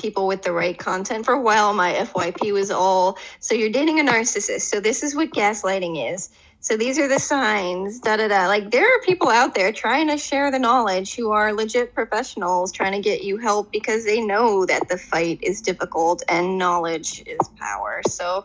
people 0.00 0.26
with 0.26 0.42
the 0.42 0.52
right 0.52 0.78
content. 0.78 1.24
For 1.24 1.34
a 1.34 1.40
while, 1.40 1.74
my 1.74 1.92
FYP 1.92 2.52
was 2.52 2.70
all 2.70 3.18
so 3.38 3.54
you're 3.54 3.70
dating 3.70 4.00
a 4.00 4.02
narcissist. 4.02 4.62
So 4.62 4.80
this 4.80 5.02
is 5.02 5.14
what 5.14 5.30
gaslighting 5.30 6.12
is. 6.12 6.30
So 6.62 6.76
these 6.76 6.98
are 6.98 7.08
the 7.08 7.18
signs, 7.18 8.00
da 8.00 8.16
da 8.16 8.28
da. 8.28 8.46
Like 8.46 8.70
there 8.70 8.84
are 8.84 9.00
people 9.00 9.28
out 9.28 9.54
there 9.54 9.72
trying 9.72 10.08
to 10.08 10.18
share 10.18 10.50
the 10.50 10.58
knowledge 10.58 11.14
who 11.16 11.30
are 11.30 11.54
legit 11.54 11.94
professionals 11.94 12.70
trying 12.70 12.92
to 12.92 13.00
get 13.00 13.24
you 13.24 13.38
help 13.38 13.72
because 13.72 14.04
they 14.04 14.20
know 14.20 14.66
that 14.66 14.88
the 14.90 14.98
fight 14.98 15.38
is 15.42 15.62
difficult 15.62 16.22
and 16.28 16.58
knowledge 16.58 17.22
is 17.26 17.38
power. 17.58 18.02
So 18.06 18.44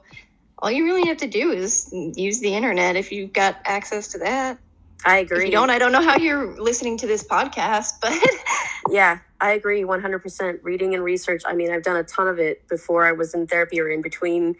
all 0.59 0.71
you 0.71 0.85
really 0.85 1.05
have 1.09 1.17
to 1.17 1.27
do 1.27 1.51
is 1.51 1.89
use 1.93 2.39
the 2.39 2.55
internet 2.55 2.95
if 2.95 3.11
you've 3.11 3.33
got 3.33 3.57
access 3.65 4.07
to 4.09 4.19
that. 4.19 4.59
I 5.03 5.17
agree. 5.17 5.39
If 5.39 5.45
you 5.47 5.51
don't, 5.51 5.69
I 5.69 5.77
don't 5.77 5.91
know 5.91 6.01
how 6.01 6.15
you're 6.15 6.59
listening 6.59 6.97
to 6.99 7.07
this 7.07 7.23
podcast, 7.27 7.95
but 8.01 8.13
yeah, 8.89 9.19
I 9.41 9.51
agree 9.51 9.83
100%. 9.83 10.59
Reading 10.63 10.95
and 10.95 11.03
research. 11.03 11.43
I 11.45 11.53
mean, 11.53 11.69
I've 11.69 11.83
done 11.83 11.97
a 11.97 12.03
ton 12.03 12.27
of 12.29 12.39
it 12.39 12.65
before 12.69 13.05
I 13.05 13.11
was 13.11 13.33
in 13.33 13.45
therapy 13.45 13.81
or 13.81 13.89
in 13.89 14.01
between 14.01 14.55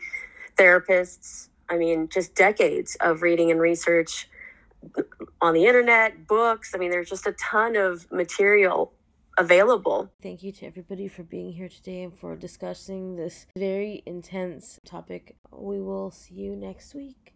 therapists. 0.58 1.47
I 1.70 1.78
mean, 1.78 2.09
just 2.09 2.36
decades 2.36 2.95
of 3.01 3.22
reading 3.22 3.51
and 3.51 3.59
research 3.59 4.30
on 5.41 5.53
the 5.53 5.66
internet, 5.66 6.28
books. 6.28 6.74
I 6.76 6.78
mean, 6.78 6.91
there's 6.91 7.09
just 7.09 7.26
a 7.26 7.34
ton 7.34 7.76
of 7.76 8.11
material 8.11 8.93
available. 9.38 10.11
Thank 10.22 10.43
you 10.43 10.51
to 10.53 10.66
everybody 10.66 11.07
for 11.07 11.24
being 11.24 11.53
here 11.53 11.70
today 11.70 12.03
and 12.03 12.18
for 12.18 12.36
discussing 12.36 13.16
this 13.16 13.47
very 13.57 14.03
intense 14.05 14.80
topic. 14.86 15.36
We 15.51 15.82
will 15.82 16.11
see 16.11 16.36
you 16.36 16.55
next 16.55 16.93
week. 16.93 17.34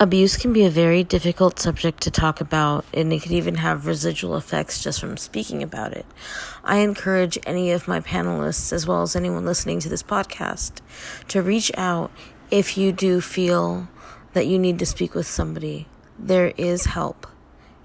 Abuse 0.00 0.36
can 0.36 0.52
be 0.52 0.64
a 0.64 0.70
very 0.70 1.02
difficult 1.02 1.58
subject 1.58 2.00
to 2.02 2.10
talk 2.10 2.40
about, 2.40 2.84
and 2.94 3.12
it 3.12 3.22
can 3.22 3.32
even 3.32 3.56
have 3.56 3.86
residual 3.86 4.36
effects 4.36 4.82
just 4.82 5.00
from 5.00 5.16
speaking 5.16 5.62
about 5.62 5.92
it. 5.92 6.06
I 6.62 6.78
encourage 6.78 7.38
any 7.44 7.72
of 7.72 7.88
my 7.88 8.00
panelists, 8.00 8.72
as 8.72 8.86
well 8.86 9.02
as 9.02 9.16
anyone 9.16 9.44
listening 9.44 9.80
to 9.80 9.88
this 9.88 10.02
podcast, 10.02 10.80
to 11.28 11.42
reach 11.42 11.72
out 11.76 12.12
if 12.50 12.78
you 12.78 12.92
do 12.92 13.20
feel 13.20 13.88
that 14.32 14.46
you 14.46 14.58
need 14.58 14.78
to 14.78 14.86
speak 14.86 15.14
with 15.14 15.26
somebody. 15.26 15.86
There 16.18 16.52
is 16.56 16.86
help, 16.86 17.26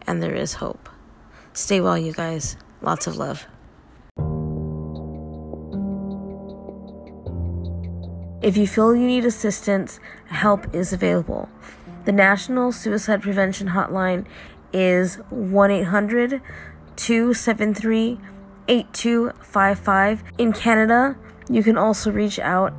and 0.08 0.22
there 0.22 0.36
is 0.36 0.56
hope. 0.56 0.90
Stay 1.54 1.82
well, 1.82 1.98
you 1.98 2.14
guys. 2.14 2.58
Lots 2.82 3.08
of 3.08 3.18
love. 3.18 3.46
If 8.42 8.58
you 8.58 8.68
feel 8.68 8.96
you 8.96 9.08
need 9.08 9.26
assistance, 9.26 10.00
help 10.28 10.74
is 10.76 10.92
available. 10.92 11.50
The 12.06 12.12
National 12.12 12.72
Suicide 12.72 13.22
Prevention 13.22 13.70
Hotline 13.70 14.26
is 14.74 15.16
1 15.30 15.72
800 15.72 16.42
273 16.96 18.20
8255. 18.68 20.24
In 20.38 20.52
Canada, 20.52 21.18
you 21.50 21.64
can 21.64 21.78
also 21.78 22.12
reach 22.12 22.40
out 22.40 22.74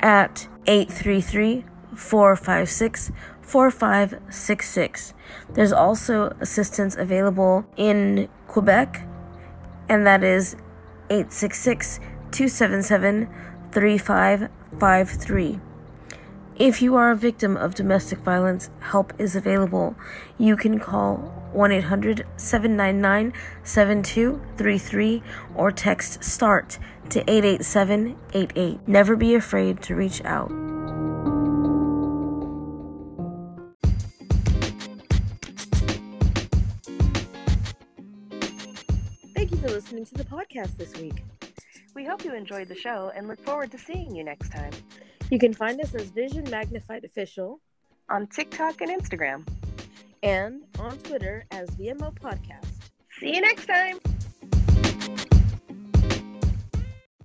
at 0.00 0.48
833 0.66 1.64
456 1.96 3.12
4566. 3.42 5.14
There's 5.52 5.72
also 5.72 6.36
assistance 6.40 6.96
available 6.96 7.66
in 7.76 8.28
Quebec, 8.48 9.06
and 9.88 10.06
that 10.06 10.22
is 10.24 10.54
866 11.10 11.98
277 12.30 13.28
3553. 13.72 15.60
If 16.56 16.80
you 16.80 16.94
are 16.96 17.10
a 17.10 17.16
victim 17.16 17.56
of 17.56 17.74
domestic 17.74 18.20
violence, 18.20 18.70
help 18.80 19.12
is 19.18 19.34
available. 19.34 19.96
You 20.38 20.56
can 20.56 20.78
call 20.78 21.41
1 21.54 21.72
800 21.72 22.26
799 22.36 23.32
7233 23.62 25.22
or 25.54 25.70
text 25.70 26.22
START 26.24 26.78
to 27.10 27.20
88788. 27.30 28.88
Never 28.88 29.16
be 29.16 29.34
afraid 29.34 29.82
to 29.82 29.94
reach 29.94 30.24
out. 30.24 30.48
Thank 39.34 39.50
you 39.50 39.56
for 39.58 39.68
listening 39.68 40.04
to 40.06 40.14
the 40.14 40.24
podcast 40.24 40.76
this 40.76 40.94
week. 40.94 41.22
We 41.94 42.06
hope 42.06 42.24
you 42.24 42.34
enjoyed 42.34 42.68
the 42.68 42.74
show 42.74 43.12
and 43.14 43.28
look 43.28 43.44
forward 43.44 43.70
to 43.72 43.78
seeing 43.78 44.14
you 44.14 44.24
next 44.24 44.50
time. 44.50 44.72
You 45.30 45.38
can 45.38 45.52
find 45.52 45.80
us 45.80 45.94
as 45.94 46.10
Vision 46.10 46.48
Magnified 46.50 47.04
Official 47.04 47.60
on 48.08 48.26
TikTok 48.26 48.80
and 48.80 48.90
Instagram, 48.90 49.46
and 50.22 50.62
on 50.78 50.98
Twitter 50.98 51.44
as 51.50 51.70
VMO 51.70 52.14
Podcast. 52.14 52.90
See 53.18 53.34
you 53.34 53.40
next 53.40 53.66
time. 53.66 53.98